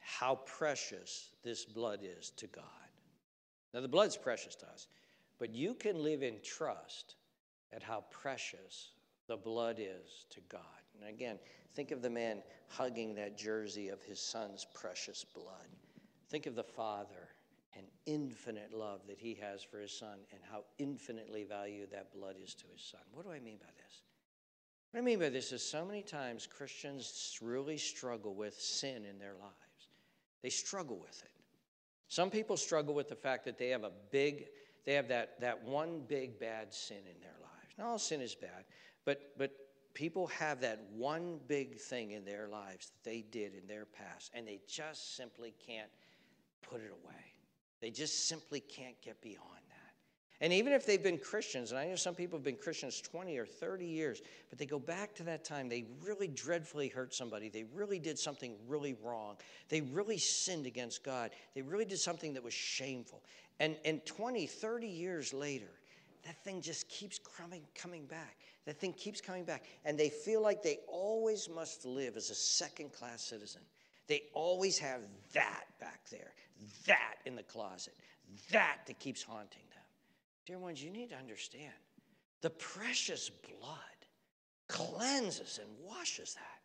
how 0.00 0.40
precious 0.44 1.28
this 1.44 1.64
blood 1.64 2.00
is 2.02 2.30
to 2.30 2.48
God. 2.48 2.64
Now, 3.72 3.80
the 3.80 3.86
blood's 3.86 4.16
precious 4.16 4.56
to 4.56 4.66
us, 4.66 4.88
but 5.38 5.54
you 5.54 5.74
can 5.74 6.02
live 6.02 6.24
in 6.24 6.40
trust 6.42 7.14
at 7.72 7.84
how 7.84 8.02
precious 8.10 8.88
the 9.32 9.36
blood 9.38 9.78
is 9.78 10.26
to 10.28 10.40
God. 10.50 10.60
And 10.94 11.08
again, 11.08 11.38
think 11.74 11.90
of 11.90 12.02
the 12.02 12.10
man 12.10 12.42
hugging 12.68 13.14
that 13.14 13.38
jersey 13.38 13.88
of 13.88 14.02
his 14.02 14.20
son's 14.20 14.66
precious 14.74 15.24
blood. 15.24 15.68
Think 16.28 16.44
of 16.44 16.54
the 16.54 16.62
father 16.62 17.30
and 17.74 17.86
infinite 18.04 18.74
love 18.74 19.00
that 19.08 19.16
he 19.18 19.32
has 19.40 19.62
for 19.62 19.80
his 19.80 19.90
son 19.90 20.18
and 20.32 20.40
how 20.50 20.64
infinitely 20.78 21.44
valued 21.44 21.90
that 21.92 22.12
blood 22.12 22.36
is 22.44 22.52
to 22.56 22.64
his 22.70 22.82
son. 22.82 23.00
What 23.14 23.24
do 23.24 23.32
I 23.32 23.40
mean 23.40 23.56
by 23.56 23.70
this? 23.74 24.02
What 24.90 25.00
I 25.00 25.02
mean 25.02 25.18
by 25.18 25.30
this 25.30 25.50
is 25.50 25.62
so 25.62 25.86
many 25.86 26.02
times 26.02 26.46
Christians 26.46 27.38
really 27.40 27.78
struggle 27.78 28.34
with 28.34 28.60
sin 28.60 29.06
in 29.06 29.18
their 29.18 29.32
lives. 29.40 29.88
They 30.42 30.50
struggle 30.50 30.98
with 30.98 31.22
it. 31.22 31.30
Some 32.08 32.28
people 32.28 32.58
struggle 32.58 32.92
with 32.92 33.08
the 33.08 33.16
fact 33.16 33.46
that 33.46 33.56
they 33.56 33.70
have 33.70 33.84
a 33.84 33.92
big, 34.10 34.48
they 34.84 34.92
have 34.92 35.08
that, 35.08 35.40
that 35.40 35.64
one 35.64 36.02
big 36.06 36.38
bad 36.38 36.74
sin 36.74 36.98
in 36.98 37.18
their 37.22 37.30
lives. 37.40 37.52
Not 37.78 37.86
all 37.86 37.98
sin 37.98 38.20
is 38.20 38.34
bad, 38.34 38.64
but, 39.04 39.32
but 39.36 39.52
people 39.94 40.26
have 40.28 40.60
that 40.60 40.80
one 40.94 41.38
big 41.48 41.76
thing 41.76 42.12
in 42.12 42.24
their 42.24 42.48
lives 42.48 42.90
that 42.90 43.10
they 43.10 43.24
did 43.30 43.54
in 43.54 43.66
their 43.66 43.84
past, 43.84 44.30
and 44.34 44.46
they 44.46 44.60
just 44.66 45.16
simply 45.16 45.54
can't 45.66 45.90
put 46.62 46.80
it 46.80 46.90
away. 46.90 47.34
They 47.80 47.90
just 47.90 48.28
simply 48.28 48.60
can't 48.60 49.00
get 49.02 49.20
beyond 49.20 49.40
that. 49.68 49.82
And 50.40 50.52
even 50.52 50.72
if 50.72 50.84
they've 50.86 51.02
been 51.02 51.18
Christians, 51.18 51.70
and 51.70 51.78
I 51.78 51.86
know 51.86 51.94
some 51.94 52.16
people 52.16 52.36
have 52.36 52.44
been 52.44 52.56
Christians 52.56 53.00
20 53.00 53.36
or 53.38 53.46
30 53.46 53.86
years, 53.86 54.22
but 54.50 54.58
they 54.58 54.66
go 54.66 54.78
back 54.78 55.14
to 55.16 55.22
that 55.24 55.44
time, 55.44 55.68
they 55.68 55.84
really 56.02 56.26
dreadfully 56.26 56.88
hurt 56.88 57.14
somebody. 57.14 57.48
They 57.48 57.64
really 57.72 58.00
did 58.00 58.18
something 58.18 58.56
really 58.66 58.96
wrong. 59.04 59.36
They 59.68 59.82
really 59.82 60.18
sinned 60.18 60.66
against 60.66 61.04
God. 61.04 61.30
They 61.54 61.62
really 61.62 61.84
did 61.84 61.98
something 61.98 62.34
that 62.34 62.42
was 62.42 62.54
shameful. 62.54 63.22
And, 63.60 63.76
and 63.84 64.04
20, 64.04 64.46
30 64.46 64.86
years 64.88 65.32
later, 65.32 65.70
that 66.24 66.42
thing 66.44 66.60
just 66.60 66.88
keeps 66.88 67.18
coming, 67.18 67.62
coming 67.74 68.06
back. 68.06 68.36
That 68.64 68.78
thing 68.78 68.92
keeps 68.92 69.20
coming 69.20 69.44
back. 69.44 69.64
And 69.84 69.98
they 69.98 70.08
feel 70.08 70.40
like 70.40 70.62
they 70.62 70.78
always 70.86 71.48
must 71.48 71.84
live 71.84 72.16
as 72.16 72.30
a 72.30 72.34
second 72.34 72.92
class 72.92 73.22
citizen. 73.22 73.62
They 74.06 74.22
always 74.34 74.78
have 74.78 75.00
that 75.32 75.64
back 75.80 76.08
there 76.10 76.32
that 76.86 77.16
in 77.26 77.34
the 77.34 77.42
closet, 77.42 77.94
that 78.50 78.78
that 78.86 78.98
keeps 78.98 79.22
haunting 79.22 79.62
them. 79.70 79.84
Dear 80.46 80.58
ones, 80.58 80.82
you 80.82 80.90
need 80.90 81.10
to 81.10 81.16
understand 81.16 81.72
the 82.40 82.50
precious 82.50 83.30
blood 83.30 83.78
cleanses 84.68 85.60
and 85.62 85.68
washes 85.80 86.34
that. 86.34 86.60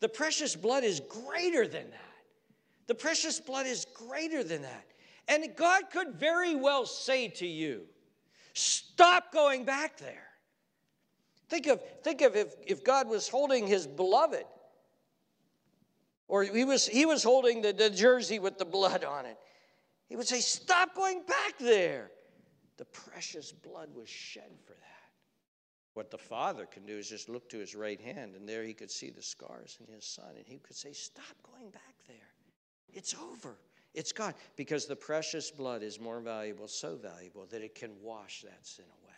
The 0.00 0.08
precious 0.08 0.56
blood 0.56 0.84
is 0.84 1.00
greater 1.00 1.66
than 1.66 1.90
that. 1.90 2.24
The 2.86 2.94
precious 2.94 3.38
blood 3.38 3.66
is 3.66 3.86
greater 3.94 4.42
than 4.42 4.62
that. 4.62 4.86
And 5.28 5.54
God 5.56 5.84
could 5.92 6.14
very 6.14 6.54
well 6.54 6.86
say 6.86 7.28
to 7.28 7.46
you, 7.46 7.82
stop 8.60 9.32
going 9.32 9.64
back 9.64 9.96
there. 9.98 10.26
Think 11.48 11.66
of, 11.66 11.82
think 12.02 12.20
of 12.20 12.36
if, 12.36 12.54
if 12.66 12.84
God 12.84 13.08
was 13.08 13.28
holding 13.28 13.66
his 13.66 13.86
beloved 13.86 14.44
or 16.28 16.44
he 16.44 16.64
was, 16.64 16.86
he 16.86 17.06
was 17.06 17.24
holding 17.24 17.60
the, 17.60 17.72
the 17.72 17.90
jersey 17.90 18.38
with 18.38 18.56
the 18.56 18.64
blood 18.64 19.02
on 19.02 19.26
it. 19.26 19.36
He 20.08 20.16
would 20.16 20.28
say, 20.28 20.40
Stop 20.40 20.94
going 20.94 21.22
back 21.26 21.58
there. 21.58 22.10
The 22.76 22.84
precious 22.84 23.52
blood 23.52 23.88
was 23.94 24.08
shed 24.08 24.50
for 24.64 24.72
that. 24.72 24.86
What 25.94 26.10
the 26.10 26.18
father 26.18 26.66
can 26.66 26.86
do 26.86 26.96
is 26.96 27.08
just 27.08 27.28
look 27.28 27.48
to 27.50 27.58
his 27.58 27.74
right 27.74 28.00
hand, 28.00 28.36
and 28.36 28.48
there 28.48 28.62
he 28.62 28.74
could 28.74 28.90
see 28.90 29.10
the 29.10 29.22
scars 29.22 29.78
in 29.86 29.92
his 29.92 30.04
son, 30.04 30.30
and 30.36 30.46
he 30.46 30.58
could 30.58 30.76
say, 30.76 30.92
Stop 30.92 31.24
going 31.52 31.70
back 31.70 31.94
there. 32.06 32.16
It's 32.92 33.14
over. 33.14 33.56
It's 33.94 34.12
gone. 34.12 34.34
Because 34.56 34.86
the 34.86 34.96
precious 34.96 35.50
blood 35.50 35.82
is 35.82 35.98
more 36.00 36.20
valuable, 36.20 36.68
so 36.68 36.96
valuable, 36.96 37.46
that 37.50 37.62
it 37.62 37.74
can 37.74 37.90
wash 38.02 38.42
that 38.42 38.66
sin 38.66 38.84
away. 39.02 39.14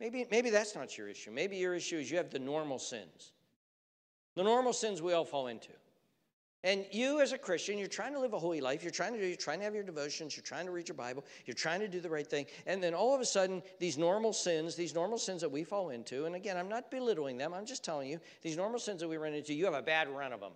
Maybe, 0.00 0.26
maybe 0.30 0.50
that's 0.50 0.74
not 0.74 0.96
your 0.98 1.08
issue. 1.08 1.30
Maybe 1.30 1.56
your 1.56 1.74
issue 1.74 1.98
is 1.98 2.10
you 2.10 2.16
have 2.16 2.30
the 2.30 2.38
normal 2.38 2.78
sins. 2.78 3.32
The 4.34 4.42
normal 4.42 4.72
sins 4.72 5.00
we 5.00 5.12
all 5.12 5.24
fall 5.24 5.46
into. 5.46 5.70
And 6.64 6.86
you, 6.90 7.20
as 7.20 7.32
a 7.32 7.38
Christian, 7.38 7.76
you're 7.76 7.88
trying 7.88 8.14
to 8.14 8.18
live 8.18 8.32
a 8.32 8.38
holy 8.38 8.62
life. 8.62 8.82
You're 8.82 8.90
trying 8.90 9.12
to 9.12 9.20
do, 9.20 9.26
you're 9.26 9.36
trying 9.36 9.58
to 9.58 9.64
have 9.64 9.74
your 9.74 9.84
devotions. 9.84 10.34
You're 10.34 10.44
trying 10.44 10.64
to 10.64 10.72
read 10.72 10.88
your 10.88 10.96
Bible. 10.96 11.22
You're 11.44 11.54
trying 11.54 11.80
to 11.80 11.88
do 11.88 12.00
the 12.00 12.08
right 12.08 12.26
thing. 12.26 12.46
And 12.66 12.82
then 12.82 12.94
all 12.94 13.14
of 13.14 13.20
a 13.20 13.24
sudden, 13.26 13.62
these 13.78 13.98
normal 13.98 14.32
sins, 14.32 14.74
these 14.74 14.94
normal 14.94 15.18
sins 15.18 15.42
that 15.42 15.50
we 15.50 15.62
fall 15.62 15.90
into, 15.90 16.24
and 16.24 16.34
again, 16.34 16.56
I'm 16.56 16.70
not 16.70 16.90
belittling 16.90 17.36
them. 17.36 17.52
I'm 17.52 17.66
just 17.66 17.84
telling 17.84 18.08
you, 18.08 18.18
these 18.40 18.56
normal 18.56 18.78
sins 18.78 19.02
that 19.02 19.08
we 19.08 19.18
run 19.18 19.34
into, 19.34 19.52
you 19.52 19.66
have 19.66 19.74
a 19.74 19.82
bad 19.82 20.08
run 20.08 20.32
of 20.32 20.40
them. 20.40 20.52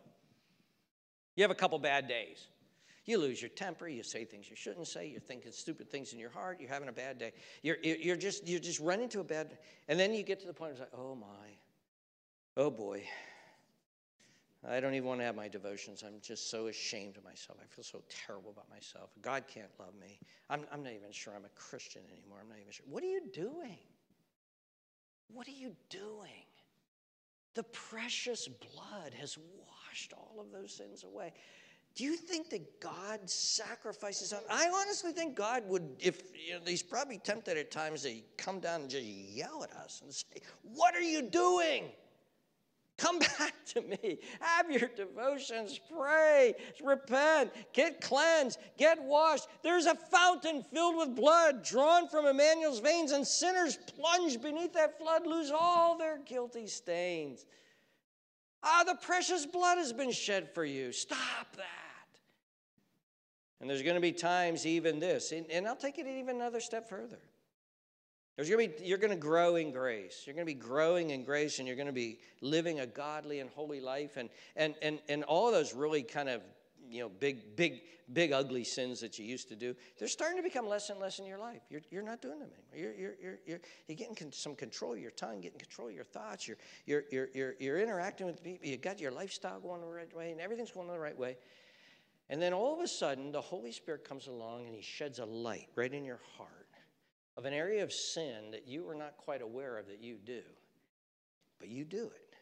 You 1.39 1.43
have 1.45 1.53
a 1.53 1.55
couple 1.55 1.78
bad 1.78 2.09
days. 2.09 2.49
You 3.05 3.18
lose 3.18 3.41
your 3.41 3.51
temper. 3.51 3.86
You 3.86 4.03
say 4.03 4.24
things 4.24 4.51
you 4.51 4.57
shouldn't 4.57 4.89
say. 4.89 5.07
You're 5.07 5.20
thinking 5.20 5.53
stupid 5.53 5.89
things 5.89 6.12
in 6.12 6.18
your 6.18 6.30
heart. 6.30 6.59
You're 6.59 6.68
having 6.68 6.89
a 6.89 6.93
bad 6.93 7.16
day. 7.16 7.30
You're, 7.62 7.76
you're 7.80 8.16
just 8.16 8.49
you're 8.49 8.59
just 8.59 8.80
running 8.80 9.09
to 9.11 9.20
a 9.20 9.24
bad. 9.24 9.57
And 9.86 10.01
then 10.01 10.12
you 10.14 10.24
get 10.24 10.41
to 10.41 10.49
the 10.49 10.53
point 10.53 10.72
where 10.72 10.82
it's 10.82 10.93
like, 10.93 11.01
oh 11.01 11.14
my, 11.14 11.26
oh 12.57 12.72
boy, 12.72 13.05
I 14.68 14.80
don't 14.80 14.95
even 14.95 15.07
want 15.07 15.20
to 15.20 15.26
have 15.26 15.36
my 15.36 15.47
devotions. 15.47 16.03
I'm 16.05 16.20
just 16.20 16.51
so 16.51 16.66
ashamed 16.66 17.16
of 17.16 17.22
myself. 17.22 17.61
I 17.62 17.66
feel 17.72 17.84
so 17.84 18.03
terrible 18.26 18.51
about 18.51 18.68
myself. 18.68 19.11
God 19.22 19.45
can't 19.47 19.70
love 19.78 19.95
me. 19.95 20.18
I'm, 20.51 20.62
I'm 20.72 20.82
not 20.82 20.93
even 20.93 21.12
sure 21.12 21.34
I'm 21.36 21.45
a 21.45 21.55
Christian 21.55 22.03
anymore. 22.12 22.39
I'm 22.43 22.49
not 22.49 22.59
even 22.59 22.72
sure. 22.72 22.86
What 22.91 23.05
are 23.05 23.07
you 23.07 23.22
doing? 23.32 23.78
What 25.32 25.47
are 25.47 25.53
you 25.53 25.76
doing? 25.89 26.47
The 27.59 27.65
precious 27.65 28.47
blood 28.47 29.13
has 29.15 29.37
washed 29.37 30.13
all 30.13 30.37
of 30.39 30.53
those 30.53 30.73
sins 30.73 31.03
away. 31.03 31.33
Do 31.97 32.05
you 32.05 32.15
think 32.15 32.51
that 32.51 32.79
God 32.79 33.29
sacrifices? 33.29 34.33
I 34.49 34.71
honestly 34.73 35.11
think 35.11 35.35
God 35.35 35.65
would, 35.67 35.83
if 35.99 36.23
you 36.37 36.55
know, 36.55 36.61
he's 36.65 36.85
probably 36.85 37.19
tempted 37.19 37.59
at 37.59 37.73
times 37.73 38.03
to 38.03 38.15
come 38.37 38.61
down 38.61 38.83
and 38.83 38.89
just 38.91 39.05
yell 39.05 39.65
at 39.65 39.73
us 39.73 40.03
and 40.05 40.15
say, 40.15 40.41
What 40.63 40.95
are 40.95 41.01
you 41.01 41.21
doing? 41.21 41.87
Come 42.99 43.18
back 43.38 43.55
to 43.66 43.80
me. 43.80 44.18
Have 44.40 44.70
your 44.70 44.90
devotions. 44.94 45.80
Pray. 45.90 46.55
Repent. 46.84 47.53
Get 47.72 48.01
cleansed. 48.01 48.59
Get 48.76 49.03
washed. 49.03 49.46
There's 49.62 49.86
a 49.86 49.94
fountain 49.94 50.64
filled 50.72 50.96
with 50.96 51.16
blood 51.16 51.64
drawn 51.64 52.09
from 52.09 52.26
Emmanuel's 52.26 52.80
veins, 52.80 53.12
and 53.12 53.26
sinners 53.26 53.78
plunge 53.96 54.42
beneath 54.42 54.74
that 54.74 54.99
flood 54.99 55.26
lose 55.26 55.51
all 55.51 55.96
their 55.96 56.18
guilty 56.18 56.66
stains. 56.66 57.46
Ah, 58.62 58.82
the 58.84 58.96
precious 58.96 59.46
blood 59.46 59.78
has 59.78 59.92
been 59.92 60.11
shed 60.11 60.53
for 60.53 60.64
you. 60.64 60.90
Stop 60.90 61.57
that. 61.57 61.64
And 63.61 63.70
there's 63.70 63.82
going 63.82 63.94
to 63.94 64.01
be 64.01 64.12
times, 64.12 64.66
even 64.66 64.99
this, 64.99 65.32
and 65.32 65.66
I'll 65.66 65.76
take 65.76 65.99
it 65.99 66.07
even 66.07 66.36
another 66.36 66.61
step 66.61 66.88
further. 66.88 67.18
There's 68.39 68.49
going 68.49 68.70
to 68.70 68.78
be, 68.78 68.86
you're 68.86 68.99
going 68.99 69.11
to 69.11 69.16
grow 69.16 69.57
in 69.57 69.72
grace. 69.72 70.22
You're 70.24 70.34
going 70.36 70.47
to 70.47 70.55
be 70.55 70.61
growing 70.61 71.11
in 71.11 71.24
grace 71.24 71.59
and 71.59 71.66
you're 71.66 71.76
going 71.76 71.89
to 71.89 71.93
be 71.93 72.20
living 72.41 72.78
a 72.78 72.86
godly 72.86 73.41
and 73.41 73.51
holy 73.51 73.80
life. 73.80 74.16
And, 74.16 74.28
and, 74.55 74.76
and, 74.80 75.01
and 75.09 75.24
all 75.24 75.51
those 75.51 75.74
really 75.74 76.05
kind 76.05 76.28
of, 76.28 76.41
you 76.89 77.01
know, 77.01 77.09
big, 77.09 77.57
big, 77.57 77.82
big, 78.12 78.30
ugly 78.30 78.62
sins 78.62 79.01
that 79.01 79.18
you 79.18 79.24
used 79.24 79.49
to 79.49 79.57
do, 79.57 79.74
they're 79.99 80.07
starting 80.07 80.36
to 80.36 80.43
become 80.45 80.68
less 80.68 80.89
and 80.89 81.01
less 81.01 81.18
in 81.18 81.26
your 81.26 81.41
life. 81.41 81.62
You're, 81.68 81.80
you're 81.91 82.05
not 82.05 82.22
doing 82.22 82.39
them 82.39 82.51
anymore. 82.55 82.93
You're, 82.95 82.95
you're, 82.95 83.14
you're, 83.20 83.39
you're, 83.45 83.61
you're 83.89 83.97
getting 83.97 84.14
con- 84.14 84.32
some 84.32 84.55
control 84.55 84.93
of 84.93 85.01
your 85.01 85.11
tongue, 85.11 85.41
getting 85.41 85.59
control 85.59 85.89
of 85.89 85.95
your 85.95 86.05
thoughts. 86.05 86.47
You're, 86.47 86.59
you're, 86.86 87.03
you're, 87.11 87.28
you're, 87.34 87.55
you're 87.59 87.80
interacting 87.80 88.28
with 88.28 88.41
people. 88.41 88.68
You've 88.68 88.82
got 88.82 89.01
your 89.01 89.11
lifestyle 89.11 89.59
going 89.59 89.80
the 89.80 89.89
right 89.89 90.16
way 90.16 90.30
and 90.30 90.41
everything's 90.41 90.70
going 90.70 90.86
the 90.86 90.97
right 90.97 91.18
way. 91.18 91.39
And 92.30 92.41
then 92.41 92.53
all 92.53 92.72
of 92.72 92.84
a 92.84 92.86
sudden, 92.86 93.32
the 93.32 93.41
Holy 93.41 93.72
Spirit 93.72 94.09
comes 94.09 94.28
along 94.28 94.66
and 94.66 94.76
He 94.76 94.82
sheds 94.82 95.18
a 95.18 95.24
light 95.24 95.66
right 95.74 95.93
in 95.93 96.05
your 96.05 96.20
heart 96.36 96.68
of 97.39 97.45
an 97.45 97.55
area 97.55 97.84
of 97.84 97.93
sin 97.93 98.51
that 98.51 98.66
you 98.66 98.86
are 98.89 98.97
not 98.97 99.16
quite 99.16 99.43
aware 99.43 99.78
of 99.78 99.86
that 99.86 100.03
you 100.03 100.16
do. 100.16 100.43
But 101.61 101.68
you 101.68 101.84
do 101.84 102.07
it. 102.07 102.34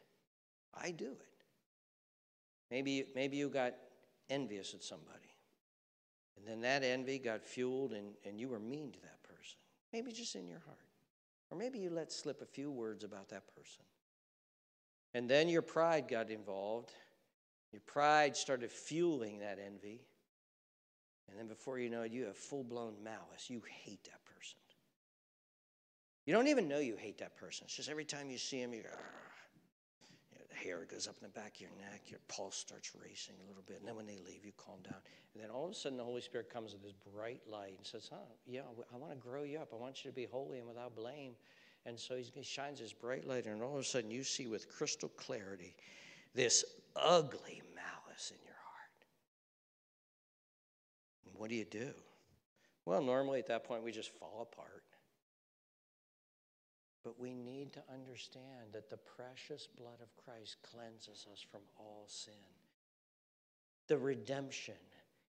I 0.73 0.89
do 0.89 1.11
it. 1.11 1.43
Maybe, 2.71 3.05
maybe 3.13 3.37
you 3.37 3.47
got 3.47 3.75
envious 4.27 4.73
at 4.73 4.83
somebody. 4.83 5.35
And 6.35 6.47
then 6.47 6.61
that 6.61 6.83
envy 6.83 7.19
got 7.19 7.43
fueled 7.43 7.93
and, 7.93 8.15
and 8.25 8.39
you 8.39 8.49
were 8.49 8.59
mean 8.59 8.91
to 8.91 8.99
that 9.01 9.21
person. 9.21 9.57
Maybe 9.93 10.11
just 10.11 10.35
in 10.35 10.47
your 10.47 10.61
heart. 10.65 10.77
Or 11.51 11.57
maybe 11.59 11.77
you 11.77 11.91
let 11.91 12.11
slip 12.11 12.41
a 12.41 12.45
few 12.45 12.71
words 12.71 13.03
about 13.03 13.29
that 13.29 13.43
person. 13.55 13.83
And 15.13 15.29
then 15.29 15.47
your 15.47 15.61
pride 15.61 16.07
got 16.07 16.31
involved. 16.31 16.91
Your 17.71 17.81
pride 17.85 18.35
started 18.35 18.71
fueling 18.71 19.39
that 19.39 19.59
envy. 19.63 20.01
And 21.29 21.37
then 21.37 21.47
before 21.47 21.77
you 21.77 21.91
know 21.91 22.01
it, 22.01 22.11
you 22.11 22.25
have 22.25 22.35
full 22.35 22.63
blown 22.63 22.95
malice. 23.03 23.47
You 23.47 23.61
hate 23.83 24.03
that. 24.05 24.26
You 26.27 26.33
don't 26.33 26.47
even 26.49 26.67
know 26.67 26.79
you 26.79 26.97
hate 26.97 27.17
that 27.19 27.37
person. 27.37 27.63
It's 27.65 27.77
just 27.77 27.89
every 27.89 28.03
time 28.03 28.29
you 28.29 28.37
see 28.37 28.61
him, 28.61 28.73
you 28.73 28.83
go, 28.83 28.89
ah. 28.91 28.99
you 30.33 30.39
hair 30.61 30.85
goes 30.91 31.07
up 31.07 31.15
in 31.21 31.23
the 31.23 31.33
back 31.33 31.55
of 31.55 31.61
your 31.61 31.69
neck, 31.79 32.01
your 32.07 32.19
pulse 32.27 32.57
starts 32.57 32.91
racing 33.01 33.35
a 33.45 33.47
little 33.47 33.63
bit. 33.65 33.77
And 33.79 33.87
then 33.87 33.95
when 33.95 34.05
they 34.05 34.17
leave, 34.17 34.43
you 34.43 34.51
calm 34.57 34.79
down. 34.83 34.99
And 35.33 35.41
then 35.41 35.49
all 35.49 35.63
of 35.63 35.71
a 35.71 35.73
sudden, 35.73 35.97
the 35.97 36.03
Holy 36.03 36.19
Spirit 36.19 36.49
comes 36.51 36.73
with 36.73 36.83
this 36.83 36.91
bright 37.15 37.39
light 37.49 37.75
and 37.77 37.85
says, 37.85 38.09
Huh, 38.11 38.17
yeah, 38.45 38.59
I 38.93 38.97
want 38.97 39.13
to 39.13 39.17
grow 39.17 39.43
you 39.43 39.57
up. 39.59 39.69
I 39.71 39.77
want 39.77 40.03
you 40.03 40.11
to 40.11 40.15
be 40.15 40.25
holy 40.25 40.57
and 40.57 40.67
without 40.67 40.97
blame. 40.97 41.31
And 41.85 41.97
so 41.97 42.17
he 42.17 42.43
shines 42.43 42.79
his 42.79 42.91
bright 42.91 43.25
light, 43.25 43.45
and 43.45 43.63
all 43.63 43.75
of 43.75 43.79
a 43.79 43.83
sudden, 43.85 44.11
you 44.11 44.25
see 44.25 44.47
with 44.47 44.67
crystal 44.67 45.07
clarity 45.07 45.77
this 46.35 46.65
ugly 46.97 47.61
malice 47.73 48.31
in 48.31 48.43
your 48.43 48.57
heart. 48.65 49.05
And 51.25 51.35
what 51.37 51.49
do 51.49 51.55
you 51.55 51.63
do? 51.63 51.91
Well, 52.83 53.01
normally 53.01 53.39
at 53.39 53.47
that 53.47 53.63
point, 53.63 53.83
we 53.83 53.93
just 53.93 54.11
fall 54.19 54.45
apart. 54.51 54.83
But 57.07 57.21
we 57.21 57.33
need 57.33 57.71
to 57.71 57.79
understand 57.93 58.73
that 58.73 58.89
the 58.89 58.97
precious 58.97 59.65
blood 59.65 60.01
of 60.01 60.25
Christ 60.25 60.57
cleanses 60.61 61.25
us 61.31 61.39
from 61.49 61.61
all 61.79 62.03
sin. 62.05 62.33
The 63.87 63.97
redemption, 63.97 64.75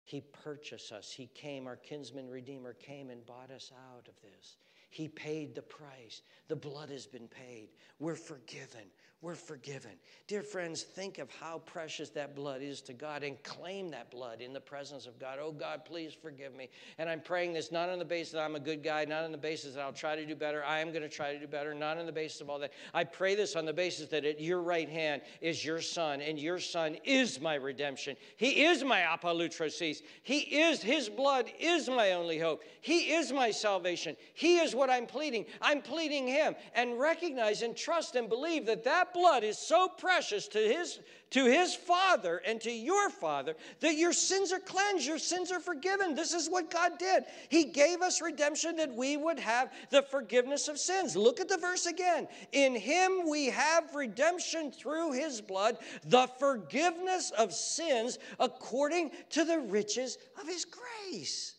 He 0.02 0.22
purchased 0.42 0.90
us. 0.90 1.12
He 1.12 1.28
came, 1.34 1.68
our 1.68 1.76
kinsman 1.76 2.28
redeemer 2.28 2.72
came 2.72 3.10
and 3.10 3.24
bought 3.24 3.52
us 3.52 3.70
out 3.92 4.08
of 4.08 4.20
this. 4.22 4.56
He 4.90 5.06
paid 5.06 5.54
the 5.54 5.62
price. 5.62 6.22
The 6.48 6.56
blood 6.56 6.90
has 6.90 7.06
been 7.06 7.28
paid. 7.28 7.68
We're 8.00 8.16
forgiven. 8.16 8.90
We're 9.20 9.34
forgiven. 9.34 9.90
Dear 10.28 10.42
friends, 10.42 10.84
think 10.84 11.18
of 11.18 11.28
how 11.40 11.58
precious 11.66 12.08
that 12.10 12.36
blood 12.36 12.62
is 12.62 12.80
to 12.82 12.92
God 12.92 13.24
and 13.24 13.42
claim 13.42 13.90
that 13.90 14.12
blood 14.12 14.40
in 14.40 14.52
the 14.52 14.60
presence 14.60 15.06
of 15.06 15.18
God. 15.18 15.40
Oh, 15.42 15.50
God, 15.50 15.84
please 15.84 16.14
forgive 16.14 16.54
me. 16.54 16.68
And 16.98 17.10
I'm 17.10 17.20
praying 17.20 17.52
this 17.52 17.72
not 17.72 17.88
on 17.88 17.98
the 17.98 18.04
basis 18.04 18.34
that 18.34 18.42
I'm 18.42 18.54
a 18.54 18.60
good 18.60 18.84
guy, 18.84 19.04
not 19.06 19.24
on 19.24 19.32
the 19.32 19.38
basis 19.38 19.74
that 19.74 19.80
I'll 19.80 19.92
try 19.92 20.14
to 20.14 20.24
do 20.24 20.36
better. 20.36 20.64
I 20.64 20.78
am 20.78 20.90
going 20.90 21.02
to 21.02 21.08
try 21.08 21.32
to 21.32 21.40
do 21.40 21.48
better, 21.48 21.74
not 21.74 21.98
on 21.98 22.06
the 22.06 22.12
basis 22.12 22.40
of 22.40 22.48
all 22.48 22.60
that. 22.60 22.72
I 22.94 23.02
pray 23.02 23.34
this 23.34 23.56
on 23.56 23.64
the 23.64 23.72
basis 23.72 24.08
that 24.10 24.24
at 24.24 24.40
your 24.40 24.62
right 24.62 24.88
hand 24.88 25.22
is 25.40 25.64
your 25.64 25.80
son, 25.80 26.20
and 26.20 26.38
your 26.38 26.60
son 26.60 26.96
is 27.02 27.40
my 27.40 27.56
redemption. 27.56 28.16
He 28.36 28.66
is 28.66 28.84
my 28.84 29.00
apolutrosis. 29.00 30.02
He 30.22 30.38
is, 30.38 30.80
his 30.80 31.08
blood 31.08 31.50
is 31.58 31.88
my 31.88 32.12
only 32.12 32.38
hope. 32.38 32.62
He 32.82 33.14
is 33.14 33.32
my 33.32 33.50
salvation. 33.50 34.16
He 34.34 34.58
is 34.58 34.76
what 34.76 34.90
I'm 34.90 35.06
pleading. 35.06 35.46
I'm 35.60 35.82
pleading 35.82 36.28
him 36.28 36.54
and 36.72 37.00
recognize 37.00 37.62
and 37.62 37.76
trust 37.76 38.14
and 38.14 38.28
believe 38.28 38.64
that 38.66 38.84
that 38.84 39.07
blood 39.12 39.44
is 39.44 39.58
so 39.58 39.88
precious 39.88 40.48
to 40.48 40.58
his, 40.58 41.00
to 41.30 41.44
his 41.44 41.74
Father 41.74 42.40
and 42.46 42.60
to 42.60 42.70
your 42.70 43.10
Father 43.10 43.54
that 43.80 43.96
your 43.96 44.12
sins 44.12 44.52
are 44.52 44.58
cleansed, 44.58 45.06
your 45.06 45.18
sins 45.18 45.52
are 45.52 45.60
forgiven. 45.60 46.14
This 46.14 46.32
is 46.32 46.48
what 46.48 46.70
God 46.70 46.98
did. 46.98 47.24
He 47.48 47.64
gave 47.64 48.00
us 48.02 48.22
redemption 48.22 48.76
that 48.76 48.94
we 48.94 49.16
would 49.16 49.38
have 49.38 49.72
the 49.90 50.02
forgiveness 50.02 50.68
of 50.68 50.78
sins. 50.78 51.16
Look 51.16 51.40
at 51.40 51.48
the 51.48 51.58
verse 51.58 51.86
again. 51.86 52.28
In 52.52 52.74
him 52.74 53.28
we 53.28 53.46
have 53.46 53.94
redemption 53.94 54.72
through 54.72 55.12
his 55.12 55.40
blood, 55.40 55.78
the 56.04 56.28
forgiveness 56.38 57.30
of 57.36 57.52
sins 57.52 58.18
according 58.38 59.10
to 59.30 59.44
the 59.44 59.58
riches 59.58 60.18
of 60.40 60.48
his 60.48 60.64
grace. 60.64 61.54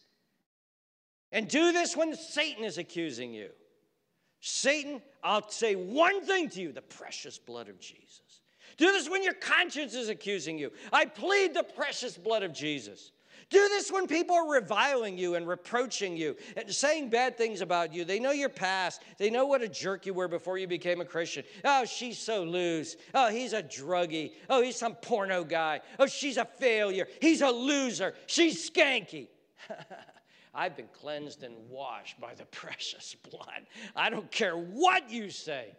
And 1.32 1.47
do 1.47 1.72
this 1.72 1.95
when 1.95 2.16
Satan 2.16 2.64
is 2.64 2.78
accusing 2.78 3.34
you. 3.34 3.50
Satan, 4.42 5.02
I'll 5.24 5.50
say 5.50 5.76
one 5.76 6.22
thing 6.22 6.50
to 6.50 6.62
you 6.62 6.72
the 6.72 6.82
precious 6.82 7.38
blood 7.38 7.70
of 7.70 7.80
Jesus. 7.80 8.42
Do 8.78 8.92
this 8.92 9.10
when 9.10 9.24
your 9.24 9.34
conscience 9.34 9.94
is 9.94 10.08
accusing 10.08 10.58
you. 10.58 10.72
I 10.94 11.06
plead 11.06 11.54
the 11.54 11.64
precious 11.64 12.18
blood 12.18 12.44
of 12.44 12.54
Jesus. 12.54 13.12
Do 13.50 13.68
this 13.68 13.92
when 13.92 14.06
people 14.06 14.36
are 14.36 14.50
reviling 14.50 15.18
you 15.18 15.36
and 15.36 15.48
reproaching 15.48 16.16
you 16.16 16.36
and 16.56 16.72
saying 16.72 17.10
bad 17.10 17.36
things 17.36 17.62
about 17.62 17.94
you. 17.94 18.06
They 18.06 18.20
know 18.20 18.32
your 18.32 18.50
past. 18.50 19.02
They 19.18 19.32
know 19.32 19.46
what 19.48 19.64
a 19.64 19.68
jerk 19.68 20.06
you 20.06 20.14
were 20.14 20.28
before 20.28 20.60
you 20.60 20.68
became 20.68 21.02
a 21.02 21.06
Christian. 21.06 21.44
Oh, 21.66 21.84
she's 21.84 22.20
so 22.20 22.44
loose. 22.44 22.96
Oh, 23.14 23.30
he's 23.30 23.54
a 23.54 23.64
druggie. 23.64 24.34
Oh, 24.50 24.62
he's 24.62 24.76
some 24.76 24.96
porno 24.96 25.44
guy. 25.44 25.82
Oh, 25.98 26.06
she's 26.06 26.38
a 26.38 26.46
failure. 26.46 27.08
He's 27.22 27.42
a 27.42 27.50
loser. 27.50 28.14
She's 28.28 28.70
skanky. 28.70 29.28
I've 30.54 30.76
been 30.76 30.89
cleansed 30.93 31.43
and 31.43 31.54
washed 31.70 32.20
by 32.20 32.34
the 32.34 32.45
precious 32.52 33.16
blood. 33.30 33.68
I 33.95 34.10
don't 34.10 34.32
care 34.32 34.56
what 34.56 35.10
you 35.10 35.30
say. 35.30 35.76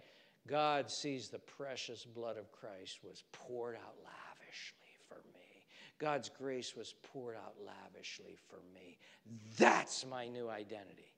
God 0.46 0.90
sees 0.90 1.28
the 1.28 1.38
precious 1.38 2.04
blood 2.04 2.36
of 2.36 2.50
Christ 2.50 3.00
was 3.04 3.24
poured 3.32 3.76
out 3.76 3.94
lavishly 4.02 4.88
for 5.08 5.16
me. 5.34 5.64
God's 5.98 6.30
grace 6.30 6.74
was 6.74 6.94
poured 7.12 7.36
out 7.36 7.54
lavishly 7.64 8.36
for 8.48 8.58
me. 8.74 8.98
That's 9.58 10.06
my 10.06 10.28
new 10.28 10.48
identity. 10.48 11.12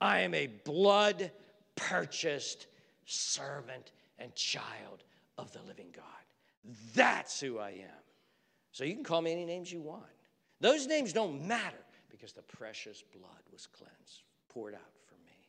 I 0.00 0.20
am 0.20 0.34
a 0.34 0.48
blood 0.64 1.30
purchased 1.76 2.66
servant 3.06 3.92
and 4.18 4.34
child 4.34 5.04
of 5.38 5.52
the 5.52 5.62
living 5.62 5.88
God. 5.94 6.04
That's 6.94 7.40
who 7.40 7.58
I 7.58 7.70
am. 7.70 8.02
So 8.72 8.84
you 8.84 8.94
can 8.94 9.04
call 9.04 9.22
me 9.22 9.32
any 9.32 9.44
names 9.44 9.72
you 9.72 9.80
want. 9.80 10.02
Those 10.60 10.86
names 10.86 11.12
don't 11.12 11.46
matter 11.46 11.84
because 12.10 12.32
the 12.32 12.42
precious 12.42 13.02
blood 13.02 13.42
was 13.52 13.66
cleansed, 13.66 14.22
poured 14.48 14.74
out 14.74 14.94
for 15.06 15.14
me. 15.24 15.48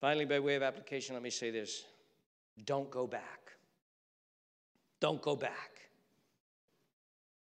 Finally, 0.00 0.24
by 0.24 0.40
way 0.40 0.54
of 0.54 0.62
application, 0.62 1.14
let 1.14 1.22
me 1.22 1.30
say 1.30 1.50
this 1.50 1.84
don't 2.64 2.90
go 2.90 3.06
back. 3.06 3.52
Don't 5.00 5.22
go 5.22 5.36
back. 5.36 5.78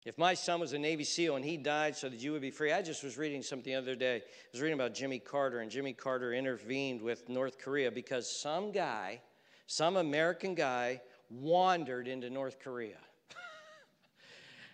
If 0.04 0.18
my 0.18 0.34
son 0.34 0.60
was 0.60 0.74
a 0.74 0.78
Navy 0.78 1.04
SEAL 1.04 1.36
and 1.36 1.44
he 1.44 1.56
died 1.56 1.96
so 1.96 2.10
that 2.10 2.20
you 2.20 2.32
would 2.32 2.42
be 2.42 2.50
free, 2.50 2.72
I 2.72 2.82
just 2.82 3.02
was 3.02 3.16
reading 3.16 3.42
something 3.42 3.72
the 3.72 3.78
other 3.78 3.94
day. 3.94 4.16
I 4.16 4.20
was 4.52 4.60
reading 4.60 4.78
about 4.78 4.94
Jimmy 4.94 5.18
Carter, 5.18 5.60
and 5.60 5.70
Jimmy 5.70 5.94
Carter 5.94 6.34
intervened 6.34 7.00
with 7.00 7.28
North 7.30 7.58
Korea 7.58 7.90
because 7.90 8.28
some 8.40 8.70
guy, 8.70 9.22
some 9.66 9.96
American 9.96 10.54
guy, 10.54 11.00
wandered 11.30 12.06
into 12.06 12.28
North 12.28 12.58
Korea 12.58 12.98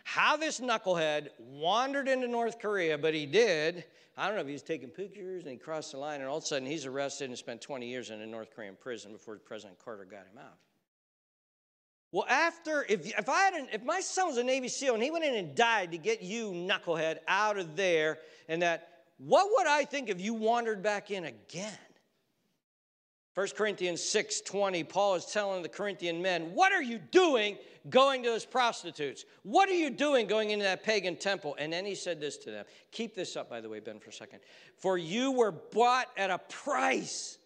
how 0.04 0.36
this 0.36 0.60
knucklehead 0.60 1.28
wandered 1.38 2.08
into 2.08 2.28
North 2.28 2.58
Korea, 2.58 2.98
but 2.98 3.14
he 3.14 3.26
did. 3.26 3.84
I 4.16 4.26
don't 4.26 4.34
know 4.34 4.42
if 4.42 4.46
he 4.46 4.52
was 4.52 4.62
taking 4.62 4.88
pictures 4.88 5.44
and 5.44 5.52
he 5.52 5.56
crossed 5.56 5.92
the 5.92 5.98
line, 5.98 6.20
and 6.20 6.28
all 6.28 6.38
of 6.38 6.44
a 6.44 6.46
sudden 6.46 6.66
he's 6.66 6.86
arrested 6.86 7.28
and 7.28 7.38
spent 7.38 7.60
20 7.60 7.88
years 7.88 8.10
in 8.10 8.20
a 8.20 8.26
North 8.26 8.54
Korean 8.54 8.76
prison 8.78 9.12
before 9.12 9.36
President 9.36 9.78
Carter 9.82 10.04
got 10.04 10.26
him 10.26 10.38
out. 10.38 10.58
Well, 12.12 12.26
after, 12.28 12.84
if, 12.88 13.06
if, 13.06 13.28
I 13.28 13.38
had 13.42 13.54
an, 13.54 13.68
if 13.72 13.84
my 13.84 14.00
son 14.00 14.26
was 14.26 14.36
a 14.36 14.42
Navy 14.42 14.68
SEAL 14.68 14.94
and 14.94 15.02
he 15.02 15.10
went 15.10 15.24
in 15.24 15.36
and 15.36 15.54
died 15.54 15.92
to 15.92 15.98
get 15.98 16.22
you, 16.22 16.50
knucklehead, 16.50 17.18
out 17.28 17.56
of 17.56 17.76
there, 17.76 18.18
and 18.48 18.62
that, 18.62 18.88
what 19.18 19.48
would 19.56 19.66
I 19.68 19.84
think 19.84 20.08
if 20.08 20.20
you 20.20 20.34
wandered 20.34 20.82
back 20.82 21.10
in 21.10 21.24
again? 21.24 21.78
1 23.34 23.48
Corinthians 23.54 24.02
6:20 24.02 24.82
Paul 24.88 25.14
is 25.14 25.26
telling 25.26 25.62
the 25.62 25.68
Corinthian 25.68 26.20
men, 26.20 26.52
"What 26.54 26.72
are 26.72 26.82
you 26.82 26.98
doing 26.98 27.58
going 27.88 28.24
to 28.24 28.30
those 28.30 28.44
prostitutes? 28.44 29.24
What 29.44 29.68
are 29.68 29.74
you 29.74 29.88
doing 29.90 30.26
going 30.26 30.50
into 30.50 30.64
that 30.64 30.82
pagan 30.82 31.16
temple?" 31.16 31.54
And 31.58 31.72
then 31.72 31.84
he 31.84 31.94
said 31.94 32.20
this 32.20 32.36
to 32.38 32.50
them. 32.50 32.66
Keep 32.90 33.14
this 33.14 33.36
up 33.36 33.48
by 33.48 33.60
the 33.60 33.68
way, 33.68 33.78
Ben 33.78 34.00
for 34.00 34.10
a 34.10 34.12
second. 34.12 34.40
"For 34.76 34.98
you 34.98 35.30
were 35.30 35.52
bought 35.52 36.08
at 36.16 36.30
a 36.30 36.38
price. 36.38 37.38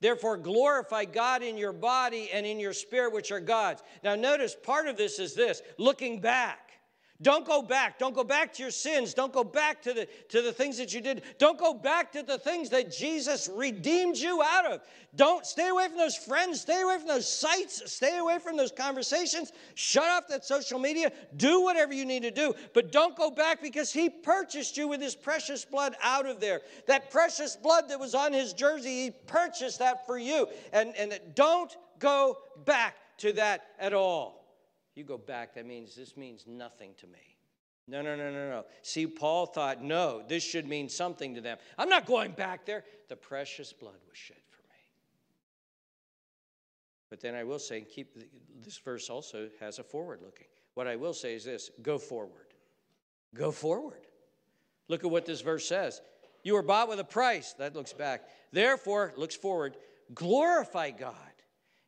Therefore 0.00 0.36
glorify 0.36 1.04
God 1.04 1.42
in 1.42 1.56
your 1.56 1.72
body 1.72 2.30
and 2.32 2.44
in 2.44 2.58
your 2.58 2.72
spirit 2.72 3.12
which 3.12 3.30
are 3.30 3.40
God's." 3.40 3.82
Now 4.02 4.16
notice 4.16 4.56
part 4.56 4.88
of 4.88 4.96
this 4.96 5.18
is 5.18 5.34
this, 5.34 5.62
looking 5.76 6.20
back. 6.20 6.67
Don't 7.20 7.44
go 7.44 7.62
back. 7.62 7.98
Don't 7.98 8.14
go 8.14 8.22
back 8.22 8.52
to 8.54 8.62
your 8.62 8.70
sins. 8.70 9.12
Don't 9.12 9.32
go 9.32 9.42
back 9.42 9.82
to 9.82 9.92
the, 9.92 10.06
to 10.28 10.40
the 10.40 10.52
things 10.52 10.78
that 10.78 10.94
you 10.94 11.00
did. 11.00 11.22
Don't 11.38 11.58
go 11.58 11.74
back 11.74 12.12
to 12.12 12.22
the 12.22 12.38
things 12.38 12.70
that 12.70 12.92
Jesus 12.92 13.50
redeemed 13.52 14.16
you 14.16 14.40
out 14.40 14.66
of. 14.66 14.80
Don't 15.16 15.44
stay 15.44 15.66
away 15.66 15.88
from 15.88 15.96
those 15.96 16.16
friends. 16.16 16.60
Stay 16.60 16.80
away 16.80 16.96
from 16.96 17.08
those 17.08 17.28
sites. 17.28 17.82
Stay 17.90 18.18
away 18.18 18.38
from 18.38 18.56
those 18.56 18.70
conversations. 18.70 19.50
Shut 19.74 20.04
off 20.04 20.28
that 20.28 20.44
social 20.44 20.78
media. 20.78 21.10
Do 21.36 21.60
whatever 21.60 21.92
you 21.92 22.06
need 22.06 22.22
to 22.22 22.30
do. 22.30 22.54
But 22.72 22.92
don't 22.92 23.16
go 23.16 23.32
back 23.32 23.60
because 23.60 23.92
He 23.92 24.08
purchased 24.08 24.76
you 24.76 24.86
with 24.86 25.00
His 25.00 25.16
precious 25.16 25.64
blood 25.64 25.96
out 26.00 26.26
of 26.26 26.38
there. 26.38 26.60
That 26.86 27.10
precious 27.10 27.56
blood 27.56 27.88
that 27.88 27.98
was 27.98 28.14
on 28.14 28.32
His 28.32 28.52
jersey, 28.52 29.06
He 29.06 29.10
purchased 29.10 29.80
that 29.80 30.06
for 30.06 30.18
you. 30.18 30.46
And, 30.72 30.94
and 30.96 31.18
don't 31.34 31.76
go 31.98 32.38
back 32.64 32.94
to 33.18 33.32
that 33.32 33.66
at 33.80 33.92
all 33.92 34.37
you 34.98 35.04
go 35.04 35.16
back, 35.16 35.54
that 35.54 35.66
means 35.66 35.94
this 35.94 36.16
means 36.16 36.44
nothing 36.46 36.90
to 36.98 37.06
me. 37.06 37.36
No, 37.86 38.02
no, 38.02 38.16
no, 38.16 38.30
no, 38.30 38.50
no. 38.50 38.64
See, 38.82 39.06
Paul 39.06 39.46
thought, 39.46 39.82
no, 39.82 40.22
this 40.28 40.42
should 40.42 40.68
mean 40.68 40.90
something 40.90 41.34
to 41.36 41.40
them. 41.40 41.56
I'm 41.78 41.88
not 41.88 42.04
going 42.04 42.32
back 42.32 42.66
there. 42.66 42.84
The 43.08 43.16
precious 43.16 43.72
blood 43.72 43.96
was 44.06 44.18
shed 44.18 44.36
for 44.50 44.62
me. 44.62 44.78
But 47.08 47.20
then 47.20 47.34
I 47.34 47.44
will 47.44 47.58
say, 47.58 47.80
keep 47.80 48.14
this 48.62 48.76
verse 48.76 49.08
also 49.08 49.48
has 49.60 49.78
a 49.78 49.82
forward 49.82 50.20
looking. 50.22 50.48
What 50.74 50.86
I 50.86 50.96
will 50.96 51.14
say 51.14 51.34
is 51.34 51.44
this 51.44 51.70
go 51.80 51.96
forward. 51.96 52.54
Go 53.34 53.50
forward. 53.50 54.06
Look 54.88 55.04
at 55.04 55.10
what 55.10 55.24
this 55.24 55.40
verse 55.40 55.66
says. 55.66 56.02
You 56.42 56.54
were 56.54 56.62
bought 56.62 56.88
with 56.88 57.00
a 57.00 57.04
price. 57.04 57.54
That 57.54 57.74
looks 57.74 57.92
back. 57.92 58.28
Therefore, 58.52 59.14
looks 59.16 59.34
forward. 59.34 59.76
Glorify 60.14 60.90
God 60.90 61.14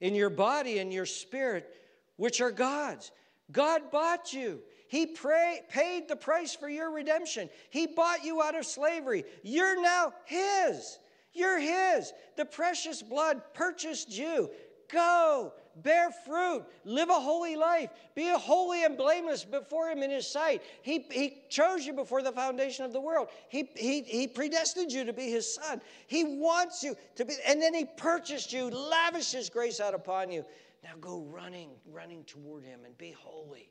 in 0.00 0.14
your 0.14 0.30
body 0.30 0.78
and 0.78 0.92
your 0.92 1.06
spirit 1.06 1.74
which 2.20 2.42
are 2.42 2.50
God's. 2.50 3.12
God 3.50 3.90
bought 3.90 4.34
you. 4.34 4.60
He 4.88 5.06
pray, 5.06 5.62
paid 5.70 6.06
the 6.06 6.16
price 6.16 6.54
for 6.54 6.68
your 6.68 6.90
redemption. 6.90 7.48
He 7.70 7.86
bought 7.86 8.22
you 8.26 8.42
out 8.42 8.54
of 8.54 8.66
slavery. 8.66 9.24
You're 9.42 9.80
now 9.80 10.12
His. 10.26 10.98
You're 11.32 11.58
His. 11.58 12.12
The 12.36 12.44
precious 12.44 13.02
blood 13.02 13.40
purchased 13.54 14.10
you. 14.12 14.50
Go, 14.92 15.54
bear 15.76 16.10
fruit, 16.26 16.64
live 16.84 17.08
a 17.08 17.14
holy 17.14 17.56
life, 17.56 17.88
be 18.14 18.28
holy 18.28 18.84
and 18.84 18.98
blameless 18.98 19.46
before 19.46 19.88
Him 19.88 20.02
in 20.02 20.10
His 20.10 20.26
sight. 20.26 20.60
He, 20.82 21.06
he 21.10 21.38
chose 21.48 21.86
you 21.86 21.94
before 21.94 22.22
the 22.22 22.32
foundation 22.32 22.84
of 22.84 22.92
the 22.92 23.00
world. 23.00 23.28
He, 23.48 23.70
he, 23.76 24.02
he 24.02 24.26
predestined 24.26 24.92
you 24.92 25.04
to 25.04 25.14
be 25.14 25.30
His 25.30 25.54
Son. 25.54 25.80
He 26.06 26.24
wants 26.24 26.82
you 26.82 26.96
to 27.16 27.24
be, 27.24 27.32
and 27.46 27.62
then 27.62 27.72
He 27.72 27.86
purchased 27.96 28.52
you, 28.52 28.68
lavished 28.68 29.32
His 29.32 29.48
grace 29.48 29.80
out 29.80 29.94
upon 29.94 30.30
you. 30.30 30.44
Now 30.83 30.91
go 31.01 31.22
running, 31.31 31.70
running 31.87 32.24
toward 32.24 32.64
him 32.64 32.81
and 32.85 32.97
be 32.97 33.14
holy. 33.18 33.70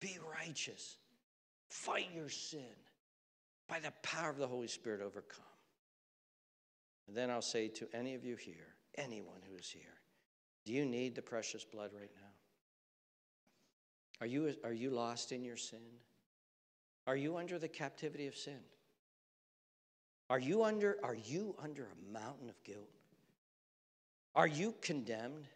Be 0.00 0.18
righteous. 0.38 0.96
Fight 1.68 2.08
your 2.14 2.28
sin. 2.28 2.74
By 3.68 3.78
the 3.78 3.92
power 4.02 4.30
of 4.30 4.38
the 4.38 4.46
Holy 4.46 4.68
Spirit, 4.68 5.00
overcome. 5.00 5.44
And 7.06 7.16
then 7.16 7.30
I'll 7.30 7.42
say 7.42 7.68
to 7.68 7.88
any 7.92 8.14
of 8.14 8.24
you 8.24 8.36
here, 8.36 8.74
anyone 8.96 9.40
who 9.48 9.56
is 9.56 9.68
here, 9.68 10.00
do 10.64 10.72
you 10.72 10.84
need 10.84 11.14
the 11.14 11.22
precious 11.22 11.64
blood 11.64 11.90
right 11.92 12.10
now? 12.14 12.28
Are 14.20 14.26
you, 14.26 14.54
are 14.64 14.72
you 14.72 14.90
lost 14.90 15.32
in 15.32 15.44
your 15.44 15.56
sin? 15.56 15.80
Are 17.06 17.16
you 17.16 17.36
under 17.36 17.58
the 17.58 17.68
captivity 17.68 18.28
of 18.28 18.36
sin? 18.36 18.60
Are 20.30 20.38
you 20.38 20.62
under, 20.62 20.98
are 21.02 21.16
you 21.16 21.56
under 21.62 21.88
a 21.88 22.12
mountain 22.12 22.48
of 22.48 22.62
guilt? 22.62 22.88
Are 24.34 24.46
you 24.46 24.74
condemned? 24.80 25.48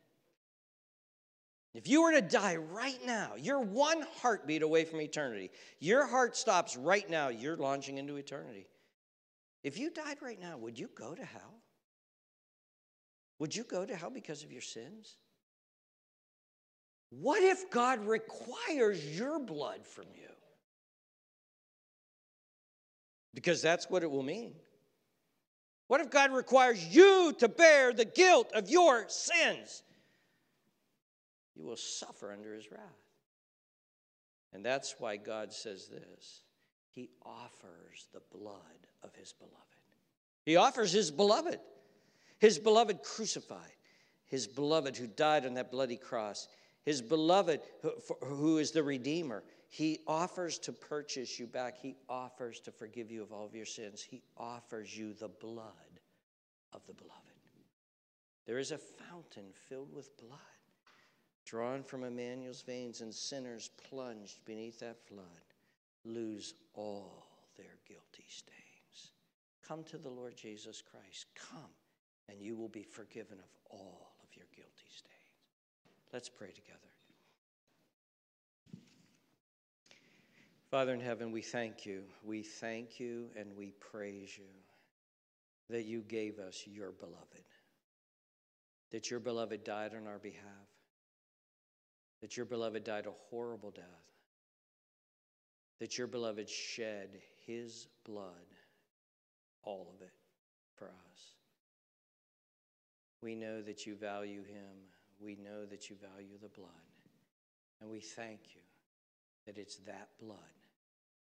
If 1.77 1.87
you 1.87 2.03
were 2.03 2.13
to 2.13 2.23
die 2.23 2.57
right 2.57 2.99
now, 3.05 3.33
you're 3.37 3.61
one 3.61 4.03
heartbeat 4.23 4.63
away 4.63 4.87
from 4.87 5.03
eternity. 5.03 5.51
Your 5.79 6.07
heart 6.07 6.35
stops 6.35 6.75
right 6.75 7.09
now, 7.09 7.29
you're 7.29 7.57
launching 7.57 7.99
into 7.99 8.17
eternity. 8.17 8.67
If 9.63 9.79
you 9.79 9.91
died 9.91 10.17
right 10.23 10.41
now, 10.41 10.57
would 10.57 10.79
you 10.79 10.89
go 10.97 11.15
to 11.15 11.23
hell? 11.23 11.61
Would 13.41 13.55
you 13.55 13.63
go 13.63 13.85
to 13.85 13.95
hell 13.95 14.09
because 14.09 14.43
of 14.43 14.51
your 14.51 14.63
sins? 14.63 15.19
What 17.11 17.43
if 17.43 17.71
God 17.71 18.07
requires 18.07 19.05
your 19.15 19.39
blood 19.39 19.87
from 19.87 20.07
you? 20.15 20.31
Because 23.35 23.61
that's 23.61 23.91
what 23.91 24.03
it 24.03 24.11
will 24.11 24.23
mean. 24.23 24.55
What 25.89 26.01
if 26.01 26.09
God 26.09 26.33
requires 26.33 26.83
you 26.87 27.35
to 27.39 27.49
bear 27.49 27.93
the 27.93 28.07
guilt 28.07 28.51
of 28.55 28.71
your 28.71 29.05
sins? 29.09 29.83
You 31.57 31.65
will 31.65 31.77
suffer 31.77 32.33
under 32.33 32.55
his 32.55 32.71
wrath. 32.71 32.81
And 34.53 34.65
that's 34.65 34.97
why 34.99 35.17
God 35.17 35.53
says 35.53 35.89
this 35.89 36.43
He 36.93 37.11
offers 37.25 38.07
the 38.13 38.23
blood 38.37 38.87
of 39.03 39.15
his 39.15 39.33
beloved. 39.33 39.57
He 40.45 40.57
offers 40.57 40.93
his 40.93 41.11
beloved, 41.11 41.59
his 42.39 42.59
beloved 42.59 43.03
crucified, 43.03 43.73
his 44.27 44.47
beloved 44.47 44.97
who 44.97 45.07
died 45.07 45.45
on 45.45 45.55
that 45.55 45.73
bloody 45.73 45.97
cross, 45.97 46.47
his 46.85 47.03
beloved 47.03 47.61
who, 47.83 47.93
who 48.25 48.59
is 48.59 48.71
the 48.71 48.83
Redeemer. 48.83 49.43
He 49.69 49.99
offers 50.07 50.59
to 50.61 50.73
purchase 50.73 51.41
you 51.41 51.47
back. 51.47 51.77
He 51.77 51.97
offers 52.09 52.61
to 52.61 52.71
forgive 52.71 53.11
you 53.11 53.23
of 53.23 53.33
all 53.33 53.45
of 53.45 53.55
your 53.55 53.67
sins. 53.67 54.01
He 54.01 54.23
offers 54.37 54.97
you 54.97 55.13
the 55.13 55.29
blood 55.29 56.01
of 56.73 56.87
the 56.87 56.95
beloved. 56.95 57.23
There 58.47 58.59
is 58.61 58.71
a 58.71 58.79
fountain 58.79 59.47
filled 59.69 59.93
with 59.93 60.17
blood 60.17 60.39
drawn 61.47 61.83
from 61.85 62.03
Emmanuel's 62.03 62.63
veins, 62.63 63.01
and 63.01 63.15
sinners 63.15 63.71
plunged 63.89 64.45
beneath 64.45 64.81
that 64.81 64.99
flood 65.07 65.25
lose 66.05 66.55
all 66.75 67.27
their 67.57 67.79
guilty 67.87 68.27
stains. 68.29 69.13
Come 69.67 69.85
to 69.85 69.99
the 69.99 70.11
Lord 70.11 70.37
Jesus 70.37 70.83
Christ. 70.83 71.27
Come, 71.35 71.71
and 72.29 72.41
you 72.41 72.57
will 72.57 72.69
be 72.69 72.83
forgiven 72.83 73.39
of 73.39 73.51
all 73.71 74.13
of 74.23 74.37
your 74.37 74.47
guilty 74.55 74.89
stains. 74.89 75.13
Let's 76.13 76.29
pray 76.29 76.49
together. 76.49 76.81
Father 80.71 80.93
in 80.93 81.01
heaven, 81.01 81.31
we 81.31 81.43
thank 81.43 81.87
you. 81.87 82.03
We 82.25 82.43
thank 82.43 82.99
you 82.99 83.29
and 83.39 83.57
we 83.57 83.71
praise 83.79 84.37
you 84.37 84.45
that 85.71 85.85
you 85.85 86.03
gave 86.03 86.39
us 86.39 86.65
your 86.67 86.91
beloved, 86.91 87.45
that 88.91 89.11
your 89.11 89.21
beloved 89.21 89.63
died 89.65 89.93
on 89.95 90.07
our 90.09 90.19
behalf 90.19 90.76
that 92.21 92.37
your 92.37 92.47
beloved 92.47 92.85
died 92.85 93.07
a 93.07 93.13
horrible 93.31 93.71
death, 93.71 93.85
that 95.81 95.99
your 95.99 96.07
beloved 96.07 96.49
shed 96.49 97.21
his 97.47 97.89
blood, 98.05 98.55
all 99.63 99.93
of 99.95 100.03
it, 100.03 100.15
for 100.75 100.87
us. 100.87 101.35
We 103.23 103.35
know 103.35 103.63
that 103.63 103.87
you 103.87 103.95
value 103.95 104.43
him. 104.43 104.77
We 105.19 105.37
know 105.37 105.65
that 105.67 105.91
you 105.91 105.97
value 105.97 106.39
the 106.41 106.49
blood. 106.49 106.71
And 107.81 107.91
we 107.91 108.01
thank 108.01 108.41
you 108.55 108.63
that 109.47 109.59
it's 109.59 109.77
that 109.87 110.09
blood 110.21 110.39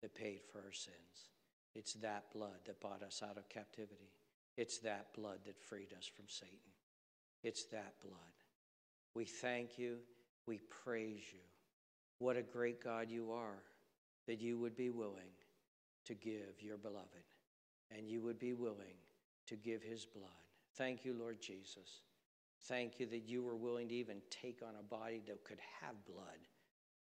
that 0.01 0.15
paid 0.15 0.41
for 0.51 0.59
our 0.59 0.71
sins. 0.71 1.31
It's 1.75 1.93
that 1.95 2.25
blood 2.33 2.59
that 2.65 2.81
bought 2.81 3.01
us 3.01 3.21
out 3.27 3.37
of 3.37 3.49
captivity. 3.49 4.11
It's 4.57 4.79
that 4.79 5.13
blood 5.15 5.39
that 5.45 5.59
freed 5.59 5.93
us 5.97 6.05
from 6.05 6.25
Satan. 6.27 6.57
It's 7.43 7.63
that 7.65 7.93
blood. 8.01 8.13
We 9.15 9.25
thank 9.25 9.77
you 9.77 9.97
we 10.47 10.59
praise 10.83 11.23
you. 11.31 11.39
What 12.19 12.37
a 12.37 12.41
great 12.41 12.83
God 12.83 13.09
you 13.09 13.31
are 13.31 13.63
that 14.27 14.39
you 14.39 14.57
would 14.57 14.75
be 14.75 14.89
willing 14.89 15.33
to 16.05 16.13
give 16.13 16.61
your 16.61 16.77
beloved 16.77 17.07
and 17.95 18.07
you 18.07 18.21
would 18.21 18.39
be 18.39 18.53
willing 18.53 18.97
to 19.47 19.55
give 19.55 19.81
his 19.81 20.05
blood. 20.05 20.29
Thank 20.75 21.05
you, 21.05 21.13
Lord 21.13 21.41
Jesus. 21.41 22.01
Thank 22.63 22.99
you 22.99 23.05
that 23.07 23.27
you 23.27 23.43
were 23.43 23.55
willing 23.55 23.89
to 23.89 23.93
even 23.93 24.21
take 24.29 24.61
on 24.61 24.75
a 24.79 24.83
body 24.83 25.21
that 25.27 25.43
could 25.43 25.59
have 25.81 25.95
blood 26.05 26.39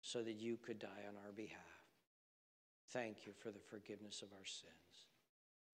so 0.02 0.22
that 0.22 0.36
you 0.36 0.58
could 0.58 0.80
die 0.80 1.06
on 1.08 1.16
our 1.26 1.32
behalf. 1.32 1.58
Thank 2.92 3.26
you 3.26 3.34
for 3.34 3.52
the 3.52 3.60
forgiveness 3.60 4.22
of 4.22 4.30
our 4.34 4.46
sins. 4.46 5.08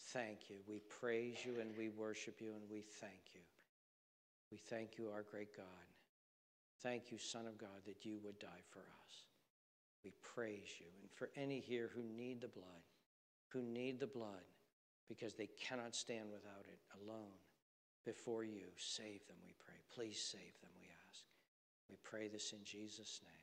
Thank 0.10 0.50
you. 0.50 0.58
We 0.68 0.80
praise 1.02 1.38
you 1.46 1.60
and 1.60 1.72
we 1.78 1.90
worship 1.90 2.40
you 2.40 2.50
and 2.54 2.64
we 2.70 2.82
thank 2.82 3.34
you. 3.34 3.42
We 4.52 4.58
thank 4.58 4.98
you, 4.98 5.10
our 5.10 5.24
great 5.24 5.56
God. 5.56 5.93
Thank 6.84 7.12
you, 7.12 7.18
Son 7.18 7.48
of 7.48 7.58
God, 7.58 7.82
that 7.88 8.06
you 8.06 8.20
would 8.24 8.38
die 8.40 8.64
for 8.70 8.80
us. 8.80 9.28
We 10.04 10.12
praise 10.22 10.80
you. 10.80 10.88
And 11.02 11.10
for 11.12 11.30
any 11.36 11.60
here 11.60 11.90
who 11.96 12.04
need 12.04 12.42
the 12.42 12.50
blood, 12.50 12.84
who 13.48 13.62
need 13.62 14.00
the 14.00 14.08
blood 14.08 14.44
because 15.08 15.34
they 15.34 15.48
cannot 15.60 15.96
stand 15.96 16.30
without 16.32 16.66
it 16.68 16.80
alone, 17.02 17.40
before 18.06 18.44
you. 18.44 18.68
Save 18.78 19.26
them, 19.28 19.38
we 19.46 19.54
pray. 19.64 19.76
Please 19.94 20.20
save 20.20 20.60
them, 20.62 20.72
we 20.80 20.88
ask. 21.08 21.24
We 21.90 21.96
pray 22.04 22.28
this 22.28 22.52
in 22.52 22.60
Jesus' 22.64 23.22
name. 23.24 23.43